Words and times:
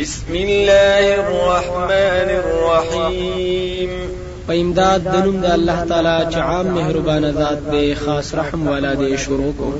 بسم 0.00 0.34
الله 0.34 1.14
الرحمن 1.14 2.30
الرحيم. 2.30 3.90
په 4.46 4.52
امداد 4.52 5.04
د 5.04 5.14
نوم 5.24 5.40
د 5.40 5.44
الله 5.44 5.84
تعالی 5.88 6.32
چې 6.32 6.36
عام 6.36 6.66
مهربان 6.66 7.30
ذات 7.30 7.70
دی 7.70 7.94
خاص 7.94 8.34
رحم 8.34 8.68
والا 8.68 8.94
دی 8.94 9.16
شروع 9.16 9.52
کو. 9.56 9.70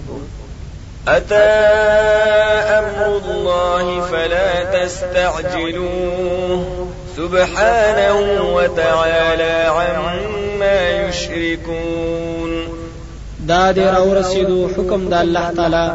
أتى 1.08 1.50
أمر 2.78 3.06
الله 3.06 4.00
فلا 4.10 4.84
تستعجلوه. 4.84 6.60
سبحانه 7.16 8.18
وتعالى 8.54 9.54
عما 9.66 10.88
يشركون. 11.08 12.66
دا 13.48 13.72
دې 13.72 13.78
را 13.78 14.00
ورسېدو 14.02 14.68
حکم 14.76 15.08
د 15.08 15.12
الله 15.12 15.50
تعالی. 15.56 15.86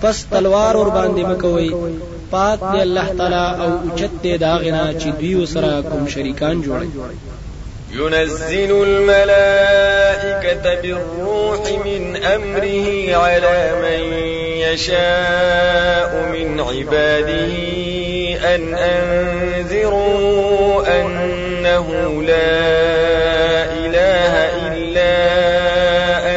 پس 0.00 0.24
تلوار 0.24 0.76
ور 0.76 0.88
باندې 0.88 1.24
مکوي 1.26 1.74
پاک 2.30 2.60
دی 2.72 2.80
الله 2.80 3.08
تعالی 3.18 3.62
أو 3.62 3.70
اوچت 3.82 4.22
دی 4.22 4.38
دا 4.38 4.56
غنا 4.58 4.92
چې 5.00 5.06
دوی 5.20 5.34
وسره 5.34 5.82
کوم 5.82 6.08
شریکان 6.08 6.62
جوړي 6.62 6.88
ينزل 7.92 8.82
الملائكة 8.82 10.64
بالروح 10.82 11.70
من 11.84 12.16
أمره 12.16 13.16
على 13.16 13.72
من 13.82 14.02
يشاء 14.58 16.28
من 16.32 16.60
عباده 16.60 17.54
أن 18.54 18.74
أنذروا 18.74 20.20
أنه 21.00 21.86
لا 22.22 22.62
إله 23.86 24.34
إلا 24.66 25.14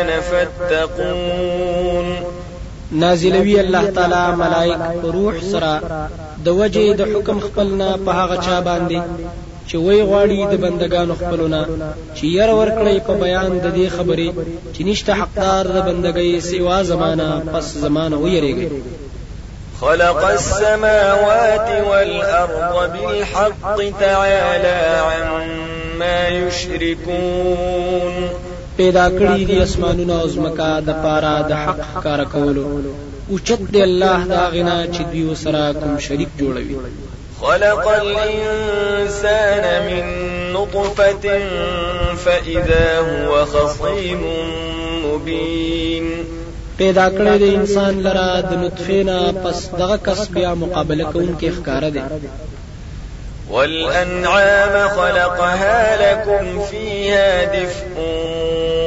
أنا 0.02 0.19
فاتقون. 0.19 1.48
نازلوي 2.91 3.59
الله 3.59 3.89
تعالی 3.95 4.35
ملائک 4.38 4.79
روح 5.03 5.35
سره 5.52 5.81
د 6.45 6.47
وجه 6.47 6.93
د 6.93 7.02
حکم 7.13 7.39
خپلنا 7.39 7.89
په 8.05 8.11
هغه 8.20 8.38
چا 8.45 8.61
باندې 8.61 8.99
چې 9.67 9.75
وی 9.75 10.02
غواړي 10.09 10.39
د 10.52 10.55
بندگانو 10.63 11.13
خپلونه 11.22 11.59
چې 12.16 12.23
ير 12.38 12.50
ورکړي 12.59 12.97
په 13.08 13.13
بیان 13.23 13.52
د 13.59 13.67
دې 13.78 13.88
خبرې 13.97 14.30
چې 14.73 14.81
نشته 14.89 15.11
حقدار 15.19 15.63
د 15.75 15.78
بندګۍ 15.88 16.31
سوا 16.50 16.78
زمانہ 16.91 17.30
پس 17.52 17.66
زمانہ 17.86 18.16
ویریږي. 18.16 18.69
خلق 19.81 20.22
السماوات 20.23 21.69
والأرض 21.89 22.91
بالحق 22.94 23.78
تعالى 24.00 24.78
عما 25.09 26.19
يشركون 26.28 28.13
پیدا 28.80 29.05
کړی 29.17 29.45
دي 29.49 29.58
اسمانونه 29.61 30.16
او 30.22 30.27
زمکا 30.33 30.72
د 30.88 30.89
پارا 31.03 31.35
د 31.49 31.52
حق 31.63 31.80
کار 32.03 32.22
کولو. 32.33 32.66
اوچت 33.31 33.61
دی 33.73 33.81
الله 33.88 34.19
دا 34.33 34.44
غنا 34.53 34.77
چې 34.94 35.02
دوی 35.11 35.35
سره 35.44 35.61
کوم 35.80 35.94
شریک 36.08 36.30
جوړوي. 36.39 36.77
خلق 37.41 37.85
الإنسان 37.88 39.63
من 39.88 40.05
نطفة 40.53 41.25
فإذا 42.23 42.88
هو 43.09 43.45
خصيم 43.53 44.22
مبين. 45.05 46.05
پیدا 46.77 47.07
کړی 47.17 47.35
د 47.44 47.45
انسان 47.59 47.94
لرا 48.03 48.30
د 48.50 48.52
نطفه 48.63 49.00
نه 49.09 49.17
پس 49.44 49.57
دغه 49.80 49.97
کس 50.05 50.22
بیا 50.35 50.52
مقابله 50.63 51.05
کوونکې 51.13 51.50
ښکار 51.57 51.83
دی 51.95 52.03
والأنعام 53.52 54.88
خلقها 54.89 55.81
لكم 56.02 56.61
فيها 56.72 57.44
دفء 57.44 57.95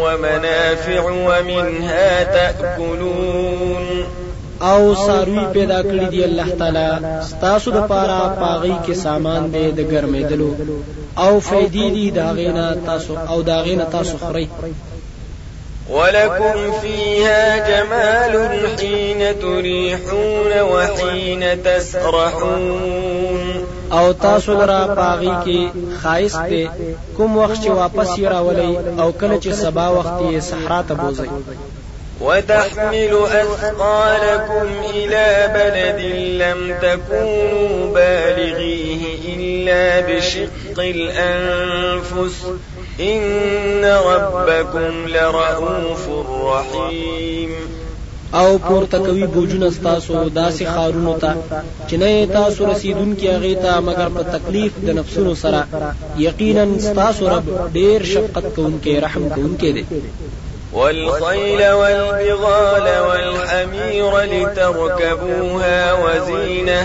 ومنافع 0.02 1.02
ومنها 1.04 2.24
تأكلون. 2.24 4.04
أو 4.62 4.94
ساروی 4.94 5.44
پیدا 5.52 5.80
کړی 5.82 6.06
دی 6.10 6.24
الله 6.24 6.48
تعالی 6.58 6.90
ستاسو 7.28 7.70
د 7.70 7.86
پاره 7.88 8.18
پاغي 8.40 8.76
کې 8.86 8.92
سامان 8.92 9.42
دی 9.52 9.66
د 9.78 9.80
ګرمېدلو. 9.92 10.50
أو 11.18 11.40
فیدی 11.40 11.90
دی 11.90 12.10
داغینا 12.10 12.66
تاسو 12.86 13.16
أو 13.28 13.42
داغینا 13.42 13.84
تاسو 13.84 14.16
خوري 14.18 14.48
ولكم 15.90 16.72
فيها 16.82 17.42
جمال 17.68 18.34
حين 18.78 19.20
تريحون 19.40 20.52
وحين 20.60 21.42
تسرحون. 21.64 23.11
او 23.98 24.12
تاسو 24.12 24.52
لرا 24.60 24.80
پاغي 24.98 25.34
کې 25.44 25.60
خایس 26.02 26.32
ته 26.32 26.70
کوم 27.16 27.36
وخت 27.36 27.62
چې 27.64 27.70
واپس 27.80 28.08
راولي 28.34 28.72
او 29.02 29.12
کله 29.20 29.36
چې 29.40 29.50
سبا 29.62 29.86
وخت 29.98 30.16
یې 30.20 30.38
صحرا 30.50 30.82
ته 30.88 30.94
بوزي 30.94 31.30
وتحمل 32.20 33.14
أثقالكم 33.42 34.68
إلى 34.94 35.26
بلد 35.54 36.00
لم 36.42 36.60
تكونوا 36.82 37.94
بالغيه 37.94 39.02
إلا 39.34 40.00
بشق 40.00 40.78
الأنفس. 40.78 42.36
إن 43.00 43.84
ربكم 43.84 45.08
لرؤوف 45.08 46.08
رحيم 46.44 47.81
او 48.40 48.58
پورته 48.58 48.98
کوي 49.06 49.26
بوجونه 49.34 49.70
ستاسو 49.78 50.14
داسې 50.28 50.64
خارونو 50.74 51.14
ته 51.22 51.32
چې 51.88 51.94
نه 52.02 52.26
تاسو 52.26 52.60
رسیدونکي 52.72 53.26
هغه 53.34 53.54
ته 53.64 53.80
مگر 53.88 54.08
په 54.16 54.22
تکلیف 54.34 54.72
د 54.86 54.88
نفسونو 54.98 55.34
سره. 55.42 55.60
یقینا 56.26 56.64
ستاسو 56.88 57.28
رب 57.34 57.46
ډیر 57.76 57.98
شفقت 58.12 58.46
کوونکی 58.56 59.00
رحم 59.04 59.28
کوونکی 59.34 59.72
دی. 59.72 59.84
والخيل 60.72 61.62
والبغال 61.80 62.86
والحمير 63.08 64.12
لتركبوها 64.32 65.92
وزينة 65.92 66.82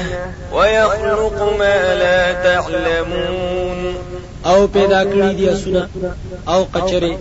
ويخلق 0.56 1.38
ما 1.59 1.78
لا 2.02 2.22
تعلمون 2.47 3.56
او 4.52 4.68
پیدا 4.68 5.02
کړی 5.03 5.31
دي 5.38 5.46
اسونه 5.50 5.81
او 6.53 6.59
قچره 6.74 7.13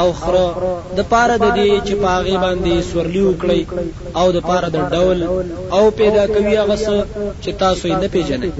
او 0.00 0.12
خره. 0.12 0.48
د 0.96 0.98
پاره 1.10 1.36
د 1.44 1.46
دې 1.58 1.70
چې 1.86 1.94
پاغي 2.04 2.36
باندې 2.44 2.72
سورلی 2.92 3.22
وکړي 3.26 3.62
او 4.20 4.26
د 4.36 4.38
پاره 4.48 4.68
د 4.76 4.78
ډول 4.92 5.18
او 5.76 5.90
پیدا 5.90 6.24
کوي 6.34 6.54
هغه 6.56 6.76
څه 6.76 6.94
چې 7.42 7.50
تاسو 7.62 7.88
یې 7.88 7.96
نه 8.02 8.08
پیژنئ. 8.14 8.50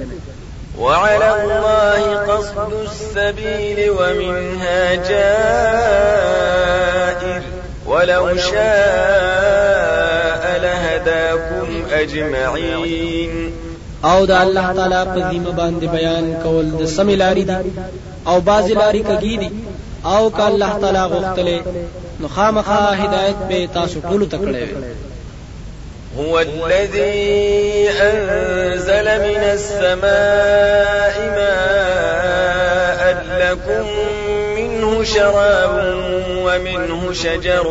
وعلى 0.78 1.28
الله 1.38 2.02
قصد 2.28 2.70
السبيل 2.86 3.78
ومنها 3.98 4.82
جائر. 5.08 5.48
ولو 7.86 8.24
شاء 8.50 10.42
لهداكم 10.64 11.68
أجمعين. 11.92 13.34
او 14.04 14.26
د 14.26 14.30
الله 14.30 14.66
تعالی 14.72 15.02
په 15.14 15.20
ذمہ 15.30 15.52
باندې 15.60 15.86
بیان 15.96 16.26
کول 16.42 16.66
د 16.70 16.82
سمې 16.96 17.16
لارې 17.22 17.44
دي 17.48 17.56
أو 18.26 18.40
بعض 18.40 18.70
لارې 18.70 19.02
کږي 19.08 19.38
دي 19.38 19.50
أو 20.04 20.30
که 20.30 20.46
الله 20.46 20.78
تعالی 20.80 21.04
غوښتلې 21.14 21.62
نو 22.20 22.28
خامخا 22.28 22.94
هدایت 22.94 23.36
به 23.48 23.68
تاسو 23.74 24.00
ټول 24.00 24.28
تکړه 24.32 24.68
هو 26.18 26.38
الذي 26.38 27.88
أنزل 27.88 29.04
من 29.04 29.42
السماء 29.52 31.14
ماء 31.36 33.00
لكم 33.40 33.86
منه 34.56 35.04
شراب 35.04 35.72
ومنه 36.44 37.12
شجر 37.12 37.66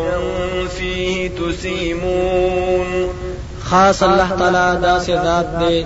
فيه 0.77 1.29
تسيمون. 1.29 3.09
خاص 3.63 4.03
الله 4.03 4.29
تعالی 4.39 4.81
دا 4.81 4.99
سي 4.99 5.13
ذات 5.13 5.45
دی 5.59 5.85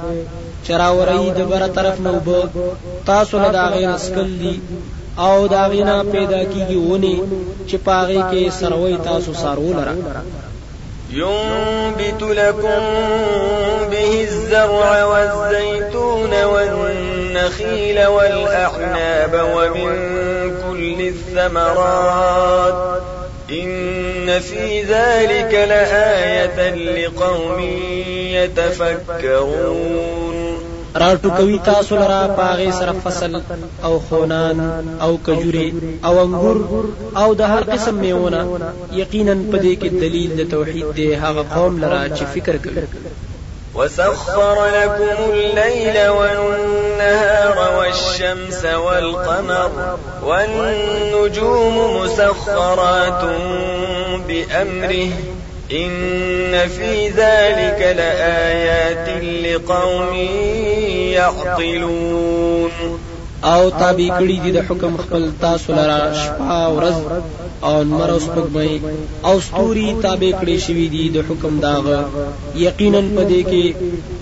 چراوري 0.71 1.31
د 1.37 1.39
بر 1.51 1.67
طرف 1.67 1.99
نو 1.99 2.13
بو 2.25 2.39
تاسو 3.05 3.37
له 3.37 3.49
داغې 3.51 3.85
نسکل 3.93 4.29
دي 4.41 4.55
أو 5.19 5.47
داغې 5.47 5.83
نه 5.83 6.03
پیدا 6.11 6.43
کیږي 6.43 6.77
ونی 6.89 7.21
چې 7.67 7.75
پاغې 7.85 8.21
کې 8.31 8.51
سروي 8.59 8.97
تاسو 9.03 9.33
سارو 9.33 9.73
لره. 9.73 9.95
ينبت 11.13 12.21
لكم 12.21 12.81
به 13.91 14.21
الزرع 14.21 15.03
والزيتون 15.03 16.43
والنخيل 16.43 18.05
والأعناب 18.05 19.33
ومن 19.55 19.91
كل 20.63 20.99
الثمرات. 21.07 23.01
إن 23.51 24.39
في 24.39 24.81
ذلك 24.83 25.53
لآية 25.53 26.75
لقوم 26.75 27.59
يتفكرون. 28.37 30.20
راټو 30.99 31.29
کوي 31.37 31.57
تاسو 31.65 31.95
لرا 31.95 32.19
پاغه 32.37 32.71
سره 32.77 32.93
فصل 33.03 33.35
او 33.89 33.99
خونان 34.07 34.59
او 35.05 35.11
کجوري 35.25 35.67
او 36.07 36.13
انګور 36.23 36.57
او 37.21 37.33
د 37.41 37.41
هر 37.53 37.63
قسم 37.73 37.95
میونه 38.05 38.41
یقینا 39.01 39.35
پدې 39.51 39.73
کې 39.81 39.89
دلیل 40.03 40.31
د 40.39 40.49
توحید 40.55 40.95
دی 40.95 41.09
هغه 41.25 41.45
قوم 41.55 41.79
لرا 41.83 42.01
چې 42.15 42.23
فکر 42.33 42.57
کوي. 42.57 42.85
وسخر 43.75 44.57
لكم 44.77 45.17
الليل 45.33 46.09
والنهار 46.09 47.57
والشمس 47.77 48.65
والقمر 48.65 49.97
والنجوم 50.23 51.77
مسخرات 51.97 53.23
بأمره 54.27 55.11
إن 55.73 56.67
في 56.67 57.07
ذلك 57.07 57.95
لآيات 57.97 59.23
لقوم 59.23 60.15
يعقلون. 61.13 62.71
او 63.43 63.69
تابع 63.69 64.19
کړي 64.19 64.37
دي 64.43 64.51
د 64.51 64.57
حکم 64.69 64.97
خپل 64.97 65.31
تاسو 65.41 65.73
لره 65.73 66.13
شپه 66.13 66.51
او 66.65 66.71
ورځ 66.79 66.97
او 67.63 67.83
نمر 67.83 68.09
او 68.09 68.19
سپوږمۍ 68.19 68.79
او 69.25 69.39
ستوري 69.39 69.95
تابع 70.01 70.31
کړي 70.41 70.57
شوی 70.65 70.87
دي 70.87 71.09
د 71.09 71.17
حکم 71.29 71.59
د 71.59 71.67
هغه. 71.67 71.99
یقینا 72.55 73.01
پدې 73.15 73.41
کې 73.51 73.73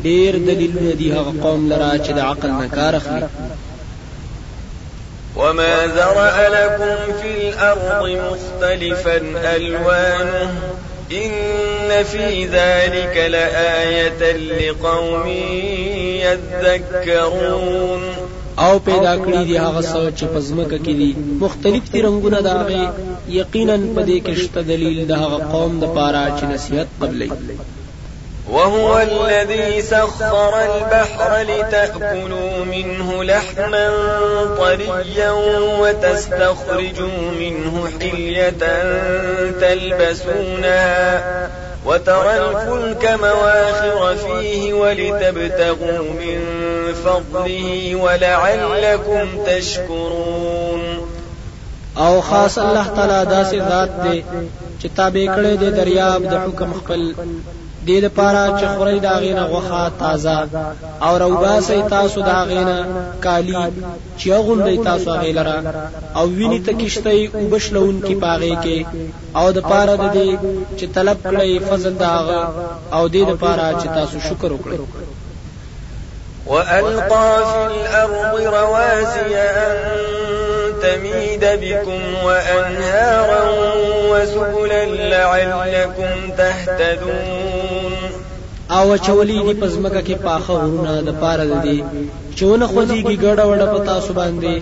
ډېر 0.03 0.31
دلیلونه 0.49 0.91
دي 0.91 1.11
هغه 1.11 1.33
قوم 1.43 1.69
لره 1.71 1.91
چې 1.97 2.11
د 2.11 2.19
عقل 2.19 2.49
نه 2.49 2.67
کار 2.67 2.95
اخلي. 2.95 3.27
وما 5.35 5.85
ذرأ 5.95 6.49
لكم 6.49 7.13
في 7.21 7.49
الأرض 7.49 8.09
مختلفا 8.09 9.17
ألوانه 9.55 10.49
إن 11.11 12.03
في 12.03 12.45
ذلك 12.45 13.17
لآية 13.17 14.21
لقوم 14.31 15.27
يذكرون. 16.25 18.01
او 18.57 18.79
پیدا 18.79 19.15
کړی 19.17 19.41
دی 19.47 19.57
هغه 19.57 19.81
څه 19.81 20.19
چې 20.19 20.25
په 20.33 20.39
ځمکه 20.39 20.77
کې 20.77 20.93
دي. 20.99 21.11
مختلف 21.45 21.91
دي 21.91 22.01
رنگونه 22.01 22.39
دا 22.41 22.55
غي 22.69 22.83
یقینا 23.27 23.77
په 23.95 24.01
دې 24.05 24.17
کې 24.25 24.33
شته 24.41 24.61
دلیل 24.61 25.07
د 25.07 25.11
هغه 25.11 25.37
قوم 25.51 25.79
د 25.79 25.85
پاره 25.95 26.23
چې 26.39 26.43
نصیحت 26.53 26.87
قبلې 27.01 27.29
وهو 28.51 28.99
الذي 28.99 29.81
سخر 29.81 30.53
البحر 30.61 31.41
لتأكلوا 31.41 32.65
منه 32.65 33.23
لحما 33.23 33.89
طريا 34.57 35.31
وتستخرجوا 35.79 37.31
منه 37.39 37.89
حلية 37.99 38.51
تلبسونها 39.61 41.21
وترى 41.85 42.37
الفلك 42.37 43.19
مواخر 43.21 44.15
فيه 44.15 44.73
ولتبتغوا 44.73 45.99
من 46.21 46.39
فضله 47.05 47.95
ولعلكم 47.95 49.43
تشكرون. 49.45 51.09
أو 51.97 52.21
خاص 52.21 52.57
الله 52.59 52.87
تعالی 52.87 53.29
داسې 53.29 53.55
ذات 53.69 53.89
دی 54.03 54.23
چې 54.81 54.87
تابع 54.95 55.35
کړی 55.35 55.57
دی 55.59 55.69
دریاب 55.69 56.23
د 56.23 56.33
حکم 56.33 56.73
خپل. 56.73 57.13
دې 57.89 57.97
لپاره 58.05 58.41
چې 58.59 58.65
خوري 58.73 58.99
دا 59.07 59.15
غینه 59.23 59.43
غوخه 59.51 59.83
تازه 60.01 60.37
او 61.05 61.13
روباسي 61.23 61.81
تاسو 61.95 62.17
دا 62.31 62.39
غینه 62.49 62.77
کالی 63.25 63.63
چې 64.19 64.27
غونډي 64.45 64.75
تاسو 64.89 65.09
غیلره 65.23 65.57
او 66.17 66.25
ویني 66.37 66.59
ته 66.65 66.71
کشته 66.81 67.11
او 67.35 67.45
بشلون 67.53 67.95
کی 68.07 68.15
پاغه 68.23 68.55
کې 68.63 68.79
او 69.39 69.45
د 69.57 69.59
پاره 69.69 69.95
د 70.03 70.05
دې 70.15 70.29
چې 70.77 70.85
طلب 70.95 71.17
کړی 71.31 71.51
فضل 71.69 71.93
د 72.05 72.14
هغه 72.14 72.41
او 72.95 73.03
دې 73.13 73.23
لپاره 73.31 73.65
چې 73.79 73.87
تاسو 73.97 74.15
شکر 74.27 74.49
وکړئ. 74.53 74.79
وألقى 76.49 77.31
في 77.51 77.63
الأرض 77.73 78.33
رواسي 78.57 79.35
أن 79.35 79.75
تميد 80.81 81.43
بكم 81.63 82.01
وأنهارا 82.25 83.43
وسبلا 84.11 84.85
لعلكم 84.85 86.31
تهتدون 86.37 87.38
او 88.77 88.97
اچولي 89.05 89.39
دي 89.45 89.53
په 89.61 89.73
زمکه 89.73 90.01
کې 90.07 90.15
پاخه 90.25 90.53
غرونه 90.53 90.93
د 91.07 91.09
پاره 91.21 91.45
د 91.65 91.71
دې 91.71 91.77
چې 92.37 92.48
ونه 92.48 92.65
خوځيږي 92.71 93.15
ګډه 93.25 93.43
وډه 93.49 93.67
په 93.73 93.95
تاسو 94.05 94.11
باندې 94.19 94.55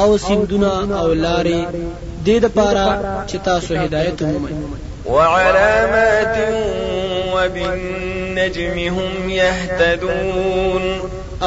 او 0.00 0.08
سیندونه 0.26 0.70
او 1.00 1.08
لارې 1.24 1.60
دې 2.26 2.36
د 2.44 2.46
پاره 2.56 2.88
چې 3.28 3.36
تاسو 3.48 3.70
هدایت 3.82 4.22
ومومئ. 4.22 4.54
وعلامات 5.14 6.36
وبالنجم 7.34 8.76
هم 8.96 9.30
يهتدون 9.30 10.84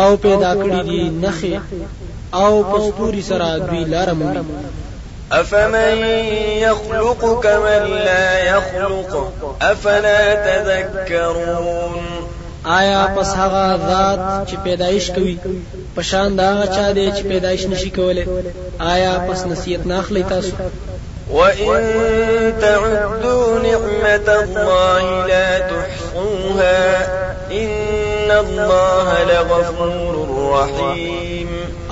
او 0.02 0.10
پیدا 0.26 0.52
کړی 0.62 0.82
دي 0.90 1.02
نخې 1.24 1.56
او 2.34 2.64
په 2.72 2.86
ستوري 2.86 3.22
سره 3.22 3.48
دوی 3.68 3.84
لار 3.94 4.14
مومي 4.14 4.44
أفمن 5.32 5.98
يخلق 6.58 7.42
كمن 7.44 7.84
لا 8.06 8.40
يخلق؟ 8.40 9.34
أفلا 9.62 10.36
تذكرون؟ 10.36 12.30
آیا 12.66 13.08
پس 13.18 13.28
هغه 13.36 13.76
ذات 13.88 14.48
چې 14.50 14.56
پیدایش 14.64 15.12
کوي 15.12 15.38
پشان 15.96 16.38
دا 16.38 16.66
چا 16.76 16.92
دی 16.92 17.12
چې 17.12 17.24
پیدایش 17.24 17.66
نشي 17.66 17.90
کولای 17.90 18.26
آیا 18.80 19.14
پس 19.30 19.46
نصیحت 19.46 19.88
ناخلی 19.88 20.24
تاسو؟ 20.24 20.52
وإن 21.32 22.54
تعدوا 22.62 23.60
نعمة 23.60 24.28
الله 24.44 25.28
لا 25.28 25.60
تحصوها 25.60 27.08
إن 27.52 28.32
الله 28.32 29.24
لغفور 29.24 30.16
رحيم 30.54 31.39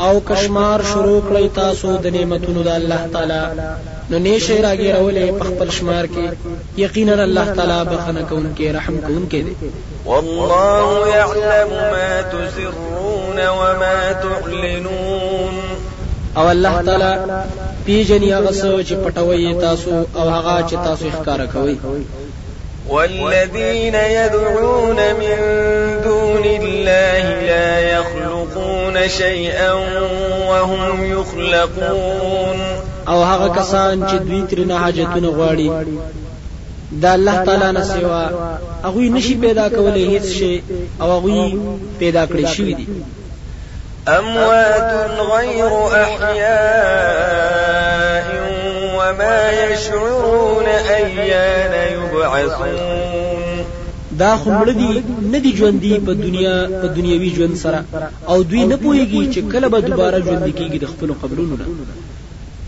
او 0.05 0.19
کشمار 0.29 0.79
شروع 0.93 1.21
کړی 1.27 1.47
تاسو 1.59 1.97
د 2.03 2.05
نعمتونو 2.15 2.63
د 2.63 2.67
الله 2.79 3.01
تعالی. 3.13 3.41
نو 4.09 4.17
نشه 4.25 4.57
راګیرولې 4.65 5.25
په 5.39 5.43
خپل 5.49 5.69
شمار 5.77 6.05
کې. 6.13 6.25
یقینا 6.83 7.23
الله 7.23 7.45
تعالی 7.57 7.79
بخنه 7.91 8.21
کوونکې 8.29 8.75
رحم 8.77 8.97
کوونکې 9.07 9.41
دی. 9.45 9.55
والله 10.05 11.07
يعلم 11.15 11.71
ما 11.93 12.21
تسرون 12.33 13.39
وما 13.59 13.99
تعلنون. 14.25 15.55
او 16.37 16.49
الله 16.49 16.81
تعالی 16.81 17.13
پیجنې 17.85 18.29
هغه 18.37 18.51
څه 18.61 18.69
چې 18.87 18.95
پټوي 19.03 19.61
تاسو 19.61 19.91
او 20.19 20.29
هغه 20.29 20.55
چې 20.69 20.75
تاسو 20.87 21.05
ښکارا 21.17 21.45
کوي 21.53 21.77
والذين 22.89 23.95
يدعون 23.95 24.95
من 24.95 25.37
دون 26.03 26.45
الله 26.45 27.23
لا 27.41 27.79
يخلقون 27.79 28.16
شيئا 29.07 29.73
وهم 30.49 31.03
يخلقون. 31.11 32.59
او 33.07 33.23
هغه 33.23 33.47
کسان 33.59 34.07
چې 34.09 34.15
دوی 34.15 34.41
تر 34.49 34.59
نه 34.59 34.77
حاجتونه 34.77 35.29
غواړي 35.37 35.69
دا 37.01 37.13
الله 37.13 37.43
تعالی 37.45 37.71
نه 37.71 37.83
سوا 37.83 38.29
هغه 38.83 38.99
نشي 38.99 39.35
پیدا 39.35 39.69
کولای 39.69 40.19
هیڅ 40.19 40.25
شی 40.39 40.63
او 41.01 41.11
هغه 41.11 41.51
پیدا 41.99 42.25
کړی 42.25 42.45
شوی 42.45 42.73
دی 42.73 42.87
أموات 44.07 45.19
غير 45.19 45.71
أحياء 46.03 47.47
وما 48.97 49.51
يشعرون 49.51 50.65
أيان 50.65 51.73
يبعثون 51.93 53.26
دا 54.19 54.37
خمړه 54.37 54.71
دي 54.71 55.03
نه 55.21 55.39
دي 55.39 55.51
ژوندۍ 55.57 55.99
په 56.05 56.13
دنیا 56.13 56.55
په 56.81 56.87
دنیوي 56.87 57.29
ژوند 57.35 57.55
سره. 57.57 57.83
أو 58.27 58.43
دوی 58.43 58.63
نه 58.65 58.77
پوهیږي 58.77 59.33
چې 59.33 59.39
کله 59.51 59.67
به 59.69 59.79
دوباره 59.79 60.19
ژوند 60.19 60.55
کیږي 60.57 60.77
د 60.79 60.85
خپل 60.85 61.13
قبرونو 61.21 61.55
نه. 61.57 61.65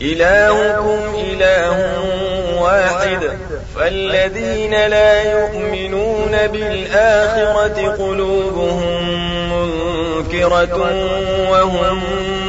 إلهكم 0.02 1.00
إله 1.32 1.78
واحد. 2.62 3.22
فالذين 3.76 4.74
لا 4.88 5.12
يؤمنون 5.32 6.48
بالآخرة 6.54 7.96
قلوبهم 7.98 9.04
منكرة 9.52 10.78
وهم 11.52 11.98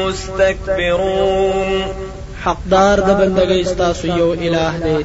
مستكبرون. 0.01 1.71
حقدار 2.45 2.97
د 3.09 3.11
بندګۍ 3.21 3.63
ستاسو 3.73 4.07
یو 4.21 4.31
الٰه 4.33 4.73
دی. 4.85 4.99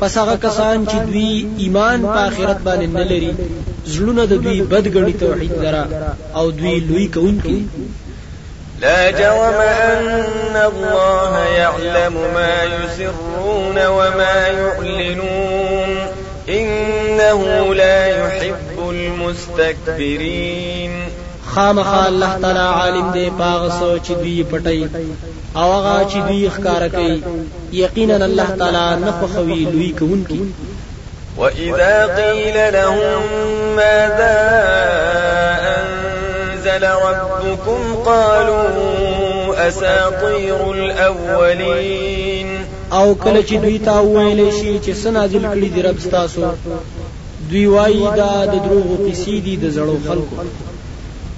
پس 0.00 0.12
هغه 0.18 0.36
کسان 0.44 0.86
چې 0.90 0.98
دوی 1.12 1.32
ایمان 1.62 1.98
په 2.02 2.18
آخرت 2.28 2.58
باندې 2.66 2.88
نه 2.98 3.04
لري 3.10 3.32
زړونه 3.92 4.22
د 4.26 4.34
دوی 4.44 4.58
بدګړي 4.72 5.14
توحید 5.20 5.54
لرا 5.64 5.84
او 6.38 6.50
دوی 6.50 6.76
لوی 6.88 7.06
کوونکي. 7.14 7.58
لا 8.80 9.10
جرم 9.10 9.60
أن 9.60 10.56
الله 10.56 11.32
يعلم 11.62 12.14
ما 12.34 12.54
يسرون 12.74 13.86
وما 13.86 14.38
يعلنون. 14.46 15.90
إنه 16.48 17.74
لا 17.74 18.06
يحب 18.06 18.90
المستكبرين. 18.90 20.92
خامخا 21.54 22.06
الله 22.06 22.38
تعالی 22.42 22.58
عالم 22.58 23.12
دی 23.12 23.30
پاغه 23.38 23.68
سو 23.78 23.98
چې 23.98 24.10
دوی 24.10 24.44
پټي 24.50 24.88
او 25.56 25.68
هغه 25.72 25.96
چې 26.10 26.18
دوی 26.28 26.50
ښکارا 26.56 26.88
کوي 26.96 27.22
یقینا 27.72 28.16
الله 28.24 28.48
تعالی 28.60 28.86
نه 29.04 29.10
خوښوي 29.18 29.60
لوی 29.72 29.90
کوونکی. 29.98 30.40
وإذا 31.38 32.06
قيل 32.06 32.72
لهم 32.72 33.22
ماذا 33.76 34.38
أنزل 35.76 36.84
ربكم 36.84 37.94
قالوا 38.04 39.68
أساطير 39.68 40.70
الأولين 40.72 42.48
او 42.92 43.14
کله 43.14 43.42
چې 43.42 43.52
دوی 43.52 43.78
ته 43.78 44.00
ویل 44.00 44.50
شي 44.50 44.80
چې 44.84 44.92
سنازل 45.02 45.44
کړي 45.46 45.68
دي 45.74 45.82
رب 45.82 45.98
تاسو 46.10 46.50
دوی 47.50 47.66
وایي 47.66 48.06
دا 48.16 48.46
د 48.46 48.54
دروغو 48.64 48.96
قصې 49.06 49.40
دي 49.44 49.56
د 49.56 49.70
زړو 49.76 49.96
خلکو 50.08 50.36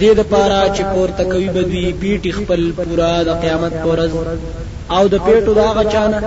دې 0.00 0.10
د 0.18 0.22
پاره 0.32 0.60
چې 0.76 0.82
پورته 0.94 1.24
کوي 1.32 1.48
بدوی 1.56 1.86
پیټ 2.00 2.24
خپل 2.38 2.60
پورا 2.76 3.12
د 3.28 3.30
قیامت 3.42 3.74
پرز 3.84 4.12
او 4.96 5.02
د 5.12 5.14
پیټو 5.26 5.52
دا 5.60 5.68
غچانه 5.78 6.18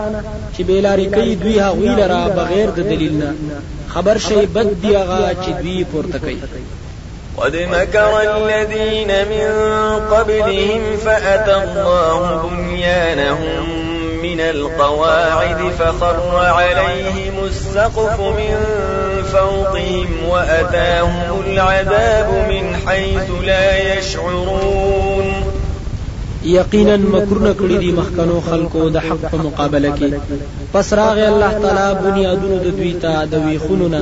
چې 0.53 0.61
بیلاری 0.69 1.07
کوي 1.15 1.35
دوی 1.43 1.57
هغوی 1.67 1.93
لرا 2.01 2.21
بغیر 2.39 2.67
د 2.77 2.79
دلیل 2.91 3.13
نه. 3.23 3.31
خبر 3.93 4.17
شي 4.27 4.45
بد 4.55 4.69
دی 4.81 4.91
هغه 4.95 5.19
چې 5.43 5.49
دوی 5.61 5.83
پورته 5.91 6.17
کوي. 6.25 6.39
قد 7.37 7.55
مكر 7.55 8.11
الذين 8.21 9.11
من 9.33 9.49
قبلهم 10.13 10.97
فأتى 11.05 11.55
الله 11.63 12.41
بنيانهم 12.43 13.63
من 14.23 14.39
القواعد 14.39 15.71
فخر 15.79 16.35
عليهم 16.35 17.43
السقف 17.43 18.19
من 18.19 18.55
فوقهم 19.33 20.09
وأتاهم 20.29 21.41
العذاب 21.45 22.29
من 22.51 22.75
حيث 22.87 23.27
لا 23.45 23.67
يشعرون 23.93 25.27
یقینا 26.43 26.95
مکرونه 26.97 27.53
کړی 27.53 27.77
دي 27.81 27.91
مخکنو 27.97 28.37
خلکو 28.45 28.85
د 28.93 29.03
حق 29.07 29.25
په 29.31 29.37
مقابله 29.47 29.91
کې. 29.97 30.09
پس 30.71 30.93
راغی 30.99 31.25
الله 31.25 31.51
تعالی 31.65 31.99
بنیادونو 32.05 32.57
د 32.63 32.77
دوی 32.77 32.93
ته 33.03 33.25
د 33.33 33.45
ویخونو 33.45 33.87
نه. 33.95 34.01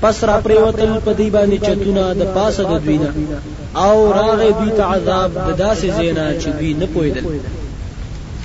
پس 0.00 0.24
را 0.30 0.36
پریوتل 0.46 0.94
په 1.04 1.12
دی 1.18 1.28
باندې 1.30 1.66
چتونه 1.66 2.14
د 2.20 2.32
پاسه 2.38 2.62
د 2.70 2.82
دوی 2.86 2.98
نه. 2.98 3.10
او 3.84 4.12
راغی 4.18 4.50
دوی 4.58 4.70
ته 4.78 4.82
عذاب 4.94 5.30
د 5.48 5.50
داسې 5.58 5.86
زینا 5.98 6.26
چې 6.40 6.48
دوی 6.58 6.74
نه 6.80 6.86
پوهیدل 6.94 7.24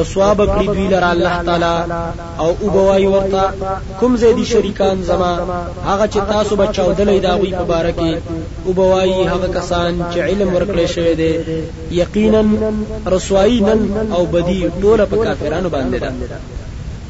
رسوا 0.00 0.34
بکړي 0.34 0.66
دوی 0.66 0.86
لره 0.88 1.10
الله 1.14 1.42
تعالی 1.48 1.76
او 2.38 2.50
او 2.62 2.68
بوای 2.76 3.06
ورته 3.06 3.42
کوم 4.00 4.16
زیدي 4.22 4.44
شریکان 4.52 5.02
زما 5.10 5.32
هغه 5.86 6.06
چې 6.12 6.20
تاسو 6.32 6.56
بچاو 6.62 6.94
دلې 6.94 7.18
دا 7.26 7.34
غوي 7.36 7.52
کې 7.98 8.12
او 8.66 8.72
بوای 8.78 9.12
هغه 9.32 9.48
کسان 9.58 9.92
چې 10.12 10.18
علم 10.18 10.48
ورکړي 10.54 10.86
شوی 10.94 11.14
دی 11.14 11.32
یقینا 12.00 12.42
رسوایی 13.14 13.60
نن 13.68 13.80
او 14.12 14.22
بدی 14.26 14.60
ټول 14.82 15.00
په 15.10 15.16
کافرانو 15.24 15.68
باندې 15.68 15.98
ده 16.02 16.10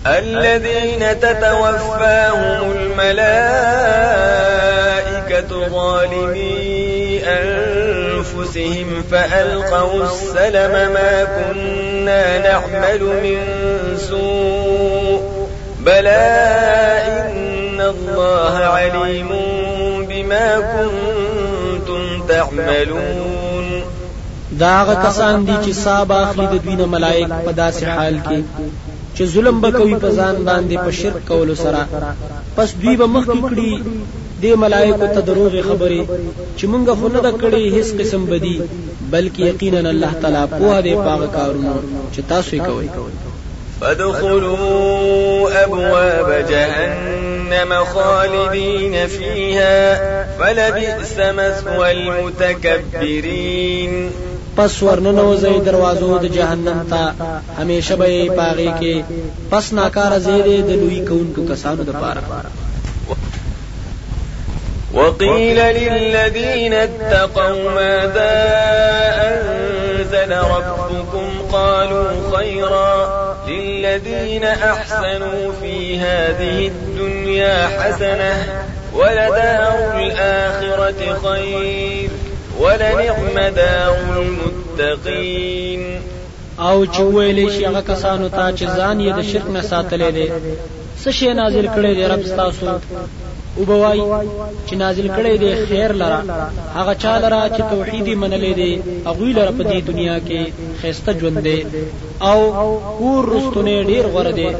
الذين 0.07 1.03
تتوفاهم 1.21 2.71
الملائكة 2.77 3.91
ظالمي 5.75 6.82
أنفسهم 8.43 9.03
فألقوا 9.11 10.05
السلم 10.05 10.93
ما 10.93 11.25
كنا 11.25 12.39
نعمل 12.39 13.03
من 13.03 13.39
سوء. 13.99 15.21
بلى 15.81 16.25
إن 17.07 17.81
الله 17.81 18.55
عليم 18.59 19.29
بما 20.09 20.49
كنتم 20.59 22.27
تعملون. 22.29 23.83
داغه 24.53 24.95
کسان 25.09 25.45
دي 25.45 25.53
چې 25.65 25.75
صاحب 25.75 26.13
اخلي 26.13 26.47
د 26.47 26.63
دوی 26.65 26.75
نه 26.77 26.87
ملائک 26.87 27.29
په 27.29 27.53
داسې 27.53 27.85
حال 27.85 28.21
کې 28.27 28.43
چې 29.19 29.23
ظلم 29.23 29.61
بکوي 29.61 29.95
په 29.95 30.11
ځان 30.11 30.37
باندې 30.45 30.77
په 30.85 30.91
شرک 30.91 31.29
کولو 31.29 31.55
سره. 31.55 31.87
پس 32.57 32.75
دوی 32.83 32.97
به 32.97 33.07
مخکې 33.07 33.41
کړي 33.51 33.83
د 34.43 34.45
ملائکه 34.63 35.07
ته 35.15 35.21
دروغ 35.29 35.55
خبرې 35.69 36.03
چې 36.59 36.65
مونږ 36.73 36.87
خو 36.99 37.07
نه 37.15 37.21
د 37.27 37.29
کړي 37.43 37.65
هیڅ 37.77 37.89
قسم 37.99 38.23
بدی 38.33 38.57
بلکې 39.13 39.41
یقینا 39.51 39.81
الله 39.95 40.13
تعالی 40.23 40.45
په 40.59 40.73
دې 40.87 40.95
پاغه 41.07 41.29
کارونه 41.37 41.73
چې 42.15 42.21
تاسو 42.33 42.51
یې 42.57 42.63
کوئ. 42.69 42.89
فادخلوا 43.83 45.65
أبواب 45.65 46.29
جهنم 46.51 47.71
خالدين 47.85 49.07
فيها 49.07 49.95
فلبئس 50.39 51.19
مثوى 51.19 51.93
المتكبرين 51.93 53.93
پس 54.57 54.83
ورننوځي 54.83 55.61
دروازو 55.67 56.19
د 56.25 56.27
جهنم 56.33 56.81
ته 56.91 57.31
همیشه 57.59 57.97
به 57.97 58.29
پاغي 58.37 58.71
کې 58.81 58.95
پس 59.51 59.73
ناکاره 59.79 60.19
زیدې 60.27 60.59
د 60.69 60.71
لوی 60.83 61.01
کونکو 61.09 61.41
کسانو 61.53 61.83
د 61.91 61.93
پاره 62.03 62.23
وقيل 64.95 65.57
للذين 65.57 66.73
اتقوا 66.73 67.71
ماذا 67.71 68.33
أنزل 69.29 70.33
ربكم 70.37 71.29
قالوا 71.53 72.37
خيرا 72.37 73.23
للذين 73.49 74.45
أحسنوا 74.45 75.53
في 75.61 75.99
هذه 75.99 76.67
الدنيا 76.67 77.67
حسنة 77.67 78.65
ولدار 78.95 79.99
الآخرة 79.99 81.19
خير 81.25 82.11
ولنعم 82.61 83.55
دار 83.57 83.97
المتقين. 84.17 86.01
أو 86.59 86.87
چې 86.87 87.01
ویلې 87.01 87.51
شي 87.51 87.67
هغه 87.67 87.81
کسانو 87.81 88.29
ته 88.29 88.53
چې 88.57 88.65
ځان 88.77 89.01
یې 89.01 89.13
د 89.19 89.23
شرک 89.33 89.47
نه 89.51 89.63
ساتلې 89.63 90.11
دي 90.17 90.29
څه 91.05 91.11
شي 91.11 91.33
نازل 91.35 91.67
کړي 91.77 91.93
دی 91.97 92.05
رب 92.05 92.23
تاسو 92.37 92.79
او 93.57 93.65
بوای 93.69 94.01
چې 94.67 94.75
نازل 94.83 95.09
کړي 95.17 95.35
دی 95.43 95.53
خیر 95.69 95.93
لره. 96.03 96.21
هغه 96.79 96.95
چا 97.03 97.15
لره 97.25 97.41
چې 97.55 97.63
توحید 97.73 98.07
منلې 98.23 98.53
دی 98.61 98.73
هغه 99.07 99.27
لره 99.39 99.53
په 99.59 99.63
دې 99.71 99.79
دنیا 99.91 100.17
کې 100.29 100.41
خيسته 100.81 101.13
ژوند 101.21 101.39
دی. 101.47 101.59
او 102.31 102.41
کور 102.99 103.23
رستونه 103.35 103.73
ډیر 103.91 104.05
غوړه 104.13 104.33
دی 104.39 104.51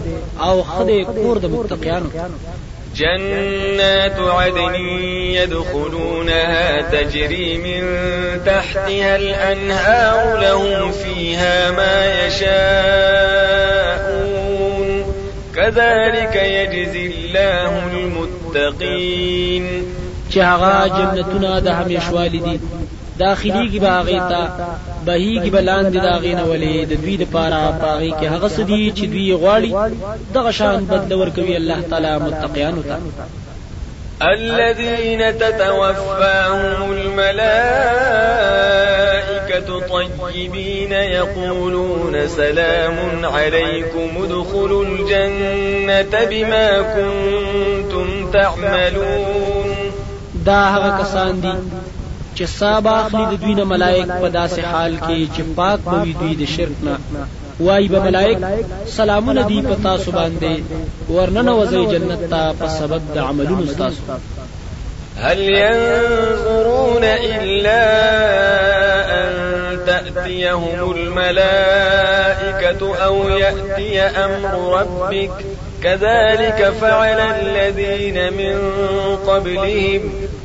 او 0.47 0.55
خدای 0.63 1.01
کور 1.05 1.37
د 1.39 1.47
متقینانو 1.55 2.11
جنات 2.95 4.19
عدن 4.19 4.75
يدخلونها 5.39 6.81
تجري 6.95 7.59
من 7.59 7.83
تحتها 8.47 9.17
الأنهار 9.17 10.41
لهم 10.41 10.93
فيها 10.93 11.71
ما 11.71 12.27
يشاءون 12.27 14.22
كذلك 15.57 16.37
يجزي 16.37 17.07
الله 17.07 17.73
المتقين. 17.93 19.67
چې 20.33 20.39
هغه 20.39 20.89
جنتونه 20.99 21.61
د 21.61 21.69
همیشوالي 21.69 22.39
دي 22.39 22.61
داخليږي 23.19 23.81
باغې 23.89 24.21
ته 24.31 24.43
بهيږي 25.07 25.51
بلاندې 25.57 25.99
داغې 26.09 26.33
نه 26.39 26.45
ولې 26.51 26.75
د 26.91 26.93
دوی 27.03 27.17
د 27.17 27.25
پاره 27.35 27.63
باغې 27.83 28.11
کې 28.19 28.27
هغه 28.35 28.49
سدي 28.57 28.93
چې 28.97 29.05
دوی 29.13 29.37
غواړي 29.43 29.71
دغه 30.35 30.51
شان 30.59 30.85
بدل 30.85 31.13
ورکوي 31.23 31.57
الله 31.57 31.81
تعالی 31.91 32.13
متقیانو 32.27 32.83
ته. 32.83 32.97
الذين 34.23 35.39
تتوفاهم 35.39 36.93
الملائكة 39.53 40.17
طيبين 40.23 40.93
يقولون 40.93 42.29
سلام 42.29 43.27
عليكم 43.27 44.09
ادخلوا 44.25 44.85
الجنة 44.85 46.25
بما 46.31 46.83
كنتم 46.95 48.31
تعملون. 48.33 49.93
دا 50.47 50.53
هغه 50.53 51.03
کسان 51.03 51.41
دي 51.41 51.53
چې 52.37 52.45
صاحب 52.45 52.87
اخلي 52.87 53.25
د 53.37 53.41
دوی 53.41 53.55
نه 53.55 53.65
ملائک 53.65 54.07
په 54.07 54.29
داسې 54.29 54.61
حال 54.61 54.97
کې 54.97 55.37
چې 55.37 55.43
پاک 55.57 55.81
بوي 55.85 56.13
دوی 56.13 56.35
د 56.35 56.45
شرک 56.45 56.77
نه. 56.83 56.97
وای 57.61 57.89
به 57.89 57.99
ملائک 58.01 58.39
سلامونه 58.87 59.43
دی 59.49 59.63
په 59.63 59.77
تاسو 59.83 60.11
باندې 60.13 60.63
ورننه 61.11 61.53
وځي 61.59 61.93
جنت 61.93 62.31
ته 62.31 62.53
په 62.61 62.69
سبب 62.79 63.03
د 63.15 63.19
عملونو 63.19 63.73
تاسو 63.73 64.03
هل 65.17 65.41
ينظرون 65.41 67.05
إلا 67.05 67.83
أن 69.21 69.42
تأتيهم 69.87 70.93
الملائكة 70.97 72.97
أو 72.97 73.29
يأتي 73.29 74.01
أمر 74.01 74.81
ربك. 74.81 75.31
كذلك 75.83 76.73
فعل 76.81 77.21
الذين 77.21 78.33
من 78.33 78.57
قبلهم 79.27 80.01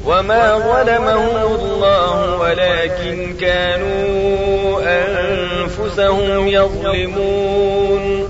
وما 0.06 0.58
ظلمهم 0.58 1.56
الله 1.56 2.39
ولكن 2.39 3.36
كانوا 3.41 4.82
أنفسهم 4.82 6.48
يظلمون. 6.48 8.24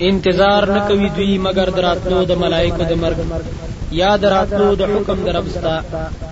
انتظار 0.00 0.70
نکوي 0.70 1.08
دوی 1.08 1.38
مگر 1.38 1.68
د 1.68 1.79
راتلو 1.79 2.24
د 2.24 2.32
ملائکو 2.32 2.82
د 2.82 2.92
مرګ. 2.92 3.16
یا 3.90 4.16
د 4.16 4.28
راتلو 4.28 4.74
د 4.74 4.82
حکم 4.82 5.24
د 5.24 5.32
رب 5.32 5.57
ستا 5.57 5.82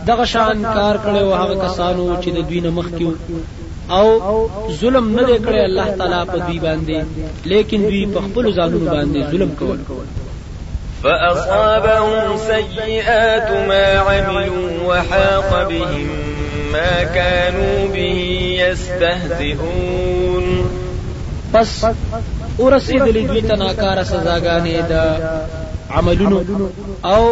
دغه 0.07 0.25
شان 0.25 0.63
کار 0.63 0.97
کړي 0.97 1.17
او 1.17 1.35
هغه 1.35 1.69
کسانو 1.69 2.23
چې 2.23 2.29
د 2.29 2.49
دوی 2.49 2.61
نه 2.61 2.71
مخکې 2.71 3.01
وو 3.01 3.13
او 3.91 4.49
ظلم 4.81 5.09
نه 5.17 5.39
کړي 5.39 5.61
الله 5.65 5.89
تعالی 5.99 6.21
په 6.33 6.39
دوی 6.47 6.59
باندې 6.59 6.99
لیکن 7.45 7.81
دوی 7.83 8.07
په 8.15 8.21
خپل 8.21 8.45
ځانونو 8.57 8.91
باندې 8.91 9.31
ظلم 9.31 9.51
کول۔ 9.59 9.79
فأصابهم 11.03 12.37
سيئات 12.37 13.51
ما 13.69 13.87
عملوا 13.99 14.47
وحاق 14.89 15.51
بهم 15.69 16.09
ما 16.73 17.05
كانوا 17.15 17.87
به 17.93 18.15
يستهزئون۔ 18.63 20.47
پس 21.53 21.85
ورسېدلې 22.59 23.23
دوی 23.29 23.41
ته 23.41 23.57
ناکاره 23.57 24.05
سزاګانې 24.05 24.77
د 24.91 24.93
عملونو 25.91 26.39
او 27.05 27.23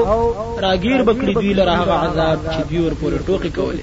راګیر 0.64 1.02
بکړي 1.02 1.34
دوی 1.34 1.52
لره 1.60 1.72
هغه 1.80 1.94
عذاب 2.04 2.38
چې 2.52 2.60
دوی 2.70 2.80
ورپورې 2.86 3.18
ټوکې 3.26 3.50
کولې 3.56 3.82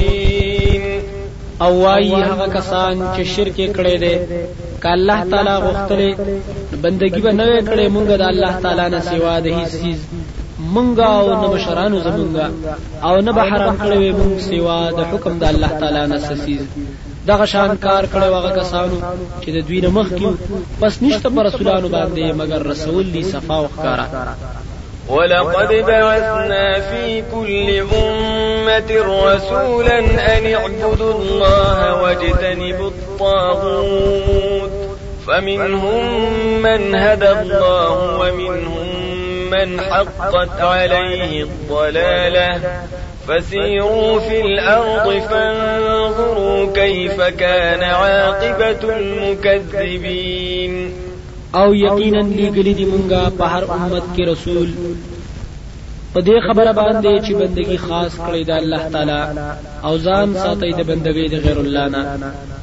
او 1.63 1.71
وایي 1.83 2.23
هغه 2.31 2.47
کسان 2.57 2.93
چې 3.15 3.21
شرک 3.33 3.57
کړي 3.77 3.95
دي 4.03 4.15
ک 4.83 4.85
الله 4.97 5.19
تعالی 5.31 5.55
غوښتلې 5.65 6.11
بندگی 6.83 7.21
به 7.25 7.31
نه 7.39 7.47
کړي 7.69 7.87
مونږ 7.95 8.07
د 8.21 8.23
الله 8.31 8.53
تعالی 8.63 8.85
نه 8.95 8.99
سوا 9.09 9.33
د 9.39 9.47
هیڅ 9.57 9.71
چیز 9.81 9.99
مونږه 10.73 11.07
او 11.19 11.25
نه 11.41 11.47
بشرانو 11.53 11.97
زمونږه. 12.07 12.45
او 13.07 13.13
نه 13.25 13.31
به 13.37 13.43
حرام 13.49 13.75
کړي 13.83 14.09
مونږ 14.19 14.33
سوا 14.49 14.77
د 14.97 14.99
حکم 15.11 15.33
د 15.39 15.43
الله 15.51 15.71
تعالی 15.81 16.03
نه 16.11 16.17
سسیز 16.27 16.61
دغه 17.29 17.45
شان 17.53 17.71
کار 17.85 18.03
کړي 18.13 18.27
واغه 18.33 18.51
کسانو 18.59 18.97
چې 19.41 19.49
د 19.55 19.57
دوی 19.67 19.79
نه 19.85 19.89
مخکې 19.97 20.27
پس 20.81 20.93
نشته 21.03 21.29
پر 21.35 21.43
رسولانو 21.49 21.87
باندې 21.95 22.37
مگر 22.41 22.59
رسول 22.73 23.05
دي 23.13 23.23
صفا 23.33 23.57
او 23.61 23.67
ښکارا. 23.73 24.07
ولقد 25.09 25.71
بعثنا 25.87 26.79
في 26.89 27.23
كل 27.31 27.67
أمة 27.79 28.50
رسولا 28.91 29.99
أن 29.99 30.53
اعبدوا 30.53 31.13
الله 31.13 32.01
واجتنبوا 32.01 32.89
الطاغوت 32.89 34.71
فمنهم 35.27 36.23
من 36.61 36.95
هدى 36.95 37.29
الله 37.29 38.19
ومنهم 38.19 38.87
من 39.51 39.81
حقت 39.81 40.61
عليه 40.61 41.43
الضلالة. 41.43 42.61
فسيروا 43.27 44.19
في 44.19 44.41
الأرض 44.41 45.21
فانظروا 45.29 46.73
كيف 46.73 47.21
كان 47.21 47.83
عاقبة 47.83 48.95
المكذبين. 48.97 50.73
أو 51.55 51.73
یقینا 51.73 52.21
لګلی 52.21 52.73
دی 52.73 52.85
مونږه 52.85 53.29
په 53.39 53.45
هر 53.45 53.63
امت 53.63 54.19
رسول. 54.19 54.69
په 56.13 56.19
دې 56.27 56.37
خبره 56.47 56.71
باندې 56.79 57.13
چې 57.25 57.31
بندگی 57.41 57.77
خاص 57.87 58.13
کړی 58.25 58.41
د 58.49 58.51
الله 58.61 58.81
تعالی 58.93 59.21
او 59.87 59.93
ځان 60.05 60.27
ساتي 60.43 60.71
د 60.79 60.81
بندګۍ 60.89 61.27
د 61.33 61.35
غیر 61.45 61.59
الله 61.63 61.85
نه. 61.95 62.01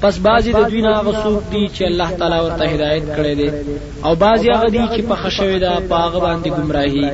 پس 0.02 0.14
بعضی 0.26 0.52
د 0.56 0.60
دوی 0.70 0.82
نه 0.86 0.92
څوک 1.24 1.42
دي 1.52 1.64
چې 1.76 1.82
الله 1.90 2.10
تعالی 2.18 2.38
ورته 2.44 2.64
هدایت 2.74 3.04
کړی 3.16 3.34
دی 3.40 3.48
او 4.06 4.12
بعضی 4.24 4.48
هغه 4.56 4.68
دي 4.76 4.84
چې 4.94 5.00
پاخه 5.08 5.11
شوې 5.11 5.12
ده 5.12 5.13
په 5.13 5.14
هغه 5.22 6.18
باندې 6.26 6.48
گمراهي. 6.58 7.06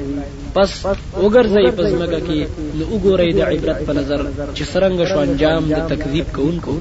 پس 0.55 0.71
وګرځئ 1.23 1.71
په 1.79 1.91
زمکه 2.01 2.21
کې 2.27 2.41
نو 2.77 2.85
وګورئ 2.93 3.31
د 3.35 3.41
عبرت 3.51 3.79
په 3.87 3.93
نظر 3.99 4.21
چې 4.57 4.63
سرنګ 4.73 4.99
شو 5.11 5.21
انجام 5.27 5.63
د 5.77 5.79
تکذیب 5.93 6.27
کوونکو. 6.37 6.75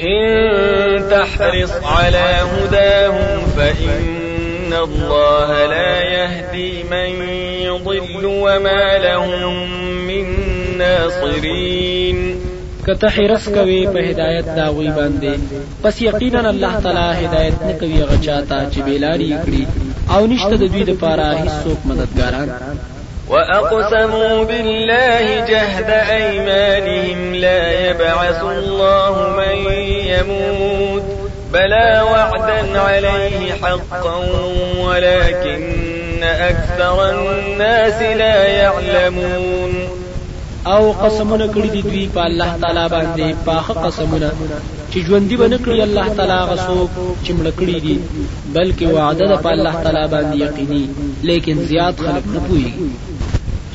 إن 0.00 1.08
تحرص 1.10 1.72
على 1.84 2.26
هداهم 2.52 3.40
فإن 3.56 4.23
الله 4.82 5.66
لا 5.66 6.02
يهدي 6.02 6.82
من 6.90 7.28
يضل 7.62 8.24
وما 8.26 8.98
لهم 8.98 9.68
من 10.06 10.24
ناصرين 10.78 12.40
که 12.86 12.99
ته 12.99 13.08
حرص 13.08 13.48
کوې 13.48 13.86
په 13.86 14.00
هدایت 14.08 14.46
د 14.56 14.68
دوی 14.70 14.88
باندې 14.96 15.32
پس 15.84 16.02
یقینا 16.02 16.48
الله 16.50 16.80
تعالی 16.80 17.26
هدایت 17.26 17.62
نه 17.66 17.72
کوي 17.80 18.02
هغه 18.02 18.18
چاته 18.26 18.70
چې 18.72 18.78
بیلاری 18.88 19.30
کړی 19.46 19.64
أو 20.10 20.26
نشته 20.26 20.56
د 20.56 20.64
دوی 20.72 20.84
لپاره 20.90 21.24
هیڅ 21.42 21.78
مددګاران 21.88 22.48
وأقسموا 23.28 24.44
بالله 24.44 25.26
جهد 25.48 25.90
أيمانهم 25.90 27.34
لا 27.34 27.88
يبعث 27.88 28.42
الله 28.42 29.28
من 29.38 29.72
يموت 30.12 30.63
بلى 31.54 32.02
وعدا 32.12 32.80
عليه 32.80 33.52
حقا 33.62 34.16
ولكن 34.78 36.22
أكثر 36.22 37.10
الناس 37.10 38.02
لا 38.02 38.46
يعلمون. 38.46 39.72
أو 40.66 40.92
قسمونه 40.92 41.46
کړی 41.54 41.68
دي 41.72 41.82
دوی 41.82 42.08
په 42.14 42.20
الله 42.26 42.50
تعالی 42.60 42.84
باندې 42.94 43.46
پاخه 43.46 43.74
قسمونه 43.74 44.30
چې 44.92 44.98
ژوندۍ 45.06 45.36
به 45.40 45.48
نکړي 45.48 45.80
الله 45.86 46.08
تعالی 46.16 46.38
غسوک 46.50 46.90
چې 47.24 47.30
مړ 47.38 47.46
کړی 47.60 47.78
دي. 47.84 47.96
بلکې 48.54 48.86
وعده 48.94 49.24
ده 49.26 49.36
په 49.36 49.50
الله 49.56 49.74
تعالی 49.82 50.04
باندې 50.14 50.36
یقیني 50.46 50.88
لیکن 51.30 51.56
زیات 51.70 52.00
خلک 52.00 52.24
نه 52.34 52.40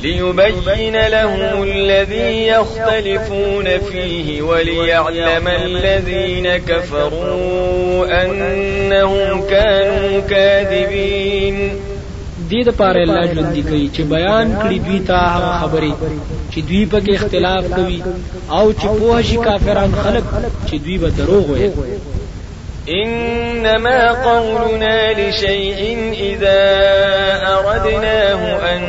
ليبين 0.03 1.07
لهم 1.07 1.63
الذي 1.63 2.47
يختلفون 2.47 3.79
فيه 3.79 4.41
وليعلم 4.41 5.47
الذين 5.47 6.57
كفروا 6.57 8.23
أنهم 8.23 9.41
كانوا 9.49 10.21
كاذبين. 10.29 11.71
دې 12.49 12.61
د 12.67 12.69
پاره 12.69 13.01
الله 13.03 13.25
ژوند 13.33 13.57
کوي 13.69 13.89
چې 13.95 14.01
بیان 14.13 14.47
کړی 14.61 14.77
دوی 14.85 14.99
ته 15.07 15.17
هغه 15.33 15.51
خبرې 15.61 15.93
چې 16.51 16.59
دوی 16.69 16.85
په 16.91 16.99
کې 16.99 17.13
اختلاف 17.15 17.63
کوي 17.75 17.99
او 18.57 18.71
چې 18.79 18.87
پوه 18.99 19.21
شي 19.27 19.37
کافران 19.37 19.91
خلق 20.03 20.25
چې 20.67 20.75
دوی 20.85 20.97
به 20.97 21.09
دروغ 21.09 21.51
وي 21.51 21.71
إنما 22.89 24.11
قولنا 24.11 25.13
لشيء 25.13 25.81
إذا 26.13 26.61
أردناه 27.57 28.41
أن 28.73 28.81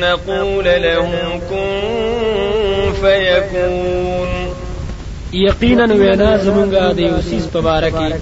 نقول 0.00 0.64
له 0.64 1.08
كن 1.50 1.70
فيكون. 3.00 4.28
یقینا 5.32 5.94
وینا 5.94 6.38
زمونږه 6.38 6.92
د 6.96 6.98
یو 6.98 7.20
سیز 7.30 7.46
په 7.46 7.60
باره 7.60 7.90
کې. 7.90 8.12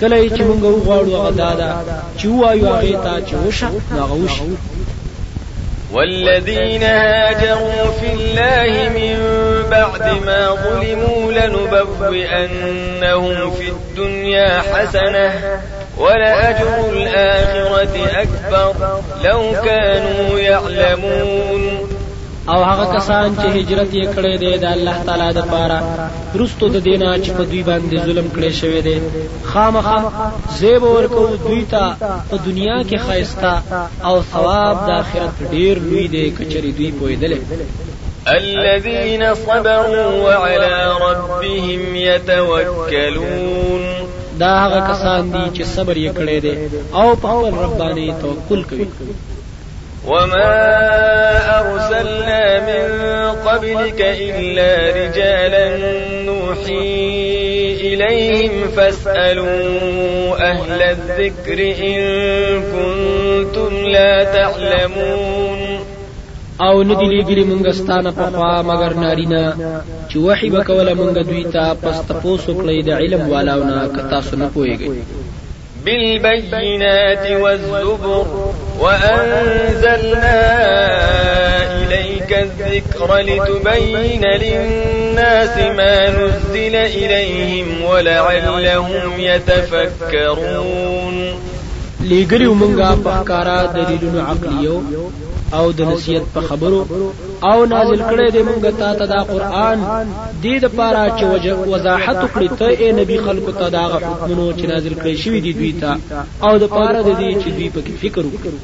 کله 0.00 0.28
چې 0.28 0.42
مونږ 0.48 0.62
وغواړو 0.64 1.12
هغه 1.18 1.30
دادا 1.30 1.70
چې 2.18 2.26
وایو 2.26 2.66
هغه 2.66 2.96
ته 3.04 3.12
چې 3.26 3.34
وشه 3.46 3.68
هغه 3.90 4.14
وشه 4.24 4.44
والذين 5.92 6.82
هاجروا 6.82 7.84
في 8.00 8.08
الله 8.12 8.72
من 8.98 9.16
بعد 9.70 10.04
ما 10.26 10.42
ظلموا 10.64 11.32
لنبوئنهم 11.32 12.70
في 13.50 13.66
الدنيا 13.68 14.50
حسنة. 14.60 15.28
ولأجر 16.00 16.90
الآخرة 16.90 18.22
أكبر. 18.22 18.74
لو 19.24 19.52
كانوا 19.64 20.38
يعلمون. 20.38 21.78
او 22.48 22.62
هغه 22.62 22.96
کسان 22.96 23.36
چې 23.36 23.46
هجرت 23.56 23.90
یې 23.92 24.06
کړی 24.16 24.36
دی 24.42 24.58
د 24.58 24.64
الله 24.64 24.96
تعالی 25.06 25.32
د 25.34 25.40
پاره 25.50 25.80
رستو 26.40 26.68
د 26.68 26.78
دینا 26.88 27.10
چې 27.24 27.30
په 27.38 27.44
دوی 27.50 27.62
باندې 27.62 27.96
ظلم 28.06 28.28
کړی 28.36 28.52
شوی 28.60 28.80
دی. 28.80 29.00
خامخا 29.44 29.98
زیب 30.58 30.82
ورکو 30.82 31.26
دوی 31.46 31.64
ته 31.72 31.84
په 32.30 32.36
دنیا 32.46 32.78
کې 32.88 32.96
خایستا 33.06 33.54
او 34.02 34.22
ثواب 34.32 34.76
د 34.86 34.90
آخرت 34.90 35.50
ډیر 35.50 35.78
لوی 35.90 36.06
دی 36.14 36.24
کچری 36.38 36.72
دوی 36.72 36.90
پویدل 37.00 37.38
الذين 38.28 39.34
صبروا 39.34 40.06
وعلى 40.24 40.94
ربهم 41.00 41.96
يتوكلون 41.96 43.97
دا 44.38 44.52
هغه 44.64 44.80
کسان 44.90 45.22
دي 45.32 45.44
چې 45.56 45.62
صبر 45.74 45.96
یې 45.96 46.10
کړی 46.18 46.38
دی 46.44 46.54
أو 46.94 47.08
په 47.22 47.28
خپل 47.28 47.52
رب 47.62 47.72
باندې 47.78 48.22
توکل 48.22 48.62
کوي. 48.70 48.86
وما 50.06 50.54
أرسلنا 51.60 52.44
من 52.68 52.86
قبلك 53.46 54.00
إلا 54.00 54.70
رجالا 54.98 55.66
نوحي 56.22 57.76
إليهم 57.80 58.68
فاسألوا 58.76 60.50
أهل 60.50 60.82
الذكر 60.82 61.58
إن 61.88 61.98
كنتم 62.72 63.72
لا 63.96 64.24
تعلمون. 64.24 65.67
او 66.66 66.74
ندی 66.88 67.06
لګلی 67.14 67.44
مونږ 67.50 67.64
ستانه 67.80 68.10
په 68.18 68.24
خوا 68.34 68.54
مگر 68.70 68.92
نارینا 69.02 69.42
چې 70.10 70.16
وحی 70.26 70.48
وکوله 70.54 70.92
مونږ 71.00 71.14
دوی 71.30 71.44
ته 71.54 71.64
پس 71.82 71.98
تاسو 72.08 72.50
کړی 72.60 72.78
د 72.88 72.90
علم 73.00 73.22
والاونه 73.32 73.76
که 73.94 74.00
تاسو 74.12 74.32
نه 74.36 74.46
پوهیږئ. 74.54 74.90
بالبينات 75.84 77.24
والزبر 77.42 78.26
وأنزلنا 78.80 80.40
إليك 81.82 82.30
الذكر 82.32 83.08
لتبين 83.18 84.24
للناس 84.24 85.54
ما 85.78 86.10
نزل 86.10 86.74
إليهم 86.76 87.84
ولعلهم 87.84 89.12
يتفكرون 89.18 91.16
لګریو 92.10 92.52
مونږه 92.60 92.90
په 93.04 93.10
ښکارا 93.20 93.58
دلیلونو 93.74 94.20
عقلیو 94.30 94.76
أو 95.52 95.72
د 95.72 95.80
نصیحت 95.80 96.24
په 96.34 96.40
خبرو 96.40 96.86
أو 97.44 97.64
نازل 97.64 98.00
کړي 98.10 98.30
دې 98.34 98.42
مونږ 98.48 98.64
ته 98.78 99.06
دا 99.06 99.20
قرآن. 99.32 99.78
دې 100.42 100.54
د 100.64 100.66
پاره 100.76 101.04
چې 101.18 101.24
وضاحت 101.72 102.20
کړی 102.34 102.48
ته 102.58 102.66
اے 102.80 102.92
نبی 103.00 103.18
خلکو 103.26 103.52
ته 103.52 103.68
دا 103.68 103.84
حکمونو 103.92 104.52
چې 104.52 104.64
نازل 104.72 104.94
کړي 104.94 105.14
شوی 105.22 105.40
دي 105.40 105.52
دوی 105.52 105.72
ته. 105.80 105.96
أو 106.42 106.58
د 106.58 106.66
پاره 106.76 107.00
دې 107.02 107.30
چې 107.42 107.48
دوی 107.56 107.68
په 107.74 107.80
فکر 108.02 108.22
وکړي. 108.26 108.58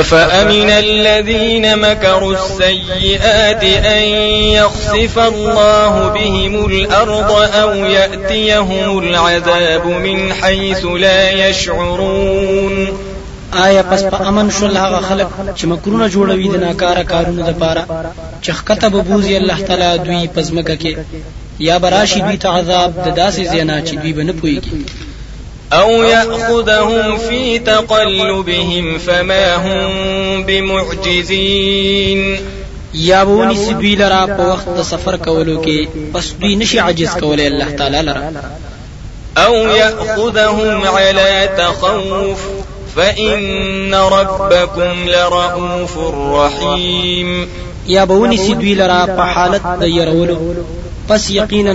أفأمن 0.00 0.70
الذين 0.70 1.78
مكروا 1.78 2.32
السيئات 2.32 3.64
أن 3.64 4.02
يخسف 4.58 5.18
الله 5.18 6.08
بهم 6.08 6.66
الأرض 6.66 7.30
أو 7.62 7.74
يأتيهم 7.74 8.98
العذاب 8.98 9.86
من 9.86 10.32
حيث 10.32 10.84
لا 10.84 11.48
يشعرون؟ 11.48 13.13
آیا 13.62 13.82
پس 13.90 14.02
په 14.12 14.26
امن 14.28 14.50
شول 14.58 14.76
هغه 14.76 15.00
خلک 15.08 15.28
چې 15.56 15.64
مکرونه 15.72 16.06
جوړوي 16.14 16.48
د 16.50 16.56
ناکاره 16.66 17.04
کارونو 17.12 17.42
د 17.48 17.52
پاره 17.60 17.84
چې 18.42 18.50
خکته 18.58 18.88
به 18.94 19.00
بوزي 19.08 19.36
الله 19.36 19.58
تعالی 19.68 19.90
دوی 20.06 20.28
پزمکه 20.36 20.76
کې. 20.76 20.94
یا 21.58 21.78
براشي 21.78 22.20
دوی 22.20 22.36
ته 22.36 22.48
عذاب 22.48 22.90
د 23.04 23.08
داسې 23.16 23.42
زینا 23.52 23.76
چې 23.86 23.94
دوی 24.02 24.12
به 24.12 24.22
نه 24.22 24.32
پويږي 24.32 24.72
أو 25.72 26.02
يأخذهم 26.02 27.18
في 27.18 27.58
تقلبهم 27.58 28.98
فما 28.98 29.56
هم 29.56 30.42
بمعجزين 30.42 32.20
یا 32.94 33.24
بونی 33.24 33.54
سدوی 33.56 33.94
لرا 33.96 34.26
په 34.26 34.42
وخت 34.52 34.68
د 34.76 34.82
سفر 34.82 35.16
کولو 35.16 35.62
کې. 35.62 35.88
پس 36.12 36.32
دوی 36.40 36.54
نشي 36.56 36.78
عجز 36.78 37.10
کولای 37.20 37.46
الله 37.46 37.70
تعالی 37.70 38.02
لرا. 38.02 38.22
او 39.36 39.54
ياخذهم 39.54 40.84
على 40.86 41.48
تخوف 41.58 42.53
فإن 42.94 43.94
ربكم 43.94 45.08
لرؤوف 45.08 45.98
رحيم. 46.14 47.44
یا 47.86 48.04
بونی 48.04 48.36
سدوی 48.36 48.74
لرا 48.74 49.06
په 49.06 49.22
حالت 49.22 49.62
د 49.80 49.82
يرولو 49.82 50.64
پس 51.08 51.30
یقینا 51.30 51.74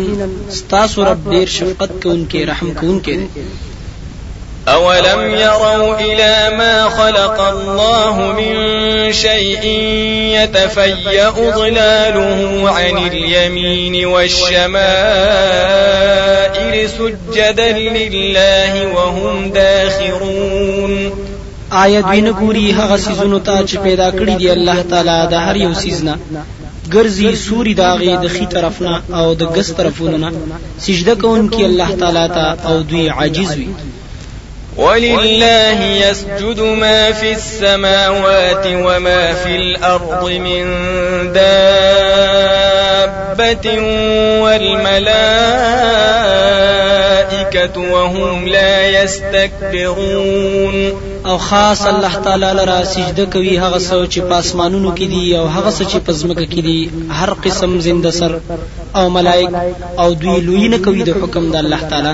ستاسو 0.49 1.05
رب 1.05 1.31
ډیر 1.31 1.47
شفقت 1.47 1.91
کوونکې 2.03 2.47
رحم 2.49 2.69
کوونکې 2.81 3.17
أولم 4.67 5.21
يروا 5.33 5.99
إلى 5.99 6.57
ما 6.57 6.89
خلق 6.89 7.41
الله 7.41 8.15
من 8.37 8.53
شيء 9.13 9.63
يتفيأ 10.37 11.29
ظلاله 11.29 12.69
عن 12.69 12.97
اليمين 12.97 14.05
والشمائل 14.05 14.79
سجدا 16.89 17.71
لله 17.71 18.87
وهم 18.95 19.51
داخرون. 19.51 20.78
آیا 21.71 22.01
دوی 22.01 22.21
نه 22.21 22.31
ګوري 22.31 22.71
هغه 22.79 22.97
سيزونو 22.97 23.39
ته 23.39 23.65
چې 23.65 23.77
پیدا 23.77 24.11
کړی 24.11 24.35
دی 24.39 24.49
الله 24.51 24.81
تعالی 24.81 25.17
د 25.31 25.33
هر 25.33 25.55
یو 25.55 25.73
سيز 25.73 25.98
نه 25.98 26.15
ګرځي 26.93 27.35
سوري 27.35 28.13
د 28.23 28.27
هغې 28.35 28.45
د 28.45 28.51
ښي 28.51 28.63
طرف 28.63 28.81
نه 28.81 28.93
او 29.19 29.33
د 29.33 29.43
ګس 29.55 29.69
طرفونو 29.79 30.31
سجده 30.85 31.15
کوونکی 31.15 31.63
الله 31.65 31.89
تعالی 32.01 32.27
ته 32.35 32.45
او 32.69 32.81
دوی 32.81 33.09
عاجز 33.09 33.51
وي 33.57 33.67
ولله 34.77 35.79
يسجد 35.83 36.59
ما 36.59 37.11
في 37.11 37.31
السماوات 37.31 38.65
وما 38.65 39.33
في 39.33 39.55
الأرض 39.55 40.29
من 40.31 40.63
دابة 41.33 42.67
والملائكة 44.43 45.29
وهم 47.77 48.47
لا 48.47 48.87
يستكبرون 49.03 50.75
او 51.29 51.37
خاص 51.37 51.81
الله 51.87 52.15
تعالی 52.25 52.51
لرا 52.59 52.83
سجده 52.83 53.25
کوي 53.33 53.57
هغه 53.63 53.79
څه 53.79 54.09
چې 54.13 54.19
په 54.29 54.35
اسمانونو 54.43 54.93
کې 54.97 55.07
دي 55.13 55.37
او 55.39 55.45
هغه 55.55 55.71
څه 55.77 55.83
چې 55.91 55.97
په 56.05 56.11
ځمکه 56.21 56.45
کې 56.51 56.61
دي 56.67 56.79
هر 57.19 57.33
قسم 57.43 57.79
زنده 57.87 58.11
سر 58.19 58.39
او 58.95 59.09
ملائک 59.17 59.53
او 59.99 60.13
دوی 60.13 60.39
لوی 60.47 60.67
نه 60.73 60.77
کوي 60.87 61.03
د 61.03 61.21
حکم 61.21 61.51
د 61.51 61.55
الله 61.55 61.81
تعالی 61.91 62.13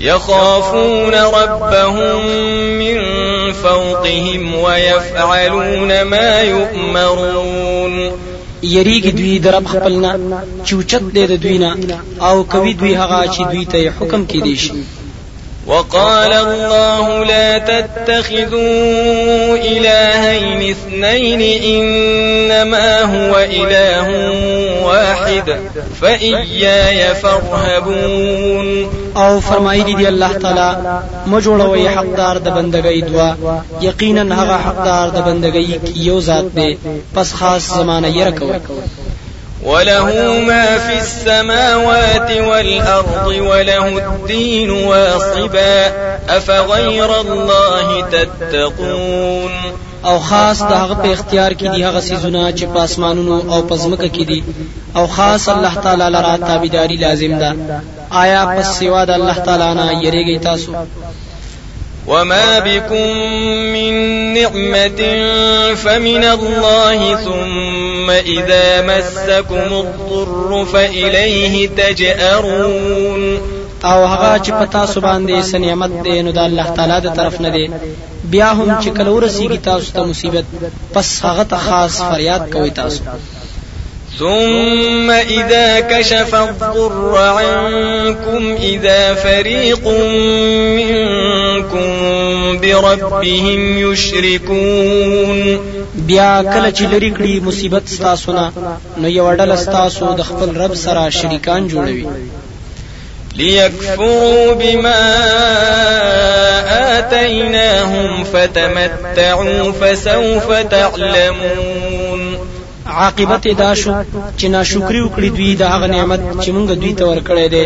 يخافون 0.00 1.14
ربهم 1.14 2.26
من 2.82 2.98
فوقهم 3.62 4.54
ويفعلون 4.54 6.02
ما 6.02 6.40
يؤمرون 6.40 8.12
یریږي 8.62 9.12
دوی 9.18 9.38
درب 9.38 9.66
خپلنا 9.66 10.12
چوچت 10.64 11.02
دې 11.14 11.24
د 11.30 11.34
دوی 11.42 11.58
نه 11.58 11.98
او 12.20 12.44
کوي 12.44 12.72
دوی 12.72 12.94
هغه 12.94 13.26
چې 13.34 13.42
دوی 13.52 13.64
ته 13.64 13.92
حکم 13.98 14.26
کې 14.26 14.42
دي 14.46 14.56
شي 14.56 14.97
وقال 15.68 16.32
الله 16.32 17.24
لا 17.24 17.58
تتخذوا 17.58 19.56
إلهين 19.56 20.70
اثنين 20.70 21.40
إنما 21.62 23.02
هو 23.02 23.38
إله 23.38 24.08
واحد 24.84 25.56
فإياي 26.00 27.14
فارهبون. 27.14 28.88
أو 29.18 29.40
فرمایلی 29.40 29.94
دی 29.94 30.06
الله 30.08 30.32
تعالی 30.32 31.00
ما 31.26 31.40
جوړوي 31.40 31.86
حقدار 31.96 32.38
د 32.38 32.48
بندګۍ 32.56 33.04
دوا 33.10 33.30
یقینا 33.80 34.42
هغه 34.42 34.56
حقدار 34.66 35.08
د 35.08 35.18
بندګۍ 35.26 35.96
یو 36.08 36.20
ذات 36.20 36.44
دی 36.56 36.76
پس 37.14 37.32
خاص 37.34 37.70
زمانه 37.74 38.08
یې 38.08 38.32
وله 39.64 40.38
ما 40.46 40.78
في 40.78 40.98
السماوات 40.98 42.30
والأرض 42.30 43.26
وله 43.26 43.86
الدين 43.98 44.70
واصبا 44.70 45.86
أفغير 46.28 47.20
الله 47.20 48.00
تتقون 48.10 49.52
او 50.04 50.18
خاص 50.18 50.62
د 50.62 50.72
هغه 50.72 50.94
په 50.94 51.08
اختیار 51.12 51.52
کې 51.52 51.66
دي 51.74 51.84
هغه 51.84 52.00
سيزونه 52.00 52.52
چې 52.58 52.64
په 52.74 52.84
اسمانونو 52.84 53.52
او 53.52 53.62
په 53.62 53.76
ځمکه 53.76 54.08
کې 54.14 54.24
دي. 54.30 54.44
او 54.96 55.06
خاص 55.06 55.48
الله 55.48 55.74
تعالی 55.74 56.08
لپاره 56.16 56.46
تابعداري 56.50 56.96
لازم 56.96 57.38
ده. 57.38 57.50
آیا 58.10 58.46
پس 58.46 58.78
سوا 58.78 59.04
د 59.04 59.10
الله 59.10 59.38
تعالی 59.46 59.74
نه 59.74 60.02
یریږي 60.02 60.42
تاسو 60.42 60.72
وما 62.08 62.58
بكم 62.58 63.08
من 63.72 63.92
نعمة 64.34 65.00
فمن 65.74 66.24
الله 66.24 67.16
ثم 67.16 68.10
إذا 68.10 68.82
مسكم 68.82 69.70
الضر 69.72 70.64
فإليه 70.72 71.68
تجأرون 71.68 73.38
او 73.84 74.04
هغه 74.04 74.38
چې 74.44 74.50
په 74.50 74.86
تاسو 74.86 75.00
باندې 75.00 75.40
څه 75.40 75.57
نعمت 75.57 75.90
دی 76.04 76.22
نو 76.22 76.30
د 76.30 76.38
الله 76.38 76.74
تعالی 76.76 77.00
د 77.08 77.16
طرف 77.16 77.40
نه 77.40 77.50
دی. 77.56 77.70
بیا 78.24 78.52
هم 78.52 78.80
چې 78.82 78.88
کله 78.88 79.10
ورسیږي 79.10 79.58
تاسو 79.64 79.92
ته 79.92 80.04
مصیبت 80.04 80.44
پس 80.94 81.24
هغه 81.24 81.44
ته 81.52 81.56
خاص 81.56 82.00
فریاد 82.02 82.52
کوي 82.52 82.70
تاسو. 82.70 83.02
ثم 84.18 85.10
إذا 85.10 85.80
كشف 85.80 86.34
الضر 86.34 87.18
عنكم 87.18 88.56
إذا 88.62 89.14
فريق 89.14 89.88
منكم 90.78 91.88
بربهم 92.60 93.78
يشركون. 93.78 95.58
بیا 95.94 96.42
کله 96.42 96.70
چې 96.70 96.82
لري 96.82 97.10
کړي 97.10 97.42
مصیبت 97.42 97.88
ستاسو 97.88 98.32
نه 98.32 98.52
نو 98.96 99.08
یو 99.08 99.36
ډله 99.36 99.56
ستاسو 99.56 100.04
د 100.14 100.20
خپل 100.22 100.56
رب 100.56 100.74
سره 100.74 101.08
شریکان 101.10 101.68
جوړوي. 101.68 102.06
ليكفروا 103.36 104.54
بما 104.54 105.02
آتيناهم 106.98 108.24
فتمتعوا 108.24 109.72
فسوف 109.80 110.52
تعلمون. 110.52 111.87
عاقبت 113.02 113.44
دا 113.62 113.70
شو 113.80 113.92
چې 114.38 114.46
ناشکری 114.54 115.00
وکړي 115.02 115.28
دوی 115.36 115.52
د 115.60 115.62
هغه 115.72 115.86
نعمت 115.94 116.20
چې 116.42 116.48
مونږ 116.54 116.68
دوی 116.82 116.92
ته 116.98 117.04
ورکړی 117.10 117.46
دی. 117.54 117.64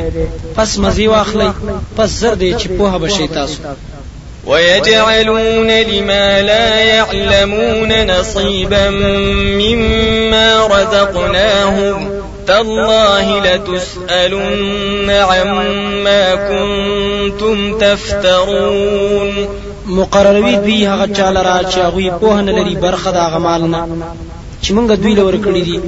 پس 0.57 0.79
مزي 0.85 1.07
واخلي 1.15 1.51
پس 1.97 2.11
زر 2.21 2.35
دی 2.43 2.51
چې 2.61 2.67
پوهه 2.79 2.99
بشي 2.99 3.27
تاسو. 3.29 3.59
ويجعلون 4.47 5.71
لما 5.71 6.41
لا 6.41 6.81
يعلمون 6.81 8.07
نصيبا 8.07 8.91
مما 9.61 10.67
رزقناهم 10.67 12.23
تالله 12.47 13.41
لتسألن 13.41 15.11
عما 15.11 16.35
كنتم 16.35 17.79
تفترون 17.79 19.49
مقرروي 19.87 20.57
دوی 20.57 20.87
هغه 20.87 21.07
چا 21.07 21.43
لره 21.43 21.71
چې 21.71 21.79
هغه 21.79 22.19
په 22.21 22.35
نه 22.43 22.53
لري 22.53 22.75
برخه 22.75 23.11
د 23.11 23.17
هغه 23.17 23.49
مال 23.49 23.71
نه 23.71 23.87
چې 24.63 24.71
مونږ 24.77 24.89
دوی 25.03 25.15
لور 25.15 25.35
کړی 25.45 25.63
دي. 25.69 25.79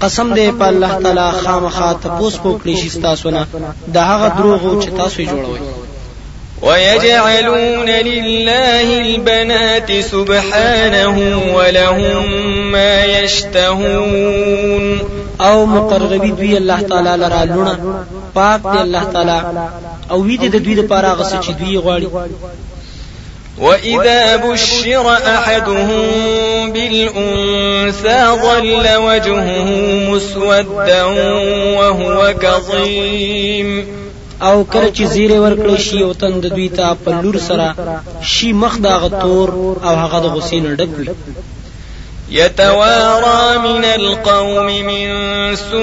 قسم 0.00 0.28
دې 0.34 0.46
په 0.58 0.66
الله 0.72 0.92
تعالی 1.02 1.28
خامخا 1.42 1.90
تپوس 2.02 2.38
به 2.44 2.53
وکړی 2.53 2.74
شي 2.80 2.88
تاسو 3.08 3.26
نه. 3.30 3.42
دا 3.94 4.02
هغه 4.10 4.28
دروغ 4.38 4.62
چې 4.82 4.88
تاسو 5.00 5.18
جوړوي 5.22 5.60
ويجعلون 6.62 7.88
لله 7.88 8.88
البنات 9.00 9.90
سبحانه 10.10 11.16
ولهم 11.56 12.24
ما 12.72 12.94
يشتهون. 13.04 14.84
او 15.40 15.66
مقرروي 15.66 16.30
دوی 16.30 16.56
الله 16.56 16.80
تعالی 16.80 17.16
لره 17.22 17.44
لوڼه 17.44 17.74
پاک 18.34 18.60
دی 18.72 18.78
الله 18.78 19.04
تعالی. 19.12 19.40
او 20.10 20.22
وی 20.22 20.36
دې 20.38 20.48
د 20.54 20.56
دوی 20.64 20.74
لپاره 20.74 21.08
غس 21.18 21.32
چې 21.34 21.50
دوی 21.60 21.78
غواړي 21.78 22.08
وإذا 23.60 24.36
بشر 24.36 25.06
أحدهم 25.12 26.72
بالأنثى 26.72 28.26
ظل 28.42 28.86
وجهه 28.96 29.68
مسودا 30.10 31.02
وهو 31.78 32.34
كظيم. 32.42 33.86
أو 34.42 34.64
کله 34.64 34.90
چې 34.92 35.02
زیره 35.02 35.38
ورکړی 35.40 35.80
شي 35.80 36.02
أو 36.02 36.12
تند 36.12 36.46
دوی 36.46 36.68
ته 36.68 36.96
په 37.04 37.10
لور 37.22 37.38
سره 37.38 37.74
شي 38.22 38.52
مخ 38.52 38.78
دا 38.78 38.96
غتور 38.96 39.48
أو 39.84 39.94
هغه 39.94 40.18
د 40.20 40.26
غسین 40.26 40.76
ډک 40.76 40.88
وي. 40.98 41.08
يتوارى 42.30 43.58
من 43.58 43.84
القوم 43.84 44.66
من 44.66 45.08
سوء 45.56 45.76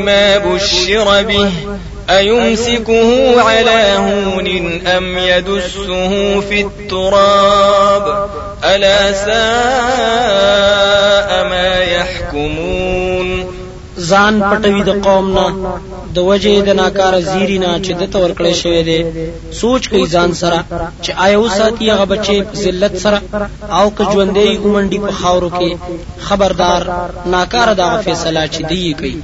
ما 0.00 0.38
بشر 0.38 1.22
به 1.22 1.52
أيمسكه 2.10 3.40
على 3.40 3.96
هون 3.98 4.86
أم 4.86 5.18
يدسه 5.18 6.40
في 6.40 6.60
التراب؟ 6.60 8.28
ألا 8.64 9.12
ساء 9.12 9.28
ما 11.48 11.82
يحكمون؟ 11.82 13.58
ځان 14.10 14.34
پټوي 14.50 14.82
د 14.88 14.90
قوم 15.06 15.26
نه. 15.38 15.46
د 16.14 16.18
وجه 16.28 16.54
د 16.68 16.70
ناکار 16.80 17.14
زیری 17.30 17.58
نه 17.64 17.70
چې 17.84 17.92
د 18.00 18.02
تور 18.12 18.30
کړی 18.38 18.54
شوی 18.62 18.82
دی. 18.88 19.00
سوچ 19.60 19.82
کوي 19.90 20.06
ځان 20.14 20.30
سره 20.40 20.58
چې 21.02 21.10
آیا 21.24 21.38
وساتي 21.44 21.86
هغه 21.90 22.04
بچي 22.12 22.38
ذلت 22.62 22.94
سره 23.04 23.18
او 23.78 23.86
که 23.96 24.02
ژوندې 24.12 24.48
ګمنډي 24.62 24.98
په 25.06 25.12
خاورو 25.20 25.50
کې. 25.58 25.70
خبردار 26.26 26.82
ناکار 27.34 27.68
دا 27.82 27.90
فیصله 28.04 28.42
چې 28.54 28.60
دی 28.70 28.92
کوي 29.00 29.16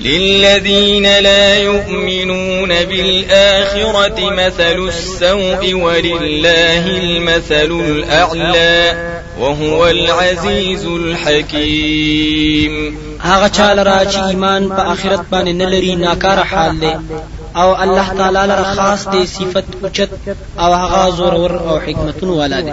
للذين 0.00 1.02
لا 1.02 1.56
يؤمنون 1.58 2.68
بالآخرة 2.68 4.30
مثل 4.30 4.88
السوء 4.88 5.74
ولله 5.74 6.86
المثل 6.86 7.70
الأعلى 7.70 8.94
وهو 9.40 9.86
العزيز 9.86 10.86
الحكيم. 10.86 12.72
هغه 13.20 13.48
چاله 13.48 13.82
را 13.82 14.04
چې 14.04 14.16
ایمان 14.16 14.68
په 14.68 14.80
آخرت 14.92 15.20
باندې 15.32 15.48
نه 15.48 15.64
لري 15.64 15.94
ناکاره 15.94 16.42
حال 16.42 16.80
دی. 16.80 16.92
أو 17.56 17.82
الله 17.82 18.08
تعالی 18.18 18.46
لره 18.46 18.62
خاص 18.62 19.08
دی 19.08 19.26
صفت 19.26 19.64
اوچت 19.82 20.08
أو 20.58 20.72
هغه 20.74 21.10
زورور 21.10 21.58
أو 21.58 21.80
حکمتون 21.80 22.28
والا 22.28 22.60
دی. 22.60 22.72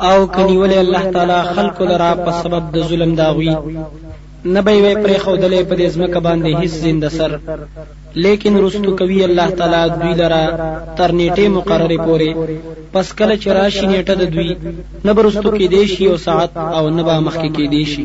او 0.00 0.26
که 0.26 0.56
نیولی 0.56 0.80
الله 0.80 1.10
تعالی 1.14 1.40
خلق 1.54 1.82
لره 1.82 2.10
په 2.24 2.30
سبب 2.42 2.62
د 2.74 2.88
ظلم 2.88 3.14
د 3.14 3.24
دوی 3.24 3.54
نه 4.54 4.60
به 4.66 4.72
وي 4.82 4.94
پرې 5.04 5.16
خودلې 5.24 5.60
په 5.68 5.74
دې 5.78 5.86
ځمکه 5.94 6.18
باندې 6.26 6.50
هیڅ 6.60 6.72
زنده 6.84 7.08
سر. 7.18 7.30
لیکن 8.24 8.56
رستو 8.64 8.96
کوي 8.96 9.24
الله 9.24 9.48
تعالی 9.58 9.82
دوی 10.00 10.14
لره 10.20 10.44
تر 10.98 11.10
نیټه 11.18 11.48
مقرره 11.56 11.98
پوري 12.04 12.30
پس 12.92 13.12
کله 13.18 13.34
چې 13.42 13.48
راشي 13.58 13.86
نیټه 13.92 14.14
د 14.20 14.24
دوی 14.34 14.50
نه 15.04 15.12
به 15.18 15.48
رستو 15.56 15.66
کېدی 15.74 15.84
شي 15.92 16.04
یو 16.10 16.16
ساعت 16.26 16.56
او 16.56 16.84
نه 16.96 17.02
به 17.08 17.14
مخکې 17.26 17.48
کېدی 17.56 17.84
شي 17.92 18.04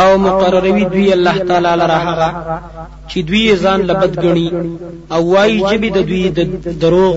او 0.00 0.18
مقرروي 0.18 0.84
دوی 0.84 1.12
الله 1.12 1.38
تعالی 1.48 1.72
لره 1.82 1.98
هغه 2.06 2.28
چې 3.10 3.18
دوی 3.28 3.56
ځان 3.56 3.80
له 3.90 4.04
بد 4.04 4.18
ګڼي 4.24 4.48
او 5.12 5.22
وايي 5.32 5.58
ژبې 5.70 5.90
د 5.90 5.98
دوی 6.10 6.24
د 6.38 6.40
دروغ 6.82 7.16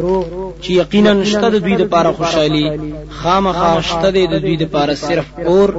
چې 0.63 0.69
یقینا 0.81 1.13
شته 1.31 1.49
د 1.49 1.57
دوی 1.65 1.75
لپاره 1.83 2.11
خوشحالي 2.17 2.65
خامخا 3.19 3.73
شته 3.89 4.09
د 4.11 4.35
دوی 4.43 4.55
لپاره 4.63 4.93
صرف 5.07 5.27
اور 5.47 5.69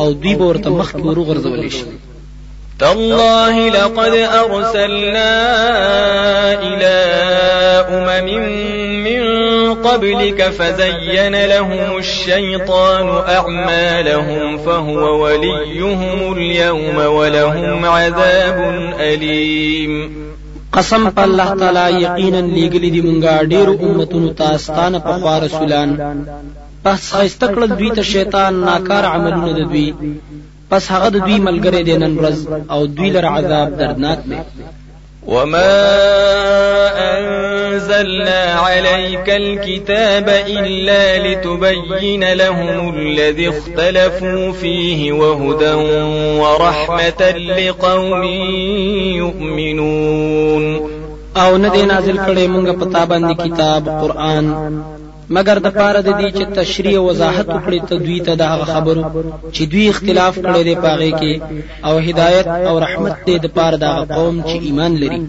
او 0.00 0.12
دوی 0.12 0.34
به 0.34 0.44
ورته 0.44 0.70
مخ 0.70 0.94
غرزول 1.28 1.70
شي 1.76 1.84
تالله 2.80 3.68
لقد 3.68 4.14
أرسلنا 4.14 5.32
إلى 6.62 6.96
أمم 7.88 8.28
من 9.04 9.22
قبلك 9.74 10.42
فزين 10.42 11.44
لهم 11.44 11.98
الشيطان 11.98 13.08
أعمالهم 13.08 14.58
فهو 14.58 15.24
وليهم 15.24 16.32
اليوم 16.32 16.98
ولهم 16.98 17.84
عذاب 17.84 18.58
أليم. 19.00 20.10
قسم 20.72 21.10
په 21.10 21.22
الله 21.22 21.54
تعالی 21.54 22.02
یقینا 22.02 22.40
لګلی 22.40 22.90
دی 22.90 23.02
مونږه 23.02 23.44
ډیرو 23.52 23.72
امتونو 23.80 24.56
ستانه 24.56 24.98
په 24.98 25.38
رسولان. 25.44 25.96
پس 26.84 27.12
خایسته 27.12 27.46
کړل 27.46 27.70
دوی 27.78 27.90
ته 27.90 28.02
شیطان 28.02 28.54
ناکار 28.64 29.04
عملونه 29.04 29.52
د 29.52 29.60
دوی 29.70 29.94
پس 30.70 30.90
هغه 30.90 31.08
د 31.08 31.16
دوی 31.26 31.38
ملګری 31.38 31.82
دی 31.82 31.96
نن 31.96 32.18
ورځ 32.18 32.38
أو 32.70 32.86
دوی 32.86 33.10
لر 33.10 33.26
عذاب 33.26 33.78
دردناک 33.78 34.18
دی. 34.28 34.36
وما 35.26 35.76
أنزلنا 36.96 38.54
عليك 38.54 39.30
الكتاب 39.30 40.28
إلا 40.28 41.18
لتبين 41.18 42.32
لهم 42.32 42.94
الذي 42.96 43.48
اختلفوا 43.48 44.52
فيه 44.52 45.12
وهدى 45.12 45.74
ورحمة 46.40 47.30
لقوم 47.30 48.22
يؤمنون. 49.22 50.80
أو 51.36 51.56
نه 51.56 51.68
دی 51.68 51.82
نازل 51.82 52.16
کړي 52.16 52.46
مونږ 52.48 52.70
په 52.80 52.84
تا 52.92 53.04
باندې 53.04 53.34
کتاب 53.44 53.88
قرآن. 53.88 54.46
مگر 55.30 55.58
د 55.58 55.68
پاره 55.78 56.00
د 56.00 56.10
دې 56.20 56.28
چې 56.36 56.44
تشریح 56.58 56.96
او 56.98 57.04
وضاحت 57.08 57.46
وکړي 57.48 57.80
ته 57.88 57.94
دوی 58.06 58.20
ته 58.26 58.32
د 58.34 58.42
خبرو 58.72 59.04
چې 59.54 59.62
دوی 59.72 59.88
اختلاف 59.88 60.34
کړي 60.38 60.62
دی 60.68 60.74
پاغه 60.74 61.10
کې 61.20 61.34
او 61.88 61.94
هدایت 61.98 62.48
او 62.68 62.74
رحمت 62.84 63.16
دې 63.26 63.36
د 63.44 63.46
پاره 63.56 63.76
د 63.76 63.86
قوم 64.16 64.36
چې 64.48 64.56
ایمان 64.66 64.92
لري. 65.02 65.22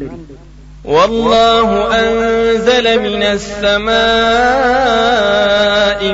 والله 0.86 1.70
أنزل 2.02 2.86
من 3.00 3.24
السماء 3.24 3.92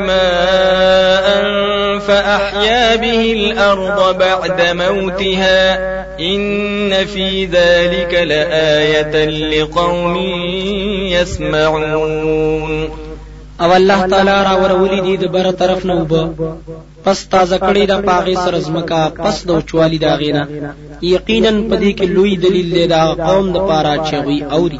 ماء 0.10 1.26
فأحيا 2.08 2.96
به 2.96 3.34
الأرض 3.34 4.18
بعد 4.18 4.62
موتها. 4.62 5.64
إن 6.20 7.06
في 7.06 7.46
ذلك 7.46 8.14
لآية 8.14 9.26
لقوم 9.26 10.18
يسمعون 11.16 12.90
او 13.60 13.72
الله 13.74 14.08
تعالی 14.08 14.38
را 14.48 14.54
ورولې 14.64 15.00
دي 15.06 15.18
د 15.18 15.26
بر 15.34 15.52
طرف 15.52 15.86
نه 15.86 15.94
وب 16.00 16.14
پس 17.04 17.18
تازه 17.34 17.58
کړي 17.58 17.84
د 17.88 17.94
پاغي 18.08 18.36
سر 18.44 18.60
زمکا 18.68 19.02
پس 19.24 19.36
د 19.50 19.52
چوالي 19.70 20.00
دا 20.06 20.14
غینا 20.22 20.44
یقینا 21.16 21.52
پدې 21.70 21.92
کې 21.98 22.06
لوی 22.16 22.36
دلیل 22.46 22.68
دی 22.76 22.86
دا 22.94 23.02
قوم 23.28 23.46
د 23.56 23.58
پاره 23.70 23.94
چوي 24.10 24.40
اوري 24.58 24.80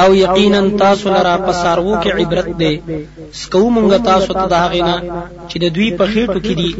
او 0.00 0.08
یقینا 0.14 0.60
تاسو 0.78 1.08
لرا 1.16 1.34
پسارو 1.46 1.92
کې 2.02 2.10
عبرت 2.20 2.48
ده 2.60 2.72
سکو 3.40 3.64
مونږ 3.74 3.90
تاسو 4.10 4.30
ته 4.38 4.46
دا 4.54 4.62
غینا 4.72 4.96
چې 5.48 5.56
د 5.64 5.74
دوی 5.76 5.90
په 5.98 6.04
خېټو 6.12 6.38
کې 6.46 6.54
دي 6.60 6.70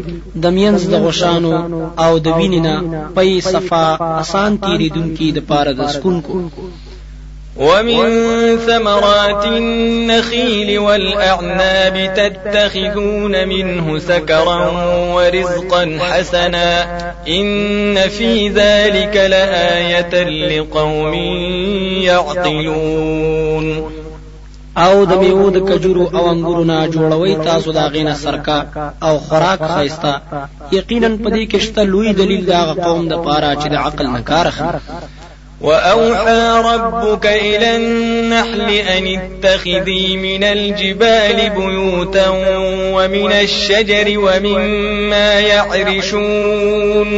د 0.42 0.54
مینز 0.56 0.82
د 0.92 1.04
غشانو 1.04 1.52
او 2.04 2.12
د 2.24 2.26
وینینا 2.38 2.74
پي 3.16 3.30
صفا 3.52 3.84
آسان 4.22 4.50
تیریدونکو 4.64 5.28
د 5.36 5.46
پاره 5.48 5.72
د 5.78 5.92
سکون 5.94 6.16
کو 6.26 6.34
ومن 7.56 8.58
ثمرات 8.58 9.46
النخيل 9.46 10.78
والأعناب 10.78 12.14
تتخذون 12.16 13.48
منه 13.48 13.98
سكرا 13.98 14.70
ورزقا 15.14 15.98
حسنا 16.00 16.98
إن 17.28 18.08
في 18.08 18.48
ذلك 18.48 19.16
لآية 19.16 20.24
لقوم 20.24 21.14
يعقلون. 22.04 23.94
او 24.76 25.04
د 25.10 25.12
میوه 25.22 25.50
د 25.56 25.58
کجورو 25.68 26.04
او 26.16 26.24
انګورو 26.32 26.64
نه 26.70 26.78
جوړوي 26.94 27.34
تاسو 27.48 27.68
دا 27.78 27.84
غینه 27.94 28.14
سرکا 28.22 28.58
او 29.06 29.14
خوراک 29.26 29.60
خایستا 29.74 30.12
یقینا 30.78 31.10
پدې 31.24 31.44
کې 31.50 31.58
شته 31.64 31.82
لوی 31.92 32.12
دلیل 32.20 32.42
دا 32.46 32.60
قوم 32.84 33.02
د 33.08 33.14
پاره 33.26 33.50
چې 33.60 33.66
د 33.72 33.74
عقل 33.84 34.06
نه 34.16 34.20
کار 34.30 34.46
اخلي 34.52 34.70
وأوحى 35.64 36.62
ربك 36.70 37.26
إلى 37.26 37.76
النحل 37.76 38.70
أن 38.70 39.04
اتخذي 39.18 40.16
من 40.16 40.44
الجبال 40.44 41.50
بيوتا 41.50 42.28
ومن 42.94 43.32
الشجر 43.32 44.18
ومما 44.18 45.40
يعرشون. 45.40 47.10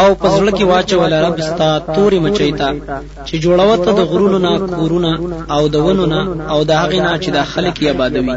او 0.00 0.14
پزړه 0.14 0.50
کې 0.56 0.64
واچول 0.70 1.12
رب 1.12 1.40
ستا 1.40 1.70
توري 1.94 2.18
مچیتا 2.24 2.68
چې 3.26 3.34
جوړوت 3.44 3.84
د 3.98 4.00
غرونو 4.10 4.38
نه 4.46 4.52
کورونه 4.76 5.12
او 5.54 5.62
د 5.74 5.76
ونو 5.86 6.06
نه 6.14 6.20
او 6.52 6.58
د 6.64 6.70
هغې 6.82 7.00
نه 7.06 7.12
چې 7.22 7.30
د 7.36 7.38
خلک 7.52 7.74
یې 7.82 7.88
آبادوي 7.94 8.36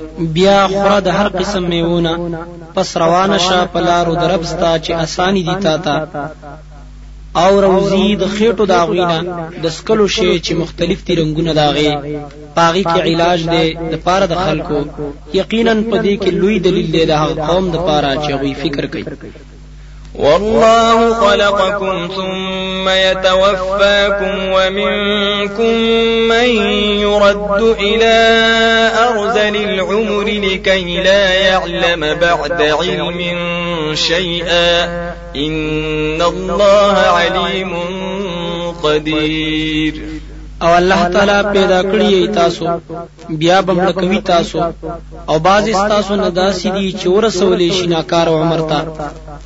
بیا 0.35 0.67
خورا 0.73 0.99
د 0.99 1.07
هر 1.17 1.27
قسم 1.39 1.63
میوونه. 1.73 2.13
پس 2.75 2.97
روانه 3.03 3.37
شه 3.47 3.59
په 3.73 3.79
لارو 3.87 4.15
دربستا 4.23 4.71
چې 4.85 4.91
اسانی 5.05 5.43
دي 5.47 5.55
تا 5.63 5.75
ته. 5.85 5.95
او 7.43 7.51
روزی 7.61 8.07
د 8.21 8.23
خېټو 8.35 8.63
داغوینه 8.73 9.17
د 9.63 9.65
سکلو 9.77 10.07
شی 10.15 10.31
چې 10.45 10.51
مختلف 10.61 10.99
دي 11.07 11.13
رنگونه 11.19 11.53
داغي 11.61 11.91
پاغي 12.57 12.83
کې 12.83 12.99
علاج 13.09 13.39
دی 13.53 13.67
د 13.91 13.95
پاره 14.05 14.25
د 14.29 14.35
خلکو. 14.45 14.79
یقینا 15.39 15.73
په 15.91 15.97
دې 16.05 16.15
کې 16.21 16.31
لوی 16.41 16.57
دلیل 16.67 16.87
دی 16.95 17.03
د 17.11 17.13
قوم 17.47 17.65
د 17.71 17.77
پاره 17.87 18.11
چې 18.23 18.31
غوي 18.39 18.53
فکر 18.63 18.85
کوي 18.93 19.05
والله 20.15 21.13
خلقكم 21.13 22.09
ثم 22.15 22.89
يتوفاكم 22.89 24.51
ومنكم 24.53 25.73
من 26.27 26.49
يرد 26.99 27.75
إلى 27.79 28.13
أرذل 29.09 29.55
العمر 29.55 30.23
لكي 30.23 31.01
لا 31.03 31.33
يعلم 31.33 32.13
بعد 32.13 32.61
علم 32.61 33.35
شيئا 33.93 34.83
إن 35.35 36.21
الله 36.21 36.97
عليم 36.97 37.73
قدير. 38.83 40.20
او 40.63 40.71
الله 40.79 41.01
تعالی 41.13 41.37
پیدا 41.53 41.79
کړی 41.91 42.33
تاسو. 42.39 42.65
بیا 43.41 43.57
بم 43.67 43.91
کوي 43.99 44.19
تاسو. 44.31 44.59
او 45.29 45.35
باز 45.47 45.65
تاسو 45.93 46.15
نه 46.15 46.29
داسې 46.41 46.67
دي 46.75 46.87
چې 46.99 47.07
ورسولې 47.15 47.69
شي 47.77 47.87
ناکار 47.95 48.27
عمر 48.27 48.61
ته. 48.71 48.79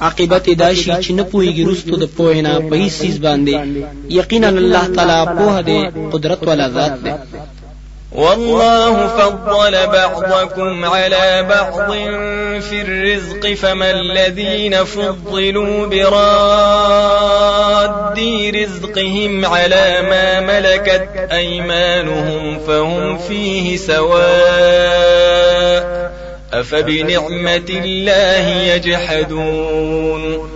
عاقبت 0.05 0.45
داشي 0.63 0.91
چې 1.03 1.11
نه 1.17 1.23
پويږي 1.31 1.63
رستو 1.69 1.95
د 2.03 2.05
پوهنه 2.17 2.53
په 2.69 2.75
هیڅ 2.81 2.93
سیس 3.01 3.17
باندې. 3.25 3.55
یقینا 4.19 4.47
الله 4.47 4.85
تعالی 4.95 5.19
په 5.37 5.61
دې 5.67 5.81
قدرت 6.13 6.47
ولا 6.47 6.67
ذات 6.77 7.03
دی 7.03 7.13
والله 8.15 9.07
فضل 9.07 9.87
بعضكم 9.87 10.85
على 10.85 11.45
بعض 11.49 11.91
في 12.61 12.81
الرزق 12.81 13.53
فما 13.53 13.91
الذين 13.91 14.83
فضلوا 14.83 15.87
براد 15.87 17.15
رزقهم 18.55 19.45
على 19.45 20.01
ما 20.09 20.39
ملكت 20.39 21.09
أيمانهم 21.31 22.59
فهم 22.59 23.17
فيه 23.17 23.77
سواء 23.77 25.15
أفبنعمة 26.53 27.69
الله 27.69 28.47
يجحدون. 28.73 30.49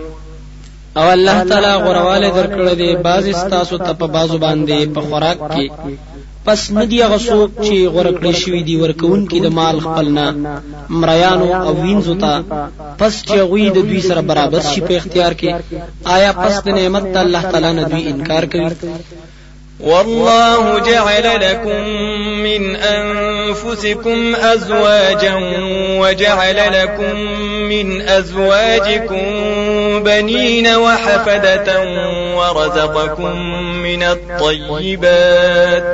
أو 0.98 1.14
الله 1.14 1.44
تعالی 1.44 1.74
غرواله 1.84 2.30
درکړه 2.30 2.74
دی 2.74 2.96
باز 2.96 3.28
استاسو 3.28 3.78
ته 3.78 3.94
په 3.94 4.06
بازو 4.08 4.38
باندې 4.38 4.88
په 4.96 5.02
خوراک 5.02 5.38
کې. 5.38 5.70
پس 6.50 6.62
ندی 6.78 7.00
هغه 7.06 7.18
څوک 7.30 7.50
چې 7.66 7.76
غوړه 7.94 8.12
کړی 8.18 8.34
شوی 8.42 8.62
دی 8.68 8.76
ورکون 8.84 9.20
کې 9.30 9.38
د 9.42 9.48
مال 9.58 9.78
خپلنا 9.86 10.26
مریانو 11.02 11.50
او 11.66 11.74
وینځو 11.84 12.16
ته. 12.24 12.34
پس 13.00 13.14
چې 13.28 13.38
غوی 13.50 13.66
د 13.70 13.80
دوی 13.90 14.02
سره 14.10 14.22
برابر 14.30 14.62
شي 14.70 14.82
په 14.88 14.94
اختیار 15.00 15.34
کې 15.40 15.50
آیا 16.16 16.32
پس 16.44 16.56
د 16.66 16.68
نعمت 16.78 17.06
الله 17.24 17.44
تعالی 17.52 17.72
نه 17.80 17.84
دوی 17.92 18.04
انکار 18.14 18.44
کوي؟ 18.52 18.70
والله 19.90 20.80
جعل 20.80 21.28
لكم 21.42 21.82
من 22.48 22.76
أنفسكم 22.76 24.36
أزواجا 24.36 25.36
وجعل 26.02 26.60
لكم 26.74 27.16
من 27.72 28.02
أزواجكم 28.02 29.24
بنين 30.04 30.68
وحفدة 30.68 31.70
ورزقكم 32.36 33.36
من 33.88 34.04
الطيبات 34.04 35.86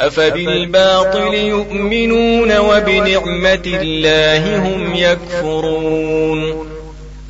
أفبالباطل 0.00 1.34
يؤمنون 1.34 2.58
وبنعمة 2.58 3.66
الله 3.66 4.56
هم 4.66 4.94
يكفرون 4.94 6.54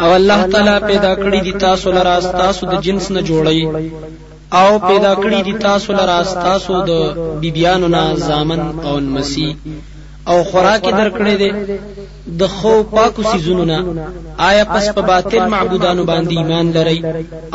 او 0.00 0.16
الله 0.16 0.46
تعالی 0.52 0.86
پیدا 0.86 1.14
کړی 1.14 1.40
دي 1.42 1.52
تاسو 1.52 1.90
لرا 1.90 2.20
تاسو 2.20 2.66
د 2.66 2.80
جنس 2.80 3.10
نه 3.10 3.20
جوړی. 3.22 3.60
او 4.60 4.78
پیدا 4.78 5.14
کړی 5.14 5.42
دي 5.44 5.52
تاسو 5.52 5.92
لرا 5.92 6.22
تاسو 6.22 6.72
د 6.88 6.90
بیبيانو 7.40 7.88
نه 7.88 8.14
زامن 8.14 8.60
او 8.84 9.00
نمسي 9.00 9.56
او 10.30 10.42
خوراک 10.50 10.82
درکړې 11.00 11.34
دي 11.42 11.50
د 12.40 12.42
خو 12.56 12.74
پاکو 12.82 13.22
سيزونو 13.30 13.64
نه. 13.64 13.78
آیا 14.48 14.64
پس 14.64 14.88
په 14.96 15.00
باطل 15.12 15.42
معبودانو 15.54 16.04
باندې 16.04 16.32
ایمان 16.38 16.66
لري 16.76 17.00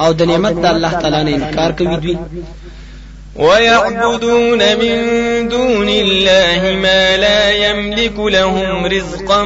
او 0.02 0.10
د 0.14 0.22
نعمت 0.32 0.56
د 0.64 0.66
الله 0.74 0.94
تعالی 1.02 1.24
نه 1.24 1.32
انکار 1.36 1.72
کوي 1.72 1.98
دوی 2.04 2.18
ويعبدون 3.40 4.62
من 4.80 4.98
دون 5.50 5.90
الله 5.90 6.76
ما 6.76 7.18
لا 7.18 7.52
يملك 7.52 8.20
لهم 8.20 8.86
رزقا 8.86 9.44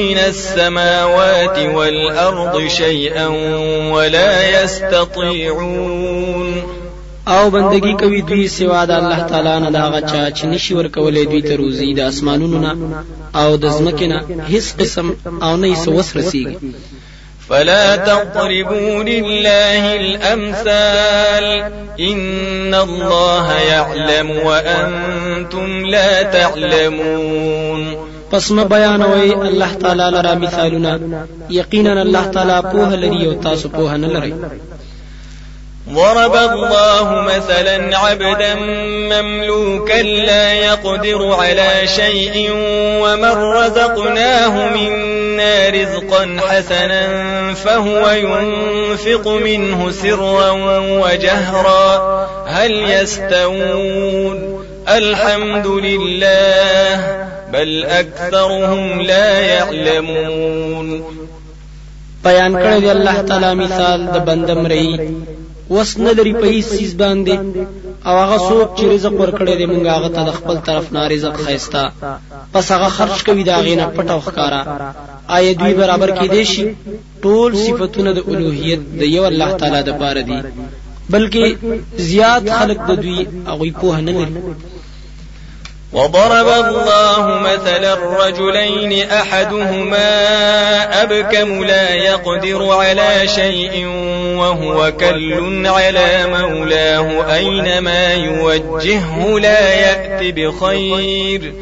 من 0.00 0.18
السماوات 0.18 1.58
والأرض 1.58 2.66
شيئا 2.66 3.26
ولا 3.92 4.62
يستطيعون. 4.62 6.04
او 7.28 7.50
بندگی 7.50 7.92
کوي 8.00 8.20
دوی 8.20 8.48
سوا 8.48 8.84
د 8.84 8.90
الله 8.90 9.20
تعالی 9.28 9.60
نه 9.64 9.70
دا 9.70 9.84
غچا 9.90 10.30
چې 10.36 10.44
نشي 10.44 10.74
ورکولې 10.74 11.24
دوی 11.30 11.42
ته 11.42 11.56
روزي 11.56 11.94
د 11.94 12.00
اسمانونو 12.00 12.58
نه 12.58 12.72
او 13.34 13.56
د 13.56 13.64
ځمکې 13.78 14.06
نه 14.12 14.18
هیڅ 14.52 14.66
قسم 14.80 15.06
او 15.42 15.56
نه 15.56 15.66
یې 15.74 15.88
وس 15.88 16.16
رسیږي 16.16 16.56
فلا 17.48 17.96
تضربوا 17.96 19.04
لله 19.04 19.96
الأمثال. 19.96 21.72
إن 22.00 22.74
الله 22.74 23.52
يعلم 23.52 24.30
وأنتم 24.30 25.86
لا 25.86 26.22
تعلمون. 26.22 27.94
پس 28.32 28.50
ما 28.50 28.64
بیانوي 28.64 29.32
الله 29.32 29.72
تعالی 29.72 30.10
لرا 30.10 30.34
مثالونه 30.34 31.00
یقینا 31.50 32.02
الله 32.02 32.26
تعالی 32.26 32.62
په 32.62 32.96
لري 32.96 33.26
أو 33.26 33.32
تاسو 33.32 33.68
په 33.68 33.96
نه 33.96 34.32
ضرب 35.88 36.34
الله 36.34 37.20
مثلا 37.20 37.98
عبدا 37.98 38.54
مملوكا 39.12 40.02
لا 40.02 40.52
يقدر 40.52 41.32
على 41.32 41.86
شيء 41.86 42.50
ومن 43.02 43.34
رزقناه 43.34 44.68
منا 44.68 45.68
رزقا 45.68 46.36
حسنا 46.48 47.04
فهو 47.54 48.10
ينفق 48.10 49.28
منه 49.28 49.90
سرا 49.90 50.50
وجهرا. 50.80 52.26
هل 52.46 52.72
يستوون؟ 52.90 54.64
الحمد 54.88 55.66
لله 55.66 57.16
بل 57.52 57.84
أكثرهم 57.84 59.00
لا 59.00 59.38
يعلمون. 59.38 61.04
بیان 62.24 62.54
کړی 62.54 62.90
الله 62.90 63.20
تعالی 63.20 63.54
مثال 63.54 64.06
د 64.06 64.16
بندم 64.16 64.66
رہی 64.66 64.96
وس 65.70 65.90
نه 65.98 66.12
لري 66.18 66.32
په 66.40 66.46
هیڅ 66.54 66.66
سیس 66.78 66.92
باندې 67.02 67.34
او 68.08 68.14
هغه 68.22 68.38
څوک 68.48 68.68
چې 68.76 68.84
رزق 68.92 69.14
ورکړي 69.20 69.54
دی 69.58 69.66
مونږ 69.72 69.84
هغه 69.96 70.08
ته 70.14 70.20
د 70.28 70.30
خپل 70.38 70.56
طرف 70.68 70.92
نه 70.94 71.08
رزق 71.12 71.36
خيستا 71.46 71.84
پس 72.52 72.66
هغه 72.74 72.88
خرج 72.96 73.18
کوي 73.26 73.44
دا 73.50 73.56
غینه 73.66 73.86
پټو 73.96 74.18
ښکارا 74.26 74.62
آیا 75.36 75.52
دوی 75.60 75.74
برابر 75.80 76.10
کې 76.18 76.26
دي 76.34 76.44
شي 76.52 76.64
ټول 77.24 77.50
صفاتونه 77.64 78.10
د 78.14 78.20
الوهیت 78.30 78.80
د 79.00 79.02
یو 79.16 79.24
الله 79.30 79.50
تعالی 79.60 79.82
د 79.84 79.90
پاره 80.00 80.22
دي 80.28 80.38
بلکې 81.12 81.44
زیات 82.10 82.42
خلق 82.58 82.78
د 82.90 82.92
دوی 83.02 83.20
هغه 83.50 83.70
په 83.80 84.00
نه 84.06 84.12
لري 84.18 84.34
وضرب 85.94 86.48
الله 86.48 87.38
مثلا 87.38 87.92
الرجلين 87.92 89.10
أحدهما 89.10 90.10
أبكم 91.02 91.64
لا 91.64 91.94
يقدر 91.94 92.68
على 92.70 93.28
شيء 93.28 93.86
وهو 94.36 94.92
كل 95.00 95.66
على 95.66 96.26
مولاه 96.26 97.34
أينما 97.34 98.14
يوجهه 98.14 99.38
لا 99.38 99.74
يأت 99.74 100.34
بخير. 100.34 101.52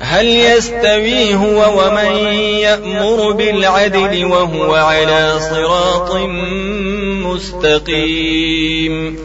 هل 0.00 0.26
يستوي 0.26 1.34
هو 1.34 1.80
ومن 1.80 2.16
يأمر 2.36 3.32
بالعدل 3.32 4.24
وهو 4.24 4.74
على 4.74 5.40
صراط 5.50 6.14
مستقيم؟ 7.26 9.16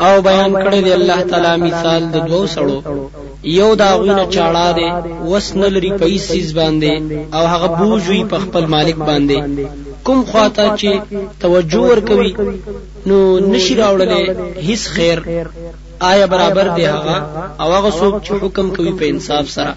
او 0.00 0.20
بیان 0.20 0.54
کړی 0.54 0.80
دی 0.84 0.92
الله 0.92 1.20
تعالی 1.20 1.62
مثال 1.62 2.12
د 2.12 2.16
دوو 2.26 2.46
سړو. 2.46 3.19
یو 3.42 3.74
دا 3.74 3.90
غوینه 3.98 4.24
چاړه 4.34 4.68
دی 4.78 4.88
وس 5.30 5.46
نلري 5.62 5.92
پیسې 6.00 6.40
باندې 6.58 6.92
او 7.36 7.44
هغه 7.52 7.68
بوجوي 7.78 8.22
په 8.32 8.36
خپل 8.44 8.64
مالک 8.74 8.96
باندې. 9.08 9.38
کوم 10.06 10.20
خواته 10.30 10.66
چې 10.80 10.90
توجه 11.40 11.80
ور 11.80 12.00
کوي 12.08 12.32
نو 13.08 13.18
نشي 13.52 13.74
راوړلې 13.82 14.22
هیڅ 14.66 14.82
خیر. 14.94 15.18
آیا 16.10 16.26
برابر 16.26 16.66
دی 16.76 16.84
هغه؟ 16.94 17.16
او 17.60 17.68
هغه 17.76 17.90
څوک 18.00 18.14
چې 18.24 18.32
حکم 18.42 18.66
کوي 18.76 18.92
په 18.98 19.04
انصاف 19.12 19.46
سره. 19.56 19.72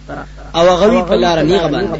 او 0.57 0.63
هغه 0.71 0.85
وی 0.91 1.01
په 1.09 1.15
لار 1.23 1.37
نه 1.51 1.67
باندې 1.73 1.99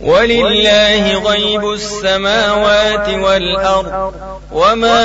ولله 0.00 1.18
غيب 1.18 1.64
السماوات 1.64 3.08
والأرض 3.08 4.12
وما 4.52 5.02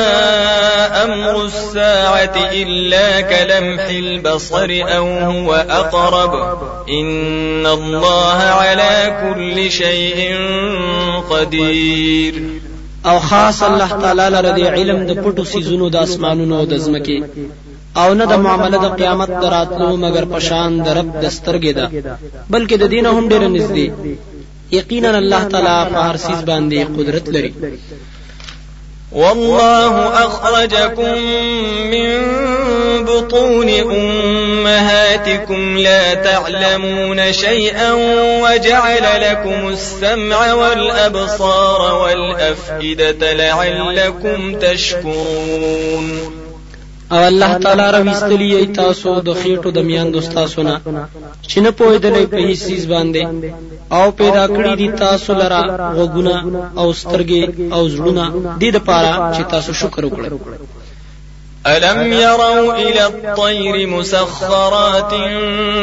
أمر 1.04 1.46
الساعة 1.46 2.36
إلا 2.52 3.22
كلمح 3.22 3.86
البصر 3.90 4.70
أو 4.98 5.08
هو 5.08 5.54
أقرب 5.54 6.34
إن 6.90 7.66
الله 7.66 8.40
على 8.62 8.94
كل 9.22 9.72
شيء 9.72 10.38
قدير. 11.30 12.34
او 13.06 13.20
خاص 13.20 13.64
الله 13.64 13.88
تعالی 13.88 14.30
لره 14.30 14.52
دی 14.52 14.68
علم 14.68 15.00
د 15.06 15.12
پټو 15.24 15.44
سيزونو 15.54 15.90
د 15.90 15.96
اسمانونو 15.96 16.60
او 16.60 16.66
د 16.66 16.78
زمکه 16.78 17.18
او 17.98 18.14
نه 18.14 18.26
د 18.26 18.34
معاملې 18.44 18.78
د 18.84 18.88
قیامت 19.00 19.30
دراتلو 19.30 19.98
مگر 20.06 20.26
پشان 20.26 20.84
د 20.86 20.88
رب 20.98 21.10
د 21.24 21.26
سترګې 21.38 21.74
ده. 21.78 21.86
بلکې 22.54 22.76
د 22.78 22.86
دینه 22.94 23.10
هم 23.10 23.30
ډېر 23.30 23.44
نږدې 23.56 23.88
یقینا 24.74 25.18
الله 25.18 25.44
تعالی 25.44 25.94
په 25.94 26.00
هر 26.00 26.18
سیز 26.18 26.42
باندې 26.42 26.98
قدرت 26.98 27.30
لري. 27.30 27.54
والله 29.12 30.26
أخرجكم 30.26 31.18
من 31.94 32.10
بطون 33.06 33.70
أمهاتكم 33.70 35.78
لا 35.78 36.14
تعلمون 36.14 37.34
شيئا 37.34 37.92
وجعل 38.44 39.06
لكم 39.22 39.70
السمع 39.70 40.54
والأبصار 40.54 42.02
والأفئدة 42.02 43.34
لعلكم 43.34 44.60
تشكرون. 44.60 46.43
او 47.14 47.20
الله 47.20 47.58
تعالی 47.58 47.88
را 47.92 48.12
وستلی 48.12 48.66
تاسو 48.66 49.20
د 49.20 49.30
خېټو 49.34 49.70
د 49.72 49.78
میان 49.78 50.12
دوستاسو 50.14 50.64
نه. 50.64 50.76
چې 51.48 51.58
نه. 51.58 51.72
پوهېدلې 51.72 52.26
په 52.32 52.38
هیڅ 52.38 52.68
چیز 52.68 52.84
باندې. 52.88 53.24
او 53.92 54.12
پیدا 54.12 54.48
کړی 54.48 54.74
دي 54.78 54.88
تاسو 55.00 55.34
لرا 55.34 55.62
غوګونه 55.98 56.36
او 56.76 56.94
سترګې 56.94 57.74
او 57.74 57.90
زړونه. 57.90 58.26
دې 58.60 58.70
د 58.74 58.78
پاره 58.88 59.34
چې 59.36 59.42
تاسو 59.50 59.74
شکر 59.74 60.04
وکړئ. 60.06 60.30
ألم 61.68 62.14
يروا 62.14 62.76
إلى 62.76 63.04
الطير 63.06 63.88
مسخرات 63.88 65.14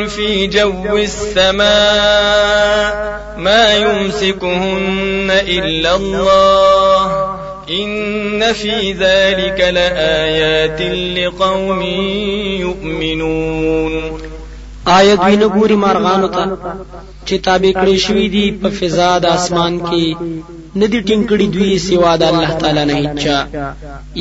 في 0.08 0.46
جو 0.46 0.96
السماء. 0.96 2.90
ما 3.36 3.74
يمسكهن 3.74 5.30
إلا 5.30 5.94
الله 5.94 7.29
إن 7.70 8.52
في 8.52 8.92
ذلك 8.92 9.60
لآيات 9.60 10.80
لقوم 11.18 11.82
يؤمنون. 12.60 14.20
آیت 14.86 15.20
وینه 15.20 15.48
ګوري 15.48 15.76
مارغانو 15.84 16.28
ته 16.28 16.44
چې 17.26 17.34
تابع 17.46 17.72
کړی 17.80 17.96
شوی 18.04 18.28
دی 18.34 18.44
په 18.62 18.68
فضا 18.78 19.10
د 19.18 19.24
آسمان 19.36 19.74
کې 19.88 20.04
ندی 20.80 21.00
ټینګړي 21.08 21.46
دوی 21.54 21.78
سوا 21.88 22.12
د 22.16 22.22
الله 22.30 22.50
تعالی 22.60 22.84
نه 22.90 22.94
هیڅ 23.00 23.24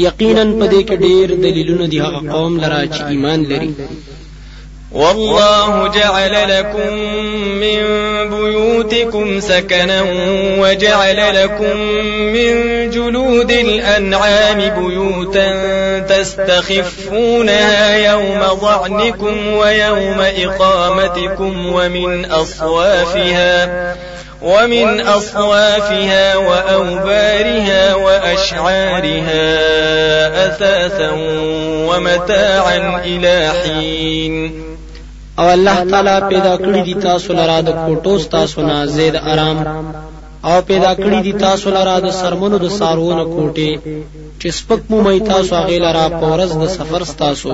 یقینا 0.06 0.44
په 0.60 0.66
دې 0.74 0.82
کې 0.88 0.96
ډېر 1.06 1.28
دلیلونه 1.46 1.86
دي 1.92 2.00
هغه 2.06 2.20
قوم 2.34 2.54
لرا 2.64 2.82
چې 2.94 3.02
ایمان 3.12 3.40
لري. 3.52 3.72
والله 4.92 5.88
جعل 5.88 6.60
لكم 6.60 6.94
من 7.62 7.80
بيوتكم 8.30 9.40
سكنا 9.40 10.06
وجعل 10.58 11.44
لكم 11.44 11.78
من 12.34 12.90
جلود 12.90 13.52
الأنعام 13.52 14.58
بيوتا 14.58 16.00
تستخفونها 16.00 17.98
يوم 18.12 18.40
ظعنكم 18.62 19.54
ويوم 19.54 20.22
إقامتكم 20.22 21.74
ومن 21.74 22.26
أصوافها 22.26 23.96
ومن 24.42 25.02
أصوافها 25.02 26.36
وأوبارها 26.36 27.96
وأشعارها 27.96 29.38
أثاثا 30.48 31.12
ومتاعا 31.90 33.02
إلى 33.06 33.52
حين 33.64 34.69
او 35.40 35.48
الله 35.56 35.78
تعالی 35.92 36.16
پیدا 36.32 36.54
کړی 36.66 36.82
دي 36.88 36.96
تاسو 37.08 37.30
لرا 37.40 37.60
د 37.68 37.70
کوټو 37.84 38.14
تاسو 38.38 38.58
نه 38.70 38.78
زید 38.96 39.16
آرام. 39.32 39.58
او 40.48 40.62
پیدا 40.70 40.92
کړی 40.96 41.20
دي 41.26 41.34
تاسو 41.46 41.68
لرا 41.78 41.96
د 42.06 42.10
سرمنو 42.20 42.58
د 42.62 42.68
سارونو 42.80 43.24
کوټه 43.34 43.72
چې 44.40 44.48
سپک 44.58 44.82
مو 44.90 44.98
مې 45.06 45.18
تاسو 45.32 45.52
هغه 45.60 45.78
لرا 45.86 46.06
پورز 46.22 46.52
د 46.62 46.66
سفر 46.78 47.02
تاسو 47.24 47.50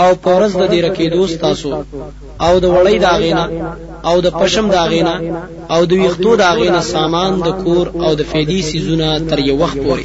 او 0.00 0.08
پورز 0.24 0.52
د 0.60 0.64
دې 0.72 0.80
رکې 0.86 1.06
دوست 1.16 1.36
تاسو 1.46 1.70
او 2.46 2.52
د 2.64 2.66
وړۍ 2.74 2.96
داغینا 3.06 3.44
او 4.08 4.16
د 4.26 4.28
پشم 4.38 4.66
داغینا 4.76 5.14
او 5.74 5.80
د 5.90 5.92
ویختو 6.02 6.32
داغینا 6.44 6.80
سامان 6.94 7.30
د 7.46 7.48
کور 7.62 7.86
او 8.04 8.10
د 8.20 8.22
فیدی 8.30 8.60
سيزونه 8.70 9.08
تر 9.30 9.38
یو 9.48 9.56
وخت 9.62 9.78
پورې 9.84 10.04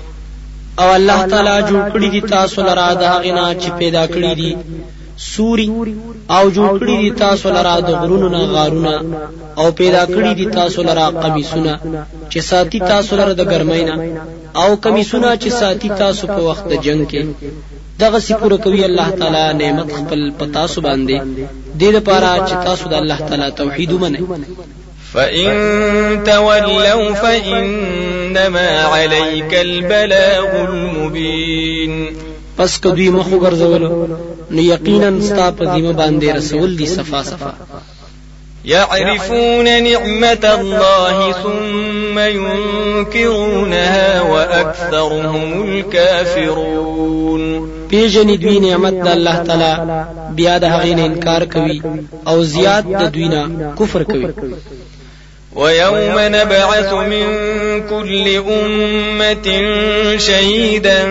او 0.81 0.87
الله 0.97 1.19
تعالی 1.31 1.57
جوړ 1.69 1.83
کړی 1.93 2.09
دي 2.13 2.21
تاسو 2.35 2.57
لرا 2.69 2.89
دا 3.03 3.13
غنا 3.23 3.47
چې 3.61 3.69
پیدا 3.79 4.03
کړی 4.13 4.33
دي 4.39 4.51
سوري 5.31 5.67
او 6.35 6.43
جوړ 6.55 6.69
کړی 6.81 6.95
دي 7.03 7.11
تاسو 7.23 7.47
لرا 7.57 7.75
د 7.87 7.89
غرونو 8.01 8.27
نه 8.35 8.41
غارونه 8.53 8.93
او 9.59 9.67
پیدا 9.79 10.03
کړی 10.13 10.31
دي 10.39 10.45
تاسو 10.59 10.79
لرا 10.89 11.07
قمیصونه 11.23 11.73
چې 12.31 12.39
ساتي 12.49 12.79
تاسو 12.91 13.11
لرا 13.19 13.33
د 13.37 13.43
ګرمینا 13.51 13.95
او 14.61 14.69
قمیصونه 14.83 15.29
چې 15.41 15.49
ساتي 15.61 15.89
تاسو 16.03 16.23
په 16.35 16.39
وخت 16.47 16.63
د 16.69 16.73
جنگ 16.85 17.01
کې. 17.11 17.21
دغه 18.03 18.19
سپوره 18.27 18.57
کوي 18.65 18.81
الله 18.89 19.09
تعالی 19.19 19.45
نعمت 19.61 19.89
خپل 19.99 20.21
پتا 20.39 20.63
سو 20.73 20.79
باندې. 20.87 21.17
د 21.79 21.81
دې 21.81 21.89
لپاره 21.97 22.29
چې 22.47 22.55
تاسو 22.67 22.83
د 22.89 22.93
الله 23.01 23.19
تعالی 23.27 23.49
توحید 23.61 23.89
ومنئ 23.91 24.21
فإن 25.13 26.23
تولوا 26.23 27.13
فإنما 27.13 28.81
عليك 28.81 29.53
البلاغ 29.53 30.69
المبين 30.69 32.07
پس 32.57 32.79
که 32.79 32.94
دوی 32.94 33.09
مخ 33.09 33.27
ګرځول 33.27 33.83
نو 34.51 34.61
یقینا 34.61 35.09
ستا 35.27 35.49
په 35.57 35.63
ذمہ 35.65 35.93
باندې 35.99 36.35
رسول 36.37 36.77
دي 36.77 36.85
صفا 36.85 37.23
صفا. 37.23 37.53
يعرفون 38.65 39.83
نعمة 39.83 40.45
الله 40.59 41.31
ثم 41.43 42.19
ينكرونها 42.19 44.21
وأكثرهم 44.21 45.67
الكافرون. 45.67 47.41
پیژنې 47.89 48.37
دوی 48.43 48.59
نعمت 48.59 48.93
د 49.05 49.07
الله 49.07 49.43
تعالی 49.47 49.73
بیا 50.35 50.57
د 50.57 50.63
هغې 50.73 50.99
انکار 51.05 51.43
کوي 51.55 51.81
او 52.27 52.43
زیات 52.43 52.85
د 52.99 53.01
دوی 53.15 53.27
نه 53.33 53.73
کفر 53.79 54.03
کوي 54.03 54.27
ويوم 55.55 56.15
نبعث 56.17 56.93
من 56.93 57.25
كل 57.89 58.27
أمة 58.37 59.47
شهيدا 60.17 61.01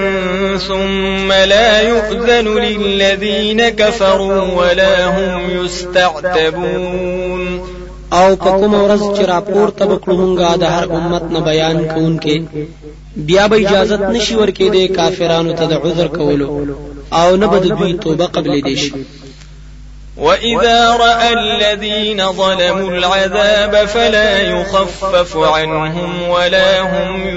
ثم 0.56 1.32
لا 1.32 1.80
يؤذن 1.80 2.58
للذين 2.58 3.68
كفروا 3.68 4.42
ولا 4.56 5.06
هم 5.06 5.64
يستعتبون. 5.64 7.60
أو 8.12 8.36
په 8.36 8.50
کوم 8.50 8.74
ورځ 8.74 9.02
چې 9.16 9.22
راپور 9.24 9.68
ته 9.68 9.84
وکړو 9.84 10.56
د 10.56 10.62
هر 10.62 10.84
امت 10.90 11.22
نه 11.22 11.40
بیان 11.40 11.88
کوونکې 11.94 12.42
بیا 13.16 13.46
به 13.46 13.56
اجازه 13.56 13.96
نشي 13.96 14.34
ورکې 14.34 14.62
د 14.62 14.96
کافرانو 14.96 15.52
ته 15.52 15.64
د 15.66 15.72
عذر 15.72 16.06
کولو۔ 16.06 16.66
أو 17.12 17.36
نه 17.36 17.46
به 17.46 17.58
د 17.58 17.66
دوی 17.78 17.92
توبه 17.92 18.26
قبلې 18.26 18.64
دي 18.64 18.76
شي 18.76 18.92
وإذا 20.20 20.90
رأى 20.90 21.32
الذين 21.32 22.32
ظلموا 22.32 22.90
العذاب 22.90 23.86
فلا 23.88 24.40
يخفف 24.40 25.36
عنهم 25.36 26.28
ولا 26.28 26.80
هم 26.80 27.28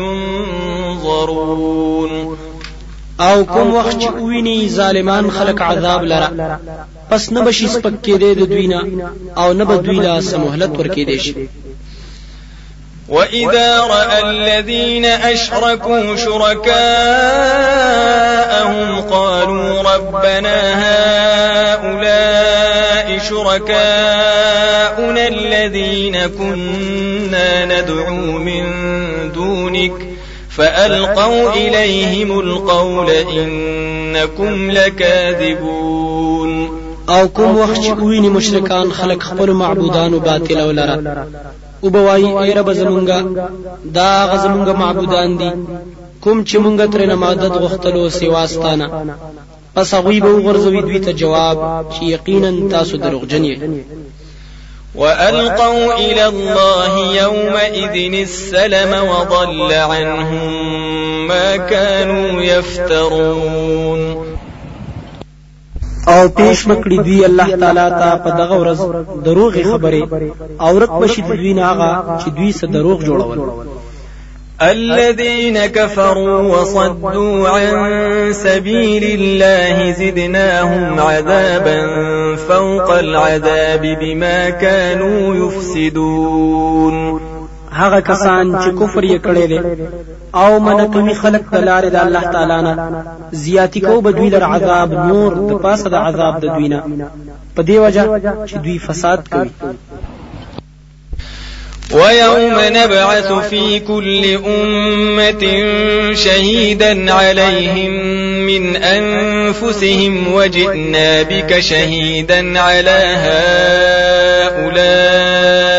ينظرون 0.99 2.38
آو 3.19 3.45
کوم 3.45 3.73
وخت 3.73 3.99
چې 3.99 4.07
ویني 4.21 4.69
ظالمان 4.69 5.31
خلق 5.31 5.61
عذاب 5.61 6.03
لره 6.03 6.59
پس 7.09 7.31
نه 7.31 7.41
بشي 7.45 7.67
سپک 7.67 7.95
کېده 8.05 8.34
د 8.38 8.49
دوینا 8.49 8.81
أو 9.38 9.53
نه 9.53 9.63
به 9.65 9.75
دوی 9.77 9.99
لا 9.99 10.21
سمهلت 10.21 10.71
ورکې 10.79 11.05
دي 11.05 11.17
شي. 11.19 11.34
وإذا 13.10 13.80
رأى 13.80 14.30
الذين 14.30 15.06
أشركوا 15.06 16.16
شركاءهم 16.16 16.74
قالوا 19.01 19.82
ربنا 19.82 20.74
هؤلاء 21.74 23.20
شركاؤنا 23.30 25.28
الذين 25.28 26.28
كنا 26.28 27.66
ندعو 27.66 28.16
من 28.16 28.64
دونك 29.32 29.93
فألقوا 30.49 31.54
إليهم 31.54 32.39
القول 32.39 33.10
إنكم 33.10 34.72
لكاذبون 34.72 36.14
او 37.09 37.30
کوم 37.30 37.58
وخت 37.58 37.89
مشرکان 38.10 38.91
خلق 38.91 39.24
خپل 39.24 39.51
معبودانو 39.51 40.20
باطل 40.20 40.62
ولره 40.62 41.28
او 41.84 41.89
بوای 41.89 42.23
ای 42.23 42.53
رب 42.53 42.73
زمونږه 42.73 43.19
دا 43.93 44.27
زمونږه 44.32 44.74
معبودان 44.81 45.38
دي 45.38 45.51
کوم 46.23 46.43
چې 46.43 46.55
مونږ 46.63 46.93
تر 46.93 47.05
نه 47.05 47.15
مدد 47.15 47.53
غختلو 47.63 48.09
سیواستانه. 48.09 48.88
پس 49.75 49.93
هغه 49.93 50.19
به 50.19 50.31
ورزوي 50.45 50.81
دوی 50.81 50.99
ته 50.99 51.11
جواب 51.13 51.57
چې 51.93 52.03
یقینا 52.03 52.51
تاسو 52.71 52.97
دروغجن 52.97 53.43
یې 53.45 53.57
وألقوا 54.95 55.93
إلى 55.93 56.25
الله 56.27 57.15
يومئذ 57.15 58.13
السلم 58.13 58.91
وضل 59.09 59.73
عنهم 59.73 61.27
ما 61.27 61.57
كانوا 61.57 62.41
يفترون. 62.41 64.32
أو 66.08 66.28
پیش 66.38 66.68
مکړی 66.68 66.97
دوی 67.04 67.26
الله 67.26 67.56
تعالی 67.60 67.89
ته 67.99 68.16
په 68.24 68.30
دغه 68.38 68.56
ورځ 68.64 68.80
دروغ 69.26 69.54
خبره 69.72 70.01
أو 70.62 70.78
رک 70.80 70.91
بشي 71.04 71.22
دوی 71.22 71.54
نه 71.54 71.64
هغه 71.72 72.20
چې 72.22 72.30
دوی 72.38 72.51
سره 72.51 72.72
دروغ 72.72 73.04
جوړول. 73.04 73.39
الذين 74.62 75.66
كفروا 75.66 76.41
وصدوا 76.41 77.49
عن 77.49 78.34
سبيل 78.34 79.04
الله 79.04 79.91
زدناهم 79.91 80.99
عذابا 80.99 81.80
فوق 82.36 82.91
العذاب 82.91 83.82
بما 84.01 84.49
كانوا 84.49 85.36
يفسدون. 85.36 87.32
هغه 87.80 87.99
کسان 87.99 88.45
چې 88.63 88.69
کفر 88.80 89.03
یې 89.03 89.19
کړی 89.26 89.45
دی 89.51 89.59
او 90.41 90.59
من 90.59 90.80
کوي 90.93 91.13
خلق 91.13 91.43
د 91.53 91.57
لارې 91.69 91.89
د 91.95 91.95
الله 92.05 92.24
تعالی 92.34 92.59
نه. 92.67 92.74
زیاتی 93.32 93.80
کو 93.80 94.01
بدوی 94.01 94.30
لر 94.30 94.43
عذاب 94.43 94.93
نور 94.93 95.32
د 95.49 95.51
پاسه 95.63 95.89
د 95.89 95.95
عذاب 95.95 96.34
د 96.41 96.45
دوی 96.55 96.67
نه. 96.67 96.80
په 97.55 97.61
دی 97.67 97.78
وجه 97.78 98.03
چې 98.47 98.55
دوی 98.63 98.78
فساد 98.78 99.19
کوي. 99.34 99.49
ويوم 101.93 102.57
نبعث 102.78 103.32
في 103.49 103.80
كل 103.80 104.24
أمة 104.45 105.43
شهيدا 106.13 107.13
عليهم 107.13 107.93
من 108.49 108.63
أنفسهم. 108.76 110.34
وجئنا 110.34 111.24
بك 111.24 111.59
شهيدا 111.59 112.59
على 112.59 112.99
هؤلاء 114.55 115.72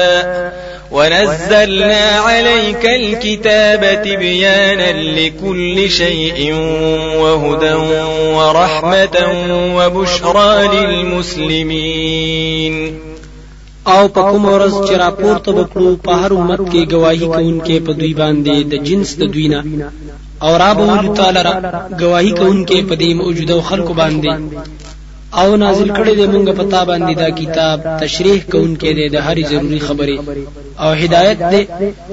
ونزلنا 0.95 2.05
عليك 2.29 2.85
الكتاب 2.87 3.83
تبيانا 4.05 4.93
لكل 4.93 5.91
شيء 5.91 6.55
وهدى 7.23 7.75
ورحمة 8.37 9.17
وبشرى 9.77 10.53
للمسلمين. 10.75 12.75
أو 13.87 14.09
په 14.09 14.21
کوم 14.31 14.45
ورځ 14.47 14.75
چې 14.87 14.95
راپورته 15.05 15.51
وکړو 15.53 15.91
په 16.05 16.13
هر 16.21 16.33
امت 16.33 16.61
کې 16.73 16.91
گواہی 16.93 17.27
کوونکې 17.35 17.77
په 17.87 17.93
دوی 17.93 18.15
باندې 18.15 18.57
د 18.73 18.75
جنس 18.87 19.19
د 19.19 19.23
دوی 19.33 19.49
نه. 19.49 19.61
أو 20.43 20.53
ولو 20.91 21.15
تعالی 21.15 21.43
را 21.49 21.55
گواہی 22.01 22.33
کوونکې 22.41 22.79
په 22.89 22.95
دې 22.95 23.11
موجوده 23.21 23.61
خلکو 23.61 23.93
باندې. 23.95 24.33
او 25.41 25.57
نازل 25.57 25.89
کړي 25.99 26.15
دې 26.19 26.27
مونږ 26.33 26.47
په 26.59 26.65
تا 26.73 26.83
باندې 26.91 27.13
دا 27.23 27.31
کتاب 27.41 27.79
تشریح 28.03 28.41
کوونکې 28.53 28.91
دې 28.99 29.07
د 29.15 29.17
هرې 29.27 29.45
ضروری 29.51 29.81
خبرې. 29.89 30.17
او 30.83 30.91
هدایت 31.03 31.39
دې 31.53 31.63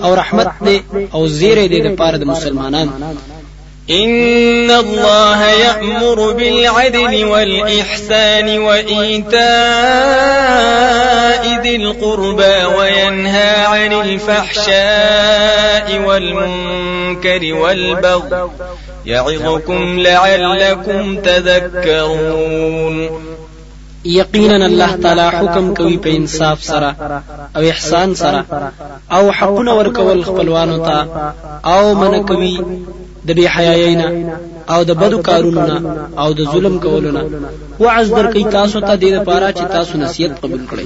او 0.04 0.10
رحمت 0.22 0.50
دې 0.66 0.78
او 1.16 1.22
زیره 1.40 1.66
دې 1.72 1.80
د 1.86 1.90
پاره 2.00 2.18
د 2.18 2.24
مسلمانانو 2.34 2.94
إن 3.90 4.72
الله 4.72 5.46
يأمر 5.46 6.34
بالعدل 6.34 7.26
والإحسان 7.26 8.60
وإيتاء 8.60 9.42
ذي 11.64 11.76
القربى 11.76 12.66
وينهى 12.78 13.66
عن 13.66 13.94
الفحشاء 13.94 16.00
والمنكر 16.00 17.54
والبغي 17.54 18.50
يعظكم 19.06 20.00
لعلكم 20.00 21.16
تذكرون. 21.16 23.10
یقینا 24.06 24.66
الله 24.66 24.96
تعالی 24.96 25.22
حکم 25.22 25.74
کوي 25.74 25.98
په 25.98 26.08
انصاف 26.08 26.64
سره 26.64 26.96
او 27.56 27.62
احسان 27.62 28.16
سره 28.16 28.46
او 29.12 29.32
حقونه 29.32 29.74
ورکول 29.74 30.24
خپلوانو 30.24 30.78
ته 30.86 31.06
او 31.66 31.96
من 31.96 32.24
کوي 32.24 32.60
د 33.28 33.32
بی 33.32 33.48
حیايینا 33.48 34.08
او 34.70 34.84
د 34.84 34.92
بدو 34.92 35.22
کارونو 35.22 35.62
نه 35.68 35.78
او 36.22 36.34
د 36.34 36.42
ظلم 36.54 36.80
کولو 36.80 37.12
نه 37.12 37.24
وعظ 37.80 38.08
درکې 38.14 38.52
تاسو 38.52 38.82
ته 38.82 38.96
د 38.96 39.04
لپاره 39.04 39.52
چې 39.52 39.64
تاسو 39.76 39.98
نصیحت 39.98 40.42
قبول 40.42 40.64
کړئ 40.72 40.86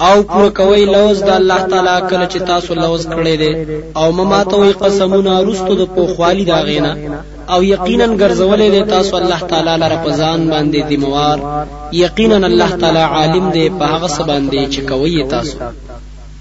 او 0.00 0.22
پوره 0.22 0.50
کوي 0.50 0.84
لوز 0.84 1.22
د 1.22 1.28
الله 1.28 1.60
تعالی 1.70 1.96
کله 2.10 2.26
چې 2.32 2.38
تاسو 2.46 2.74
لوز 2.74 3.06
کړی 3.06 3.36
دی. 3.42 3.52
او 3.96 4.12
مماتوي 4.12 4.72
قسمونه 4.72 5.40
رستو 5.48 5.74
د 5.74 5.84
پوخوالي 5.94 6.44
دا 6.44 6.58
غینا 6.68 6.92
او 7.52 7.62
یقینا 7.62 8.06
ګرځولې 8.06 8.68
دی 8.74 8.82
تاسو 8.94 9.16
الله 9.16 9.40
تعالی 9.50 9.74
لپاره 9.76 9.96
په 10.04 10.10
ځان 10.20 10.40
باندې 10.52 10.80
دی 10.88 10.96
موار 10.96 11.38
یقینا 11.92 12.46
الله 12.46 12.70
تعالی 12.80 13.04
عالم 13.16 13.50
دی 13.50 13.66
په 13.78 13.84
هغه 13.92 14.08
څه 14.16 14.22
باندې 14.30 14.60
چې 14.72 14.80
کوي 14.90 15.24
تاسو. 15.34 15.56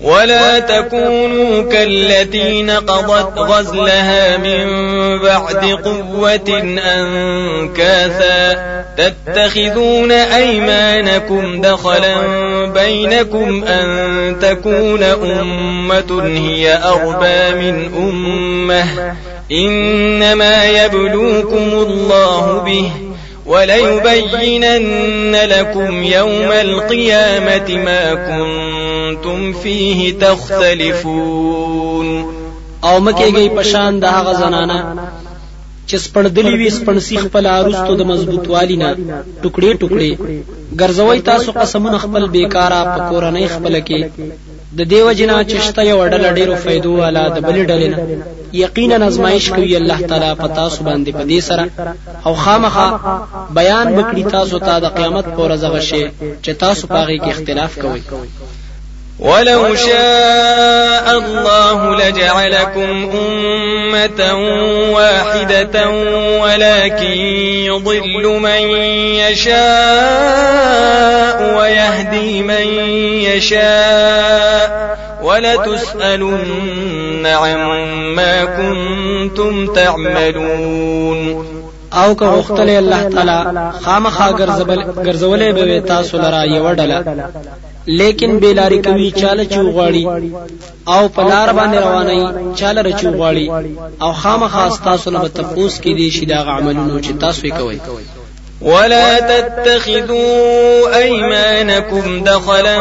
ولا 0.02 0.60
تكونوا 0.60 1.62
كالتي 1.72 2.62
نقضت 2.62 3.38
غزلها 3.40 4.38
من 4.38 4.66
بعد 5.20 5.66
قوة 5.86 6.50
أنكاثا 6.96 8.75
تتخذون 8.98 10.12
أيمانكم 10.12 11.62
دخلا 11.62 12.16
بينكم 12.66 13.64
أن 13.64 14.40
تكون 14.42 15.04
أمة 15.04 16.22
هي 16.24 16.80
أربى 16.84 17.72
من 17.72 17.92
أمة. 17.98 18.86
إنما 19.52 20.66
يبلوكم 20.66 21.70
الله 21.72 22.64
به 22.66 22.92
وليبينن 23.46 25.36
لكم 25.36 26.04
يوم 26.04 26.52
القيامة 26.52 27.70
ما 27.70 28.14
كنتم 28.16 29.54
فيه 29.54 30.20
تختلفون. 30.20 32.06
أو 32.84 33.00
مکیږي 33.00 33.50
پشان 33.60 34.00
د 34.00 34.06
هغه 34.06 34.34
زنانا؟ 34.34 34.96
چې 35.90 35.96
سپړدلی 36.06 36.54
وي 36.60 36.70
سپړسی 36.78 37.18
خپل 37.26 37.44
اروستو 37.58 37.92
د 37.98 38.08
مضبوط 38.12 38.46
والینا 38.54 38.90
ټوکړي 39.42 39.72
ټوکړي 39.82 40.12
ګرځوي 40.82 41.20
تاسو 41.30 41.50
قسمونه 41.62 41.98
خپل 42.06 42.24
بیکارا 42.36 42.82
په 42.94 43.00
کورنۍ 43.10 43.46
خپل 43.56 43.74
کې. 43.88 44.02
د 44.78 44.80
دیو 44.92 45.12
جنا 45.20 45.38
چشته 45.52 45.82
یو 45.92 46.00
ډله 46.14 46.30
ډیرو 46.38 46.56
فائدو 46.64 46.92
والا 47.02 47.24
د 47.36 47.38
بل 47.48 47.58
ډلې 47.70 47.88
نه. 47.94 48.00
یقینا 48.64 48.98
ازمایش 49.10 49.46
کوي 49.56 49.76
الله 49.82 50.00
تعالی 50.10 50.32
په 50.42 50.48
تاسو 50.60 50.80
باندې 50.88 51.12
په 51.18 51.24
دې 51.32 51.40
سره. 51.50 51.64
او 52.26 52.34
خامخا 52.44 52.88
بیان 53.60 53.88
وکړي 53.98 54.24
تاسو 54.38 54.56
ته 54.68 54.74
د 54.80 54.88
قیامت 54.98 55.26
پر 55.36 55.42
ورځ 55.46 55.64
غشي 55.74 56.04
چې 56.44 56.52
تاسو 56.64 56.84
پاغي 56.94 57.18
کې 57.24 57.30
اختلاف 57.32 57.72
کوئ 57.82 58.02
ولو 59.20 59.76
شاء 59.76 61.18
الله 61.18 61.96
لجعلكم 61.96 63.12
أمة 63.16 64.34
واحدة 64.92 65.90
ولكن 66.42 67.18
يضل 67.66 68.40
من 68.40 68.62
يشاء 69.24 69.58
ويهدي 71.58 72.42
من 72.42 72.68
يشاء 73.24 74.98
ولتسألن 75.24 77.26
عما 77.26 78.46
كنتم 78.46 79.74
تعملون. 79.74 81.46
أو 81.94 82.16
که 82.16 82.26
غختل 82.26 82.70
الله 82.70 83.10
تعالی 83.10 83.72
خامخا 83.86 84.32
ګرځولې 85.04 85.54
به 85.54 85.84
تاسو 85.88 86.18
لرا 86.18 86.44
یو 86.44 86.76
ډله. 86.76 87.04
لیکن 87.88 88.38
بیلاری 88.40 88.82
کوي 88.82 89.12
چاله 89.12 89.46
چوغاړي 89.46 90.06
او 90.94 91.08
په 91.16 91.22
لار 91.32 91.50
باندې 91.58 91.78
رواني 91.86 92.22
چاله 92.60 92.82
رچوغاړي 92.82 93.48
او 94.04 94.12
خامخا 94.22 94.70
تاسو 94.84 95.12
نه 95.12 95.28
تفوس 95.40 95.80
کې 95.84 95.92
دي 95.98 96.10
شي 96.12 96.26
دا 96.26 96.40
عملونو 96.58 97.00
چې 97.00 97.12
تاسو 97.20 97.50
کوي 97.58 97.80
ولا 98.66 99.20
تتخذوا 99.20 100.98
أيمانكم 100.98 102.24
دخلا 102.24 102.78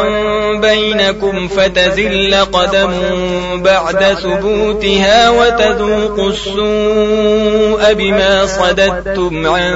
بينكم 0.59 1.47
فتزل 1.47 2.35
قدم 2.53 2.91
بعد 3.61 4.03
ثبوتها 4.03 5.29
وتذوقوا 5.29 6.29
السوء 6.29 7.93
بما 7.93 8.45
صددتم 8.45 9.47
عن 9.47 9.71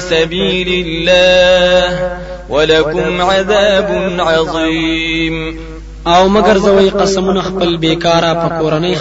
سبيل 0.00 0.86
الله 0.86 2.18
ولكم 2.48 3.20
عذاب 3.20 4.16
عظيم. 4.18 5.58
أو 6.06 6.28
مگر 6.28 6.58
زوی 6.58 6.90
قسمونه 6.90 7.42
خپل 7.42 7.76
بیکاره 7.76 8.34
په 8.34 8.48
کورنۍ 8.60 8.94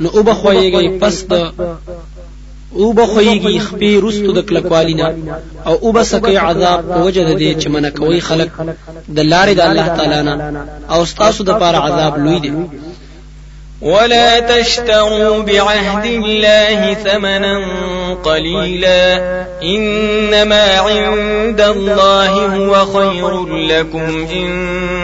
نو 0.00 0.08
أو 0.08 0.22
بخویږي 0.22 1.00
پس 1.00 1.24
د 1.30 1.50
او 2.78 2.92
بخویږي 2.98 3.56
خپې 3.66 3.92
رستو 4.04 4.30
د 4.32 4.40
کلکوالینا 4.48 5.06
او 5.68 5.74
او 5.82 5.92
بسکه 5.92 6.40
عذاب 6.46 6.80
په 6.94 6.98
وجه 7.06 7.22
د 7.28 7.32
چې 7.60 7.68
من 7.74 7.84
کوي 7.98 8.20
خلق 8.20 8.50
د 9.16 9.18
لارې 9.32 9.54
د 9.56 9.60
الله 9.68 9.86
تعالی 9.96 10.20
نه. 10.28 10.34
او 10.94 11.04
ستاسو 11.12 11.44
د 11.44 11.50
پاره 11.60 11.78
عذاب 11.86 12.18
لوی 12.24 12.38
دی. 12.44 12.52
ولا 13.82 14.40
تشتروا 14.40 15.42
بعهد 15.42 16.04
الله 16.04 16.94
ثمنا 16.94 17.56
قليلا 18.24 19.04
إنما 19.62 20.78
عند 20.78 21.60
الله 21.60 22.32
هو 22.56 22.86
خير 22.86 23.46
لكم 23.46 24.26
إن 24.32 24.48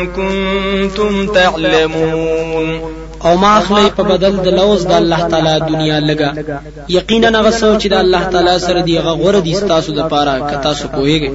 كنتم 0.07 1.27
تعلمون 1.27 2.81
او 3.25 3.37
ما 3.37 3.57
اخلی 3.59 3.91
په 3.97 4.03
بدل 4.03 4.37
د 4.37 4.49
لوز 4.49 4.87
د 4.87 4.93
الله 4.93 5.29
تعالی 5.29 5.55
دنیا 5.69 5.99
لگا. 5.99 6.31
یقینا 6.89 7.41
هغه 7.41 7.51
سوچ 7.51 7.87
د 7.87 7.93
الله 7.93 8.25
تعالی 8.33 8.59
سره 8.59 8.81
دی 8.81 8.99
هغه 8.99 9.13
غوړه 9.21 9.41
دي 9.47 9.55
تاسو 9.73 9.93
د 9.93 10.01
پاره 10.09 10.35
ک 10.51 10.53
تاسو 10.63 10.89
پوهیږئ. 10.89 11.31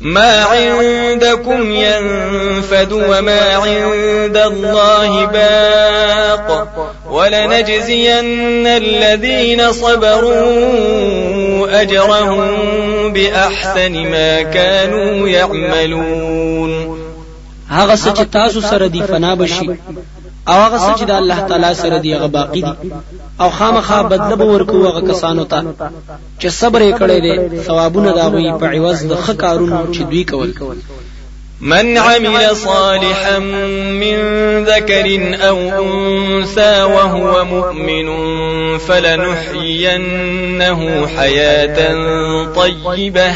ما 0.00 0.32
عندكم 0.42 1.70
ينفد 1.70 2.92
وما 2.92 3.40
عند 3.64 4.36
الله 4.36 5.26
باق. 5.26 6.48
ولنجزين 7.10 8.66
الذين 8.66 9.72
صبروا 9.72 10.50
أجرهم 11.82 12.40
بأحسن 13.12 13.92
ما 13.92 14.42
كانوا 14.42 15.28
يعملون. 15.28 17.00
هغه 17.68 17.96
څه 17.96 18.24
تاسو 18.32 18.60
سره 18.60 18.86
دی 18.86 19.02
فنا 19.02 19.34
بشي 19.34 19.70
او 20.48 20.54
هغه 20.64 20.78
چې 20.98 21.04
د 21.10 21.12
الله 21.20 21.38
تعالی 21.48 21.74
سره 21.82 21.98
دی 21.98 22.14
هغه 22.14 22.28
باقی 22.38 22.62
دي. 22.62 22.72
او 23.40 23.50
خامخا 23.50 24.02
بدله 24.02 24.36
به 24.40 24.44
ورکو 24.44 24.86
هغه 24.88 25.00
کسانو 25.10 25.44
ته 25.44 25.58
چې 26.40 26.48
صبر 26.60 26.80
یې 26.88 26.92
کړی 27.00 27.18
دی 27.24 27.62
ثوابونه 27.66 28.10
دا 28.18 28.26
غوي 28.32 28.52
په 28.60 28.66
عوض 28.74 28.98
د 29.10 29.14
ښه 29.24 29.34
کارونو 29.42 29.78
چې 29.94 30.00
دوی 30.10 30.24
کول 30.24 30.50
من 31.60 31.98
عمل 31.98 32.56
صالحا 32.56 33.38
من 33.38 34.16
ذكر 34.64 35.36
أو 35.48 35.58
أنثى 35.58 36.82
وهو 36.82 37.44
مؤمن 37.44 38.08
فلنحيينه 38.78 40.26
حياة 41.06 41.94
طيبة 42.54 43.32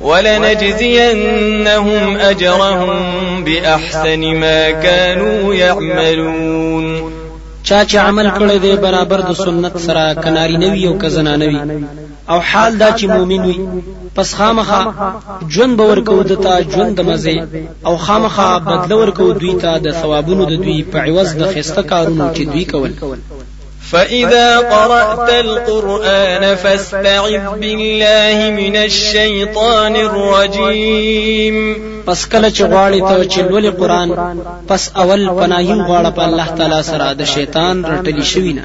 ولنجزينهم 0.00 1.36
أجرهم 2.16 3.44
بأحسن 3.44 4.20
ما 4.20 4.70
كانوا 4.70 5.54
يعملون. 5.54 7.12
چا 7.64 7.84
چې 7.84 7.96
عمل 7.96 8.30
کړی 8.30 8.58
دی 8.62 8.76
برابر 8.76 9.20
د 9.20 9.32
سنت 9.32 9.78
سره 9.78 10.14
کناری 10.14 10.56
نوی 10.56 10.86
أو 10.86 10.98
کزنا 10.98 11.36
نوی. 11.36 11.56
او 12.32 12.38
حال 12.50 12.72
دا 12.82 12.90
چې 12.98 13.04
مؤمن 13.16 13.42
وي. 13.44 13.58
پس 14.16 14.34
خامخا 14.34 14.82
ژوند 15.54 15.76
به 15.78 15.84
ورکو 15.90 16.22
دتا 16.30 16.54
ژوند 16.72 16.92
د 16.96 17.00
مزه 17.08 17.36
او 17.86 17.96
خامخا 17.96 18.50
بدل 18.58 18.92
ورکو 18.92 19.32
دوی 19.40 19.54
ته 19.62 19.78
د 19.78 19.88
ثوابونو 20.00 20.44
د 20.44 20.54
دوی 20.64 20.78
په 20.92 20.98
عوض 21.06 21.28
د 21.40 21.42
خسته 21.52 21.82
کارونو 21.82 22.26
چې 22.36 22.42
دوی 22.52 22.64
کول. 22.72 22.92
فإذا 23.90 24.58
قرأت 24.58 25.30
القرآن 25.30 26.56
فاستعذ 26.56 27.44
بالله 27.60 28.50
من 28.50 28.76
الشيطان 28.76 29.96
الرجيم 29.96 31.56
پس 32.06 32.26
کله 32.26 32.50
چې 32.50 32.62
غواړې 32.72 33.00
ته 33.08 33.24
چې 33.32 33.38
لولې 33.38 33.70
قرآن 33.80 34.08
پس 34.68 34.90
اول 34.96 35.28
پناهي 35.28 35.74
غواړه 35.88 36.10
په 36.16 36.22
الله 36.28 36.46
تعالی 36.58 36.82
سره 36.82 37.14
د 37.14 37.24
شیطان 37.24 37.84
رټلی 37.84 38.24
شوی 38.32 38.52
نه 38.52 38.62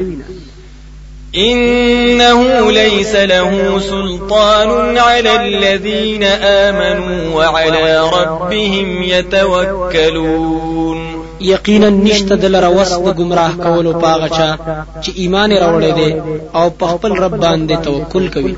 إنه 1.35 2.71
ليس 2.71 3.15
له 3.15 3.79
سلطان 3.79 4.97
على 4.97 5.35
الذين 5.35 6.23
آمنوا 6.23 7.35
وعلى 7.35 8.09
ربهم 8.13 9.03
يتوكلون. 9.03 10.99
یقینا 11.41 11.89
نشته 11.89 12.35
د 12.35 12.45
لره 12.45 12.69
وس 12.69 12.93
د 12.93 13.17
گمراه 13.17 13.51
کولو 13.63 13.93
پاغه 13.93 14.27
چا 14.27 14.57
چې 15.03 15.11
ایمان 15.15 15.51
راوړی 15.51 15.91
دی 15.95 16.15
أو 16.55 16.69
په 16.69 16.85
خپل 16.85 17.11
رب 17.11 17.39
باندې 17.39 17.83
توکل 17.83 18.27
کوي. 18.27 18.55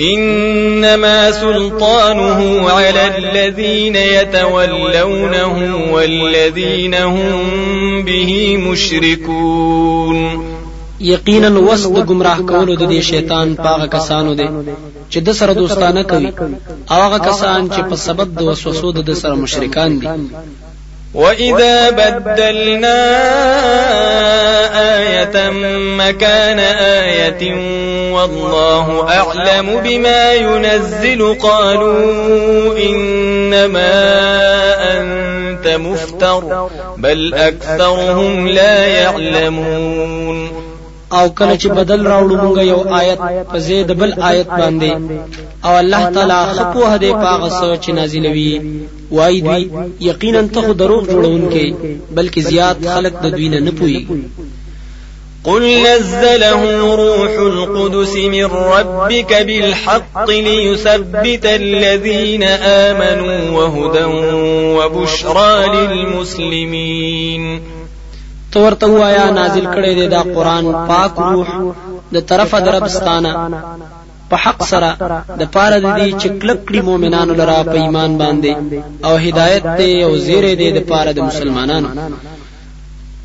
إنما 0.00 1.30
سلطانه 1.30 2.70
على 2.70 3.18
الذين 3.18 3.96
يتولونه 3.96 5.46
والذين 5.92 6.94
هم 6.94 8.02
به 8.02 8.56
مشركون. 8.56 10.57
یقینا 11.00 11.48
وس 11.60 11.82
د 11.96 11.98
گمراه 12.08 12.40
کولو 12.50 12.74
د 12.76 12.84
دې 12.90 13.00
شیطان 13.10 13.54
پاغه 13.64 13.86
کسانو 13.96 14.34
دی 14.34 14.48
چې 15.10 15.18
د 15.26 15.32
سره 15.40 15.52
دوستانه 15.54 16.02
کوي. 16.02 16.30
او 16.90 16.98
هغه 17.06 17.18
کسان 17.28 17.68
چې 17.74 17.80
په 17.90 17.96
سبب 18.06 18.28
د 18.38 18.40
وسوسو 18.48 18.92
د 18.92 19.14
سره 19.22 19.34
مشرکان 19.34 19.98
دي. 19.98 20.08
وإذا 21.14 21.90
بدلنا 21.90 22.98
آية 24.96 25.50
مكان 25.98 26.58
آية 26.58 27.42
والله 28.12 29.08
أعلم 29.08 29.80
بما 29.84 30.32
ينزل 30.32 31.34
قالوا 31.34 32.78
إنما 32.78 33.94
أنت 35.00 35.68
مفتر 35.68 36.68
بل 36.98 37.34
أكثرهم 37.34 38.48
لا 38.48 38.86
يعلمون 38.86 40.57
او 41.16 41.24
کله 41.38 41.54
چې 41.56 41.68
بدل 41.78 42.00
راوړو 42.12 42.36
مونږ 42.42 42.58
یو 42.72 42.80
آیت 43.00 43.20
په 43.50 43.58
زید 43.66 43.88
بل 44.00 44.12
آیت 44.30 44.48
باندې. 44.60 44.92
او 45.66 45.72
الله 45.82 46.02
تعالی 46.14 46.40
خپو 46.56 46.80
هده 46.92 47.12
پاغه 47.24 47.48
سو 47.60 47.76
چې 47.82 47.90
نازلوي. 47.98 48.52
وای 49.10 49.40
دوی 49.40 49.70
یقینا 50.10 50.42
ته 50.54 50.72
دروغ 50.80 51.02
جوړونکې 51.12 51.66
بلکې 52.16 52.40
زیات 52.50 52.76
خلق 52.94 53.14
د 53.22 53.26
دوی 53.36 53.48
نه 53.48 53.72
پوي 53.78 54.00
قل 55.44 55.62
نزله 55.82 56.62
روح 56.94 57.30
القدس 57.30 58.16
من 58.16 58.44
ربك 58.44 59.32
بالحق 59.48 60.30
ليثبت 60.30 61.46
الذين 61.46 62.42
آمنوا 62.42 63.38
وهدى 63.56 64.04
وبشرى 64.78 65.52
للمسلمين 65.74 67.60
تو 68.52 68.60
ورته 68.64 68.86
وایا 68.86 69.26
نازل 69.40 69.66
کړي 69.74 69.92
دی 69.98 70.06
دا 70.14 70.22
قران 70.34 70.64
پاک 70.90 71.12
روح 71.32 71.48
د 72.14 72.16
طرفه 72.30 72.58
دربستانه 72.68 73.32
په 74.30 74.36
حق 74.44 74.60
سره 74.70 74.90
د 75.40 75.42
پاره 75.54 75.78
د 75.84 75.86
دې 75.98 76.08
چې 76.20 76.28
کلک 76.40 76.58
کړي 76.68 76.80
مؤمنانو 76.88 77.32
لرا 77.40 77.60
په 77.72 77.76
ایمان 77.84 78.10
باندې. 78.22 78.52
او 79.06 79.14
هدایت 79.26 79.64
دی 79.78 79.92
او 80.06 80.12
زیره 80.26 80.52
دی 80.60 80.68
د 80.72 80.80
پاره 80.90 81.12
د 81.14 81.20
مسلمانانو 81.28 81.88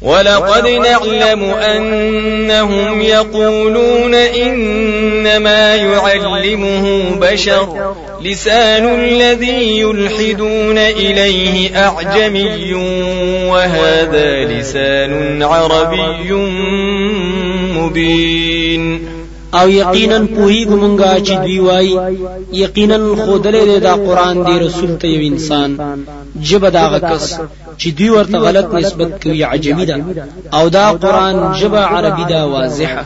ولقد 0.03 0.67
نعلم 0.67 1.43
أنهم 1.43 3.01
يقولون 3.01 4.13
إنما 4.15 5.75
يعلمه 5.75 7.15
بشر. 7.21 7.95
لسان 8.21 8.99
الذي 8.99 9.79
يلحدون 9.79 10.77
إليه 10.77 11.85
أعجمي 11.85 12.73
وهذا 13.49 14.43
لسان 14.45 15.43
عربي 15.43 16.33
مبين. 17.77 19.12
أو 19.59 19.69
یقینا 19.69 20.17
پوهیږو 20.35 20.75
مونږه 20.83 21.09
چې 21.27 21.33
دوی 21.43 21.59
وای؟ 21.59 21.89
یقینا 22.51 22.97
خودلې 22.97 23.79
دا 23.87 23.93
قرآن 23.95 24.43
دی 24.45 24.59
رسول 24.65 24.97
ته 24.97 25.07
یو 25.07 25.21
انسان. 25.31 25.77
جبه 26.41 26.69
دا 26.69 26.99
کس 26.99 27.39
چې 27.77 27.87
دوی 27.97 28.09
ورته 28.09 28.37
غلط 28.37 28.73
نسبت 28.73 29.23
کوي 29.23 29.43
عجمی 29.43 29.85
ده 29.85 29.97
أو 30.53 30.67
دا 30.67 30.91
قرآن 30.91 31.51
جبه 31.59 31.79
عربي 31.79 32.23
ده 32.29 32.45
واضحه 32.47 33.05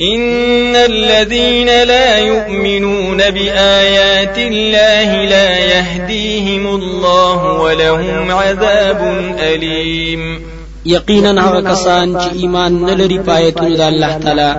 إن 0.00 0.76
الذين 0.76 1.66
لا 1.66 2.18
يؤمنون 2.18 3.30
بآيات 3.30 4.38
الله 4.38 5.24
لا 5.24 5.58
يهديهم 5.58 6.66
الله 6.66 7.60
ولهم 7.60 8.30
عذاب 8.30 9.00
أليم. 9.38 10.55
یقینا 10.86 11.42
هغه 11.42 11.60
کسان 11.60 12.14
چې 12.14 12.32
ایمان 12.32 12.84
نه 12.84 12.94
لري 12.94 13.18
پایتونو 13.18 13.76
د 13.76 13.80
الله 13.80 14.18
تعالی. 14.18 14.54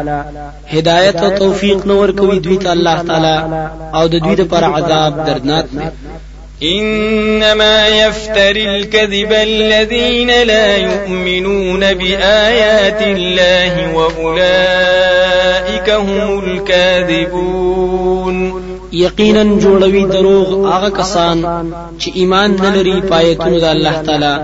هدایت 0.73 1.15
أو 1.15 1.30
توفیق 1.30 1.86
نور 1.86 2.11
کوي 2.11 2.39
دوی 2.39 2.57
ته 2.57 2.71
الله 2.71 3.01
تعالی. 3.01 3.67
أو 3.93 4.07
د 4.07 4.11
دوی 4.11 4.36
لپاره 4.36 4.65
عذاب 4.65 5.25
دردناک 5.25 5.65
دی. 5.71 5.84
إنما 6.63 7.88
يفتري 7.88 8.75
الكذب 8.75 9.32
الذين 9.32 10.43
لا 10.43 10.78
يؤمنون 10.78 11.93
بآيات 11.93 13.01
الله 13.01 13.93
وأولئك 13.93 15.89
هم 15.89 16.43
الكاذبون. 16.45 18.66
یقینا 19.05 19.43
جوړوي 19.63 20.03
دروغ 20.15 20.47
هغه 20.73 20.89
کسان 20.99 21.37
چې 21.99 22.07
ایمان 22.19 22.55
نه 22.61 22.69
لري 22.75 23.01
پایتونو 23.11 23.59
د 23.59 23.63
الله 23.63 23.95
تعالی 24.07 24.35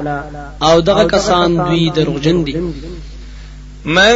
أو 0.64 0.80
دغه 0.80 1.04
کسان 1.04 1.58
دوی 1.58 1.90
دروغجن 1.90 2.44
دي 2.44 2.56
من 3.86 4.14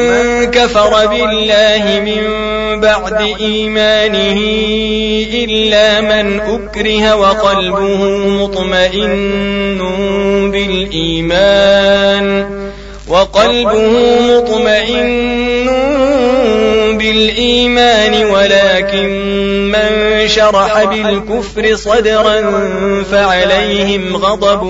كفر 0.51 1.07
بالله 1.07 2.01
من 2.05 2.23
بعد 2.81 3.21
إيمانه 3.39 4.39
إلا 5.43 6.01
من 6.01 6.39
أكره 6.39 7.15
وقلبه 7.15 8.03
مطمئن 8.43 9.79
بالإيمان 10.51 12.27
وقلبه 13.07 13.91
مطمئن 14.21 15.67
بالإيمان 16.97 18.25
ولكن 18.25 19.09
من 19.71 20.16
شرح 20.37 20.83
بالكفر 20.83 21.75
صدرا 21.75 22.35
فعليهم 23.11 24.17
غضب 24.17 24.63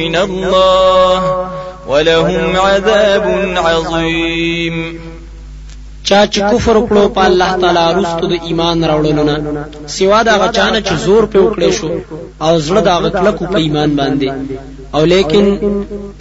من 0.00 0.16
الله 0.16 1.48
ولهم 1.88 2.56
عذاب 2.56 3.24
عظيم 3.56 4.76
چا 6.08 6.20
چې 6.32 6.40
کفر 6.52 6.76
وکړو 6.76 7.08
په 7.16 7.24
الله 7.28 7.50
تعالی 7.62 7.84
رستو 7.98 8.28
د 8.32 8.34
ایمان 8.48 8.84
راوړلو 8.90 9.24
نه 9.30 9.36
سوا 9.96 10.20
دا 10.28 10.34
غچانه 10.42 10.80
چې 10.86 10.94
زور 11.04 11.26
په 11.32 11.38
وکړې 11.44 11.70
شو 11.78 11.90
او 12.46 12.52
زړه 12.66 12.80
دا 12.88 12.96
غکلکو 13.04 13.44
په 13.52 13.58
ایمان 13.64 13.90
باندې 14.00 14.28
او 14.94 15.02
لیکن 15.12 15.44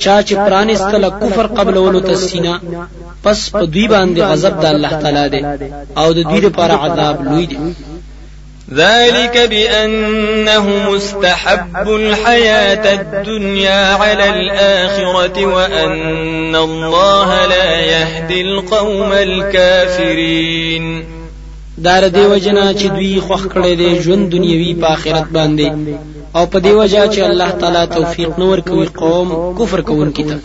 چا 0.04 0.16
چې 0.28 0.34
پرانستله 0.48 1.10
کفر 1.22 1.48
قبلولو 1.58 2.00
تسینا. 2.10 2.54
پس 3.24 3.40
په 3.54 3.64
دوی 3.74 3.88
باندې 3.94 4.22
غضب 4.32 4.54
د 4.64 4.66
الله 4.74 4.94
تعالی 5.04 5.26
دی 5.34 5.42
او 6.02 6.08
د 6.18 6.20
دوی 6.30 6.42
لپاره 6.48 6.74
عذاب 6.84 7.16
لوی 7.30 7.46
دی 7.52 7.58
ذلك 8.74 9.38
بأنه 9.38 10.92
مستحب 10.92 11.90
الحياة 11.90 13.02
الدنيا 13.02 13.94
على 13.94 14.30
الآخرة 14.30 15.46
وأن 15.46 16.56
الله 16.56 17.46
لا 17.46 17.80
يهدي 17.80 18.42
القوم 18.42 19.12
الكافرين. 19.14 21.04
دار 21.78 22.08
دی 22.08 22.26
وجنا 22.26 22.74
چې 22.74 22.88
دوی 22.88 23.20
خوخ 23.20 23.48
کړي 23.48 23.74
دي 23.78 24.00
ژوند 24.02 24.32
دنیوي 24.32 24.74
په 24.82 24.88
آخرت 24.88 25.28
باندې. 25.32 25.72
او 26.36 26.46
په 26.46 26.60
دی 26.60 26.72
وجہ 26.72 27.08
چې 27.14 27.20
الله 27.20 27.50
تعالی 27.50 27.86
توفیق 27.96 28.40
نور 28.40 28.58
کوي 28.60 28.86
قوم 28.86 29.56
کفر 29.58 29.82
کوونکي 29.82 30.24
ته 30.24 30.38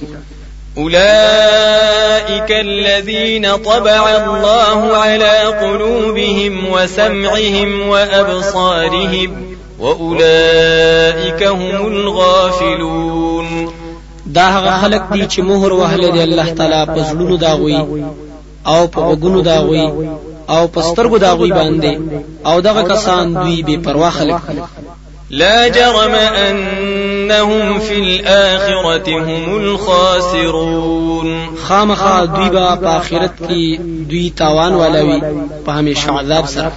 أولئك 0.78 2.50
الذين 2.50 3.56
طبع 3.56 4.16
الله 4.16 4.96
على 4.96 5.38
قلوبهم 5.62 6.72
وسمعهم 6.72 7.88
وأبصارهم 7.88 9.56
وأولئك 9.80 11.42
هم 11.42 11.86
الغافلون. 11.86 13.72
دا 14.26 14.42
هغه 14.42 14.80
خلق 14.82 15.12
دي 15.12 15.26
چې 15.28 15.38
مهر 15.38 15.72
وهله 15.72 16.10
دي 16.10 16.22
الله 16.22 16.50
تعالی 16.50 16.86
په 16.86 17.02
زړونو 17.10 17.36
داغوي 17.36 18.04
أو 18.66 18.86
په 18.86 19.00
وګونو 19.00 19.40
داغوي 19.42 19.88
أو 20.50 20.68
په 20.68 20.80
سترګو 20.82 21.18
داغوي 21.18 21.50
باندې. 21.52 21.98
أو 22.46 22.60
دغه 22.60 22.82
کسان 22.82 23.34
دوی 23.34 23.62
بے 23.62 23.76
پروا 23.84 24.10
خلق 24.10 24.42
لا 25.34 25.68
جرم 25.68 26.14
أنهم 26.14 27.78
في 27.78 27.98
الآخرة 27.98 29.08
هم 29.08 29.56
الخاسرون. 29.56 31.56
خامخا 31.56 32.24
دوی 32.24 32.50
با 32.50 32.76
په 32.76 32.86
آخرت 32.86 33.32
کې 33.48 33.80
دوی 33.80 34.32
تاوان 34.36 34.74
ولوي 34.74 35.20
په 35.66 35.72
همیشه 35.72 36.10
عذاب 36.10 36.46
سره. 36.46 36.72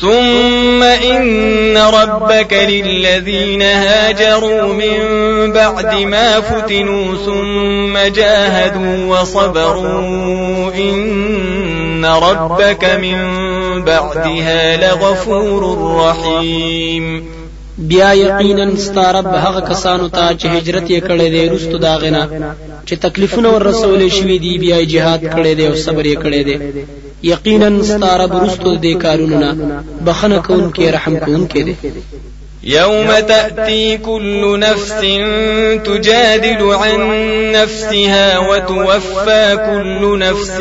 ثم 0.00 0.82
إن 0.82 1.76
ربك 1.76 2.52
للذين 2.52 3.62
هاجروا 3.62 4.72
من 4.72 4.98
بعد 5.52 5.94
ما 5.94 6.40
فتنوا 6.40 7.14
ثم 7.26 8.14
جاهدوا 8.14 9.20
وصبروا. 9.20 10.74
إن 10.74 12.04
ربك 12.04 12.84
من 12.84 13.18
بعدها 13.84 14.76
لغفور 14.76 15.94
رحيم. 15.96 17.39
بیا 17.88 18.12
یقینا 18.14 18.76
ستارب 18.76 19.26
هغه 19.26 19.60
کسانو 19.60 20.08
ته 20.08 20.24
چې 20.40 20.46
هجرت 20.54 20.86
یې 20.90 21.00
کړی 21.08 21.28
دی 21.34 21.48
رستو 21.52 21.78
داغنه 21.84 22.22
چې 22.86 22.94
تکلیفونه 23.04 23.48
ور 23.50 23.62
رسولې 23.70 24.08
شوې 24.18 24.38
دي 24.44 24.58
بیا 24.64 24.78
جهاد 24.92 25.22
کړی 25.34 25.52
دی 25.58 25.66
او 25.66 25.74
صبر 25.84 26.04
یې 26.04 26.16
کړی 26.24 26.42
دی. 26.48 26.56
یقینا 27.32 27.70
ستارب 27.92 28.32
رستو 28.44 28.74
دې 28.84 28.94
کارونو 29.04 29.38
نه 29.44 29.50
بخنه 30.06 30.38
کوونکې 30.46 30.92
رحم 30.96 31.16
کوونکې 31.24 31.62
دی. 31.66 31.74
يوم 32.62 33.10
تأتي 33.28 33.96
كل 33.96 34.60
نفس 34.60 35.00
تجادل 35.84 36.62
عن 36.74 37.00
نفسها 37.52 38.38
وتوفى 38.38 39.56
كل 39.66 40.18
نفس 40.18 40.60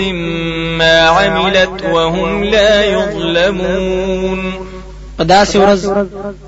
ما 0.79 0.99
عملت 1.01 1.83
وهم 1.93 2.43
لا 2.43 2.85
يظلمون 2.85 4.68
په 5.19 5.25
داسې 5.35 5.55
ورځ 5.63 5.81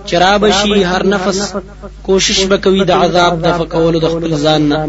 چې 0.08 0.16
رابشي 0.26 0.84
هر 0.92 1.04
نفس 1.14 1.40
کوشش 2.08 2.40
وکوي 2.52 2.84
د 2.88 2.92
عذاب 3.04 3.34
د 3.46 3.48
فکولو 3.60 3.98
د 4.02 4.08
خپل 4.14 4.32
ځان 4.46 4.62
نه. 4.72 4.80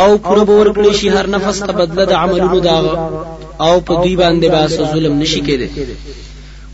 او 0.00 0.10
پوره 0.24 0.42
به 0.48 0.54
ورکړي 0.60 0.92
شي 0.98 1.08
هر 1.16 1.26
نفس 1.34 1.56
ته 1.66 1.72
بدله 1.80 2.04
د 2.08 2.12
عملونو 2.22 2.58
داغه. 2.68 2.94
او 3.66 3.74
په 3.86 3.92
دوی 4.02 4.14
باندې 4.22 4.46
به 4.52 4.60
ظلم 4.92 5.14
نشي 5.22 5.40
کېده 5.46 5.68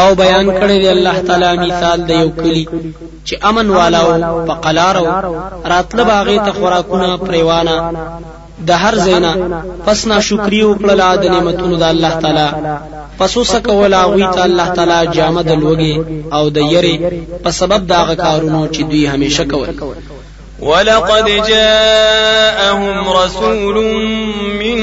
او 0.00 0.08
بیان 0.22 0.46
کړی 0.60 0.76
دی 0.82 0.88
الله 0.96 1.16
تعالی 1.28 1.50
مثال 1.66 1.98
د 2.08 2.10
یو 2.22 2.30
کلی 2.40 2.64
چې 3.26 3.34
امن 3.50 3.70
والاو 3.76 4.10
په 4.48 4.54
قلارو 4.64 5.06
راتله 5.72 6.02
باغې 6.10 6.38
ته 6.46 6.52
خوراکونه 6.58 7.16
پریوانا 7.26 7.76
د 8.66 8.70
هر 8.82 8.94
زینا 9.06 9.32
پس 9.86 9.98
نا 10.10 10.16
شکری 10.28 10.62
وکړه 10.64 10.94
د 11.22 11.24
نعمتونو 11.34 11.76
د 11.82 11.84
الله 11.92 12.12
تعالی. 12.22 12.48
پس 13.18 13.36
وسکه 13.36 13.72
ولا 13.72 14.02
غوی 14.10 14.26
ته 14.34 14.40
الله 14.48 14.68
تعالی 14.76 15.00
جامه 15.16 15.42
د 15.42 15.52
لوګي 15.62 15.96
او 16.36 16.44
د 16.56 16.58
یری 16.72 16.96
په 17.44 17.50
سبب 17.60 17.80
داغه 17.94 18.14
کارونو 18.24 18.60
چې 18.74 18.80
دوی 18.90 19.04
همیشه 19.12 19.44
کول. 19.44 19.68
ولقد 20.68 21.26
جاءهم 21.48 23.08
رسول 23.20 23.76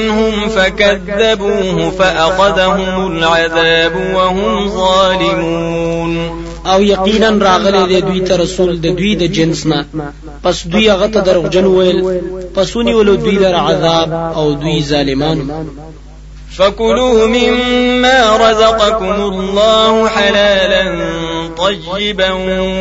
منهم 0.06 0.48
فكذبوه 0.48 1.90
فأخذهم 1.90 3.06
العذاب 3.06 3.96
وهم 4.14 4.68
ظالمون. 4.68 6.46
أو 6.66 6.82
یقینا 6.82 7.28
راغلی 7.28 7.86
دی 7.86 8.00
دوی 8.00 8.20
ته 8.20 8.36
رسول 8.36 8.76
د 8.76 8.86
دوی 8.96 9.14
د 9.16 9.22
جنس 9.22 9.66
نه. 9.66 9.84
پس 10.42 10.66
دوی 10.66 10.88
هغه 10.88 11.06
ته 11.06 11.20
دروغجن 11.20 11.64
ویل 11.64 12.20
پس 12.54 12.76
ونیول 12.76 13.16
دوی 13.16 13.36
در 13.36 13.54
عذاب 13.54 14.12
أو 14.36 14.52
دوی 14.52 14.82
ظالمان. 14.82 15.50
فكلوا 16.58 17.26
مما 17.26 18.36
رزقكم 18.36 19.12
الله 19.12 20.08
حلالا 20.08 20.84
طيبا 21.56 22.32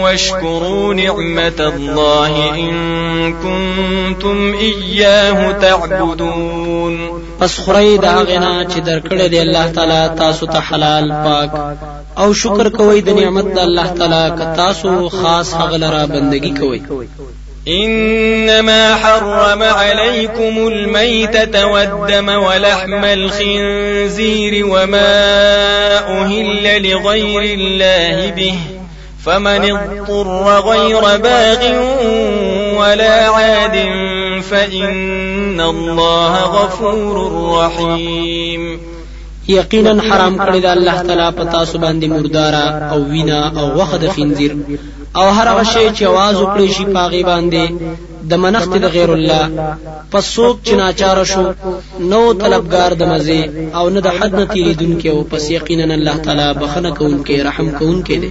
واشكروا 0.04 0.94
نعمة 0.94 1.60
الله 1.60 2.56
إن 2.56 3.34
كنتم 3.34 4.54
إياه 4.54 5.52
تعبدون. 5.52 7.22
پس 7.40 7.58
خوري 7.58 7.98
دا 7.98 8.16
غنا 8.24 8.64
چې 8.64 8.80
درکړه 8.80 9.28
دی 9.28 9.40
الله 9.42 9.72
تعالی 9.72 10.16
تاسو 10.18 10.46
ته 10.46 10.60
حلال 10.60 11.12
پاک. 11.12 11.50
أو 12.18 12.34
شکر 12.34 12.70
کوئ 12.70 13.02
د 13.02 13.10
نعمت 13.10 13.46
د 13.56 13.60
الله 13.60 13.88
تعالی 13.88 14.36
ک 14.38 14.56
تاسو 14.58 15.10
خاص 15.10 15.54
هغه 15.54 15.78
لرا 15.78 16.06
بندگی 16.06 16.54
کوئ. 16.60 16.80
إنما 17.68 18.96
حرم 18.96 19.64
عليكم 19.64 20.68
الميتة 20.68 21.66
والدم 21.66 22.30
ولحم 22.30 23.06
الخنزير 23.06 24.66
وما 24.66 25.14
أهل 26.22 26.90
لغير 26.92 27.42
الله 27.60 28.30
به 28.32 28.56
فمن 29.26 29.72
اضطر 29.72 30.60
غير 30.60 31.02
باغ 31.18 31.62
ولا 32.78 33.30
عاد 33.30 33.76
فإن 34.42 35.62
الله 35.62 36.34
غفور 36.44 37.16
رحيم. 37.58 38.80
یقینا 39.48 40.02
حرام 40.10 40.38
کړی 40.38 40.60
د 40.62 40.66
الله 40.66 41.02
تعالی 41.02 41.38
په 41.38 41.44
تاسو 41.44 41.78
مردارا 41.80 42.90
أو 42.92 43.00
وینا 43.10 43.54
أو 43.60 43.80
وخت 43.80 43.96
د 44.02 44.10
خنزیر 44.10 44.56
او 45.19 45.27
هر 45.37 45.47
هغه 45.53 45.65
شی 45.73 45.87
چې 45.97 46.03
आवाज 46.11 46.35
وکړي 46.41 46.69
شي 46.77 46.85
پاغي 46.97 47.23
باندې 47.31 47.65
د 48.31 48.33
منښت 48.43 48.73
د 48.85 48.87
غیر 48.95 49.11
الله 49.17 49.45
پس 50.13 50.25
څوک 50.37 50.55
چې 50.67 50.73
ناچار 50.81 51.19
شو 51.33 51.45
نو 52.11 52.21
طلبگار 52.43 52.91
د 53.01 53.03
مزه 53.13 53.43
او 53.79 53.85
نه 53.95 54.01
د 54.07 54.09
حد 54.17 54.33
نه 54.41 54.45
تیریدونکو 54.53 55.09
او 55.15 55.19
پس 55.31 55.43
یقینا 55.59 55.95
الله 55.99 56.17
تعالی 56.25 56.49
بخنه 56.63 56.91
کوونکې 56.99 57.35
رحم 57.49 57.69
کوونکې 57.79 58.17
دی 58.23 58.31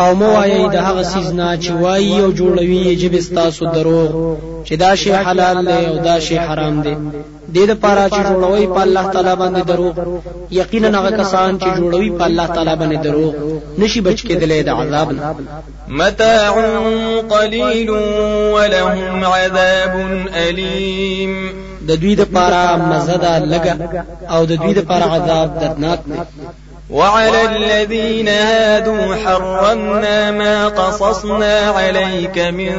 او 0.00 0.10
مو 0.18 0.28
وایي 0.36 0.62
د 0.74 0.76
هغه 0.86 1.02
سیز 1.12 1.28
نه 1.40 1.48
چې 1.62 1.70
وایي 1.82 2.16
او 2.24 2.30
جوړوي 2.40 2.84
چې 3.00 3.06
بستاسو 3.14 3.64
دروغ 3.76 4.10
چې 4.66 4.74
دا 4.84 4.92
شی 5.00 5.12
حلال 5.26 5.56
دی 5.68 5.82
او 5.90 5.96
دا 6.08 6.16
شی 6.26 6.36
حرام 6.46 6.76
دی. 6.84 6.94
د 6.94 7.54
دې 7.54 7.64
لپاره 7.72 8.02
چې 8.14 8.20
جوړوي 8.28 8.66
په 8.74 8.80
الله 8.86 9.04
تعالی 9.14 9.34
باندې 9.42 9.62
دروغ. 9.70 9.94
یقینا 10.60 10.88
هغه 10.98 11.10
کسان 11.20 11.58
چې 11.62 11.68
جوړوي 11.78 12.10
په 12.18 12.24
الله 12.28 12.46
تعالی 12.54 12.74
باندې 12.80 12.98
دروغ 13.06 13.32
نشي 13.80 14.00
بچ 14.06 14.18
کېدلې 14.28 14.60
د 14.64 14.70
عذاب. 14.78 15.08
نه 15.12 15.34
متاع 15.88 16.52
قليل 17.34 17.90
ولهم 18.54 19.24
عذاب 19.24 19.94
أليم. 20.34 21.32
د 21.88 21.90
دوی 22.00 22.14
د 22.20 22.24
پاره 22.34 22.64
مزه 22.90 23.16
ده 23.24 23.32
لګه 23.52 23.74
او 24.34 24.40
د 24.50 24.52
دوی 24.62 24.72
د 24.74 24.80
پاره 24.88 25.06
عذاب 25.14 25.48
دردناک 25.60 26.00
دی 26.08 26.20
وعلى 26.92 27.44
الذين 27.44 28.28
هادوا 28.28 29.14
حرمنا 29.14 30.30
ما 30.30 30.68
قصصنا 30.68 31.60
عليك 31.60 32.38
من 32.38 32.74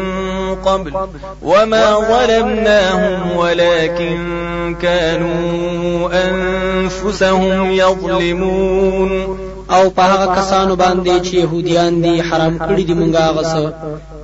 قبل 0.66 0.94
وما 1.42 2.00
ظلمناهم 2.00 3.38
ولكن 3.38 4.76
كانوا 4.82 6.10
أنفسهم 6.28 7.72
يظلمون. 7.72 9.38
او 9.72 9.90
په 9.90 10.02
هغه 10.02 10.36
کسانو 10.36 10.76
باندې 10.76 11.14
چې 11.26 11.34
يهوديان 11.34 12.02
دي 12.02 12.22
حرام 12.22 12.56
کړی 12.58 12.84
دي 12.88 12.94
مونږه 12.94 13.24
غسه 13.36 13.74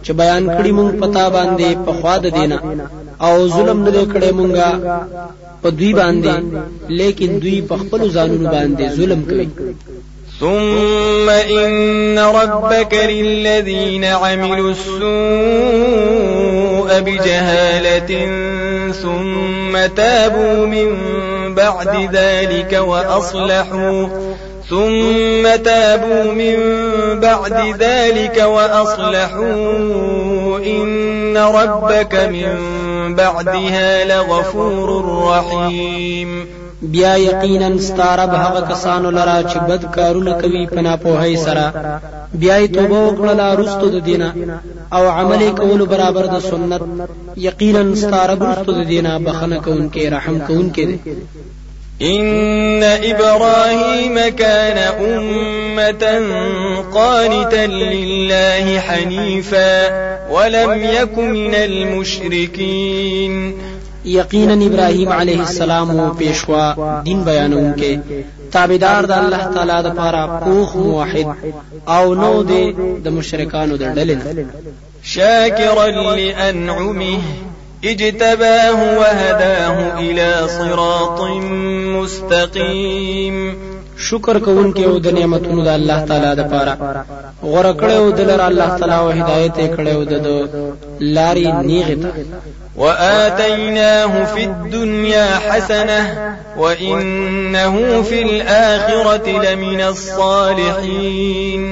چې 0.03 0.11
بیان 0.21 0.43
کړی 0.57 0.71
مونږ 0.77 0.91
پتا 1.03 1.29
باندې 1.29 1.67
په 1.85 1.91
خوا 2.01 2.17
د 2.17 2.27
دینه. 2.37 2.59
او 3.21 3.47
ظلم 3.47 3.79
نه 3.83 4.05
کړی 4.13 4.31
مونږه 4.39 4.69
په 5.61 5.69
دوی 5.77 5.91
باندې 5.93 6.33
لیکن 6.99 7.29
دوی 7.43 7.57
په 7.69 7.75
خپل 7.81 8.01
ځانونو 8.15 8.45
باندې 8.55 8.85
ظلم 8.97 9.21
کوي. 9.29 9.47
ثم 10.39 11.29
إن 11.29 12.19
ربك 12.19 12.93
للذين 12.93 14.05
عملوا 14.05 14.71
السوء 14.71 14.99
بجهالة 16.99 18.11
ثم 18.91 19.73
تابوا 19.95 20.65
من 20.65 20.89
بعد 21.55 22.09
ذلك 22.13 22.73
وأصلحوا 22.73 24.07
ثم 24.69 25.55
تابوا 25.63 26.33
من 26.33 26.55
بعد 27.19 27.75
ذلك 27.79 28.37
وأصلحوا 28.37 29.45
إن 30.59 31.37
ربك 31.37 32.15
من 32.15 32.57
بعدها 33.15 34.03
لغفور 34.03 34.89
رحيم. 35.29 36.47
بیا 36.81 37.15
یقینا 37.15 37.77
ستارب 37.77 38.29
هغه 38.29 38.61
کسانو 38.71 39.11
لرا 39.11 39.37
چې 39.43 39.57
بد 39.69 39.85
کارونه 39.95 40.33
کوي 40.41 40.67
په 40.67 40.81
ناپوهۍ 40.81 41.35
سره. 41.45 41.65
بیا 42.33 42.55
یې 42.63 42.67
توبه 42.75 42.99
وکړه 43.07 43.59
رستو 43.59 43.89
د 43.89 44.05
دینه 44.05 44.33
او 44.93 45.03
عمل 45.09 45.41
کول 45.59 45.85
برابر 45.85 46.25
د 46.25 46.39
سنت. 46.49 46.81
یقینا 47.47 47.95
ستارب 47.95 48.43
رستو 48.43 48.71
د 48.71 48.87
دینه 48.93 49.17
بخنه 49.19 49.57
کوونکې 49.65 50.03
رحم 50.15 50.39
کوونکې 50.47 50.83
دی 50.85 50.97
إن 52.01 52.83
إبراهيم 52.83 54.29
كان 54.29 54.77
أمة 54.77 56.03
قانتا 56.93 57.65
لله 57.65 58.79
حنيفا 58.79 59.87
ولم 60.31 60.83
يك 60.83 61.17
من 61.17 61.55
المشركين. 61.55 63.33
یقینا 64.05 64.53
ابراهیم 64.65 65.09
علیه 65.09 65.39
السلام 65.39 65.99
أو 65.99 66.13
پیشوا 66.13 67.01
دین 67.05 67.23
بیانونکې 67.23 67.99
تابعدار 68.51 69.05
د 69.05 69.11
الله 69.11 69.43
تعالی 69.55 69.83
د 69.83 69.95
پاره 69.97 70.39
پوخ 70.43 70.75
موحد 70.75 71.27
أو 71.87 72.13
نو 72.13 72.43
د 73.03 73.07
مشرکانو 73.07 73.77
د 73.77 73.83
ډلې 73.95 74.17
شاكرا 75.03 75.87
لأنعمه. 76.15 77.19
اجتباه 77.87 78.79
وهداه 78.99 79.99
إلى 79.99 80.47
صراط 80.47 81.19
مستقيم. 81.95 83.37
شکر 83.97 84.39
کوونکی 84.39 84.83
أو 84.85 84.97
د 84.97 85.07
نعمتونو 85.07 85.63
د 85.63 85.67
الله 85.67 86.05
تعالی 86.05 86.31
د 86.35 86.41
پاره. 86.51 86.77
غره 87.43 87.73
کړو 87.73 88.11
د 88.17 88.19
لر 88.19 88.41
الله 88.47 88.77
تعالی 88.77 88.93
أو 88.93 89.09
هدایت 89.09 89.57
کړو 89.75 89.99
د 90.11 90.13
لاري 90.99 91.51
نیغه 91.51 91.97
وآتيناه 92.77 94.23
في 94.23 94.43
الدنيا 94.43 95.27
حسنة 95.49 96.01
وإنه 96.57 98.01
في 98.01 98.21
الآخرة 98.21 99.27
لمن 99.45 99.81
الصالحين. 99.81 101.63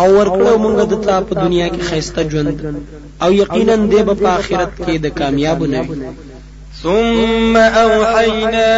او 0.00 0.08
ورکړو 0.18 0.52
مونږ 0.64 0.76
د 0.92 0.94
تا 1.06 1.16
په 1.26 1.32
دنیا 1.44 1.66
کې 1.74 1.82
خیسته 1.90 2.20
ژوند 2.30 2.56
او 3.22 3.30
یقینا 3.42 3.74
دې 3.92 4.00
په 4.20 4.28
آخرت 4.38 4.72
کې 4.84 4.94
د 5.04 5.06
کامیاب 5.18 5.60
نه 5.72 5.80
ثم 6.82 7.56
أوحينا 7.56 8.74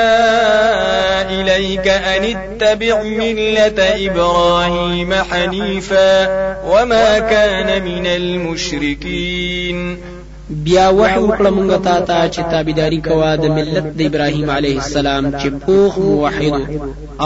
إليك 1.31 1.89
أن 1.89 2.23
اتبع 2.25 3.03
ملة 3.03 3.79
إبراهيم 4.07 5.15
حنيفا 5.15 6.29
وما 6.71 7.19
كان 7.19 7.83
من 7.85 8.07
المشركين 8.07 9.79
بیا 10.51 10.89
وحی 10.89 11.21
وکړه 11.21 11.51
مونږ 11.57 11.71
ته 11.85 12.01
ته 12.09 12.29
چې 12.35 12.41
تابعداري 12.53 13.01
کوه 13.09 13.37
د 13.43 13.45
ملت 13.57 13.87
د 13.99 14.01
ابراهیم 14.11 14.51
علیه 14.51 14.79
السلام 14.85 15.25
چې 15.41 15.49
پوخ 15.67 15.99
موحد 15.99 16.57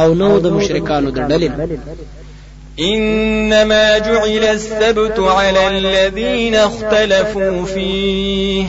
او 0.00 0.14
نو 0.14 0.28
د 0.44 0.46
مشرکانو 0.56 1.10
د 1.10 1.18
ډلې 1.30 1.50
إنما 2.80 3.98
جعل 3.98 4.44
السبت 4.44 5.20
على 5.20 5.68
الذين 5.68 6.54
اختلفوا 6.54 7.64
فيه 7.64 8.64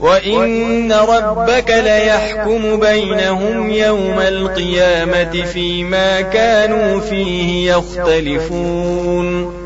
وإن 0.00 0.92
ربك 0.92 1.70
ليحكم 1.70 2.80
بينهم 2.80 3.70
يوم 3.70 4.18
القيامة 4.18 5.44
فيما 5.44 6.20
كانوا 6.20 7.00
فيه 7.00 7.72
يختلفون. 7.72 9.62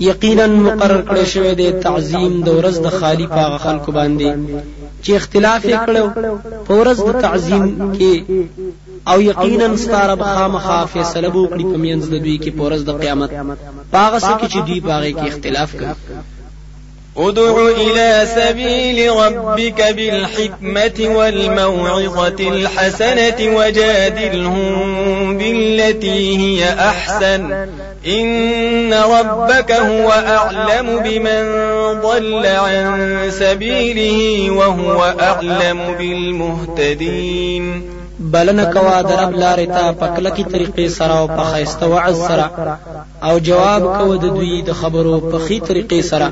یقینا 0.00 0.46
مقرر 0.46 1.00
کړی 1.08 1.24
شوی 1.30 1.54
دی 1.54 1.70
تعظیم 1.86 2.36
د 2.44 2.48
ورځ 2.58 2.76
د 2.84 2.92
خالی 3.00 3.26
پاغه 3.32 3.58
خلکو 3.64 3.92
باندې 3.92 4.28
چې 5.02 5.10
اختلاف 5.16 5.64
یې 5.64 5.76
کړو 5.86 6.06
په 6.66 6.72
ورځ 6.80 6.98
د 7.08 7.20
تعظیم 7.24 7.64
کې 7.98 8.14
أو 9.08 9.20
یقینا 9.20 9.76
ستاره 9.76 10.14
بخامخا 10.14 10.84
فیصله 10.84 11.28
وکړي 11.28 11.62
په 11.62 11.76
منځ 11.76 12.04
د 12.04 12.14
دوی 12.22 12.38
کې 12.38 12.50
په 12.50 12.62
ورځ 12.62 12.80
د 12.80 12.90
قیامت. 13.00 13.30
پاغه 13.92 14.18
سکه 14.18 14.48
چې 14.48 14.58
دوی 14.66 14.80
پاغه 14.80 15.10
کې 15.10 15.26
اختلاف 15.28 15.72
کوي. 15.72 15.94
ادع 17.16 17.68
إلى 17.68 18.26
سبيل 18.34 19.10
ربك 19.10 19.82
بالحكمة 19.82 21.16
والموعظة 21.16 22.48
الحسنة 22.48 23.56
وجادلهم 23.56 25.38
بالتي 25.38 26.38
هي 26.38 26.68
أحسن. 26.68 27.68
إن 28.06 28.94
ربك 28.94 29.72
هو 29.72 30.10
أعلم 30.10 31.02
بمن 31.04 31.42
ضل 32.00 32.46
عن 32.46 33.30
سبيله 33.30 34.50
وهو 34.50 35.14
أعلم 35.20 35.94
بالمهتدين. 35.98 37.82
بلنه 38.20 38.64
کوا 38.74 39.02
د 39.02 39.10
رب 39.20 39.32
لارې 39.42 39.66
ته 39.74 39.92
په 40.00 40.06
کلکی 40.16 40.44
طریقې 40.44 40.88
سره 40.98 41.14
او 41.20 41.26
په 41.36 41.44
خیسته 41.52 41.86
وعظ 41.92 42.16
سره. 42.28 42.46
او 43.28 43.38
جواب 43.38 43.82
کو 43.98 44.16
د 44.16 44.24
دوی 44.36 44.62
د 44.62 44.72
خبرو 44.80 45.14
په 45.30 45.38
خي 45.44 45.58
طریقې 45.68 46.00
سره. 46.10 46.28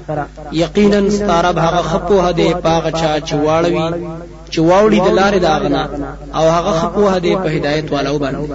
یقینا 0.53 1.01
ستارب 1.18 1.59
هغه 1.66 1.82
خپو 1.91 2.20
هده 2.26 2.49
پاغه 2.64 2.91
چا 3.01 3.12
چې 3.28 3.34
واړوي 3.45 3.89
چې 4.53 4.59
واوړي 4.68 5.01
د 5.07 5.09
لارې 5.18 5.39
داغنا 5.49 5.84
او 6.39 6.45
هغه 6.57 6.72
خپو 6.80 7.09
هده 7.14 7.32
په 7.43 7.49
هدایت 7.57 7.93
والو 7.93 8.18
باندې. 8.18 8.49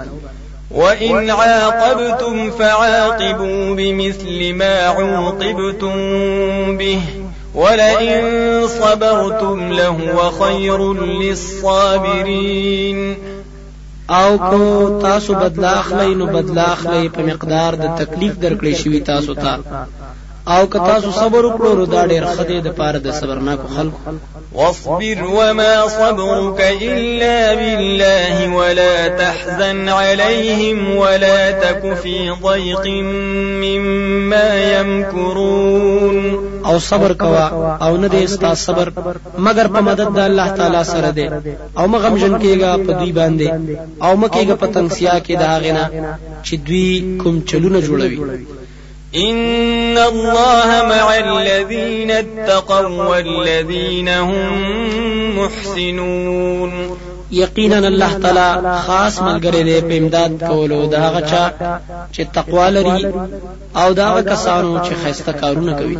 وإن 0.72 1.30
عاقبتم 1.30 2.52
فعاقبوا 2.52 3.76
بمثل 3.76 4.54
ما 4.54 4.76
عوقبتم 4.88 5.98
به 6.78 7.00
ولئن 7.56 8.68
صبرتم 8.68 9.72
لهو 9.72 10.32
خير 10.32 10.94
للصابرين. 10.94 12.54
او 14.10 14.38
کو 14.38 15.00
تاسو 15.02 15.34
بدلا 15.34 15.80
اخلی 15.80 16.16
نو 16.16 16.26
بدلا 16.26 16.72
اخلی 16.72 17.10
په 17.10 17.22
مقدار 17.22 17.76
د 17.76 17.86
تکلیف 17.98 18.34
درکړې 18.42 18.84
شوی 18.84 19.00
تاسو 19.00 19.34
ته 19.34 19.60
او 20.48 20.66
که 20.66 20.80
تاسو 20.80 21.12
صبر 21.12 21.46
وکړو 21.46 21.76
نو 21.80 21.86
دا 21.86 22.08
ډېر 22.08 22.24
خدای 22.36 22.62
د 22.62 22.70
پاره 22.78 23.00
د 23.00 23.12
صبرناکو 23.20 23.68
خلکو. 23.76 24.00
واصبر 24.54 25.24
وما 25.24 25.88
صبرك 25.88 26.60
إلا 26.82 27.54
بالله 27.60 28.56
ولا 28.56 29.08
تحزن 29.08 29.90
عليهم 29.90 30.98
ولا 30.98 31.52
تك 31.52 31.94
في 31.94 32.32
ضيق 32.44 32.88
مما 33.64 34.50
يمكرون. 34.80 36.18
او 36.66 36.80
صبر 36.80 37.14
کوا 37.14 37.78
او 37.82 37.98
نه 37.98 38.08
دې 38.08 38.16
استا 38.24 38.54
صبر 38.56 38.92
مگر 39.38 39.68
په 39.68 39.82
مدد 39.82 40.10
د 40.16 40.20
الله 40.20 40.48
تعالی 40.48 40.84
سره 40.84 41.12
دی. 41.12 41.30
او 41.78 41.88
مغم 41.88 42.18
جن 42.18 42.40
کېګا 42.40 42.88
په 42.88 42.92
دوی 43.00 43.12
باندې 43.12 43.48
او 44.02 44.18
مکیګا 44.18 44.56
په 44.56 44.68
تنگسیا 44.68 45.20
کې 45.20 45.36
دا 45.40 45.60
غنا 45.64 45.86
چې 46.44 46.54
دوی 46.68 47.18
کوم 47.24 47.42
چلونه 47.42 47.82
جوړوي 47.82 48.20
إن 49.16 49.98
الله 49.98 50.84
مع 50.90 51.18
الذين 51.18 52.12
اتقوا 52.12 53.06
والذين 53.10 54.10
هم 54.10 55.40
محسنون 55.40 56.98
یقینا 57.32 57.78
الله 57.78 58.14
تعالی 58.20 58.78
خاص 58.88 59.20
ملګری 59.20 59.64
دی 59.64 59.82
په 59.82 59.94
امداد 59.98 60.44
کولو 60.48 60.86
دا 60.88 61.00
هغه 61.00 61.22
چا 61.22 61.44
چې 62.14 62.22
تقوا 62.34 62.70
لري 62.70 63.14
او 63.76 63.94
دا 63.94 64.10
هغه 64.10 64.22
کسانو 64.22 64.84
چې 64.86 64.94
خیسته 65.04 65.32
کارونه 65.32 65.74
کوي 65.74 65.98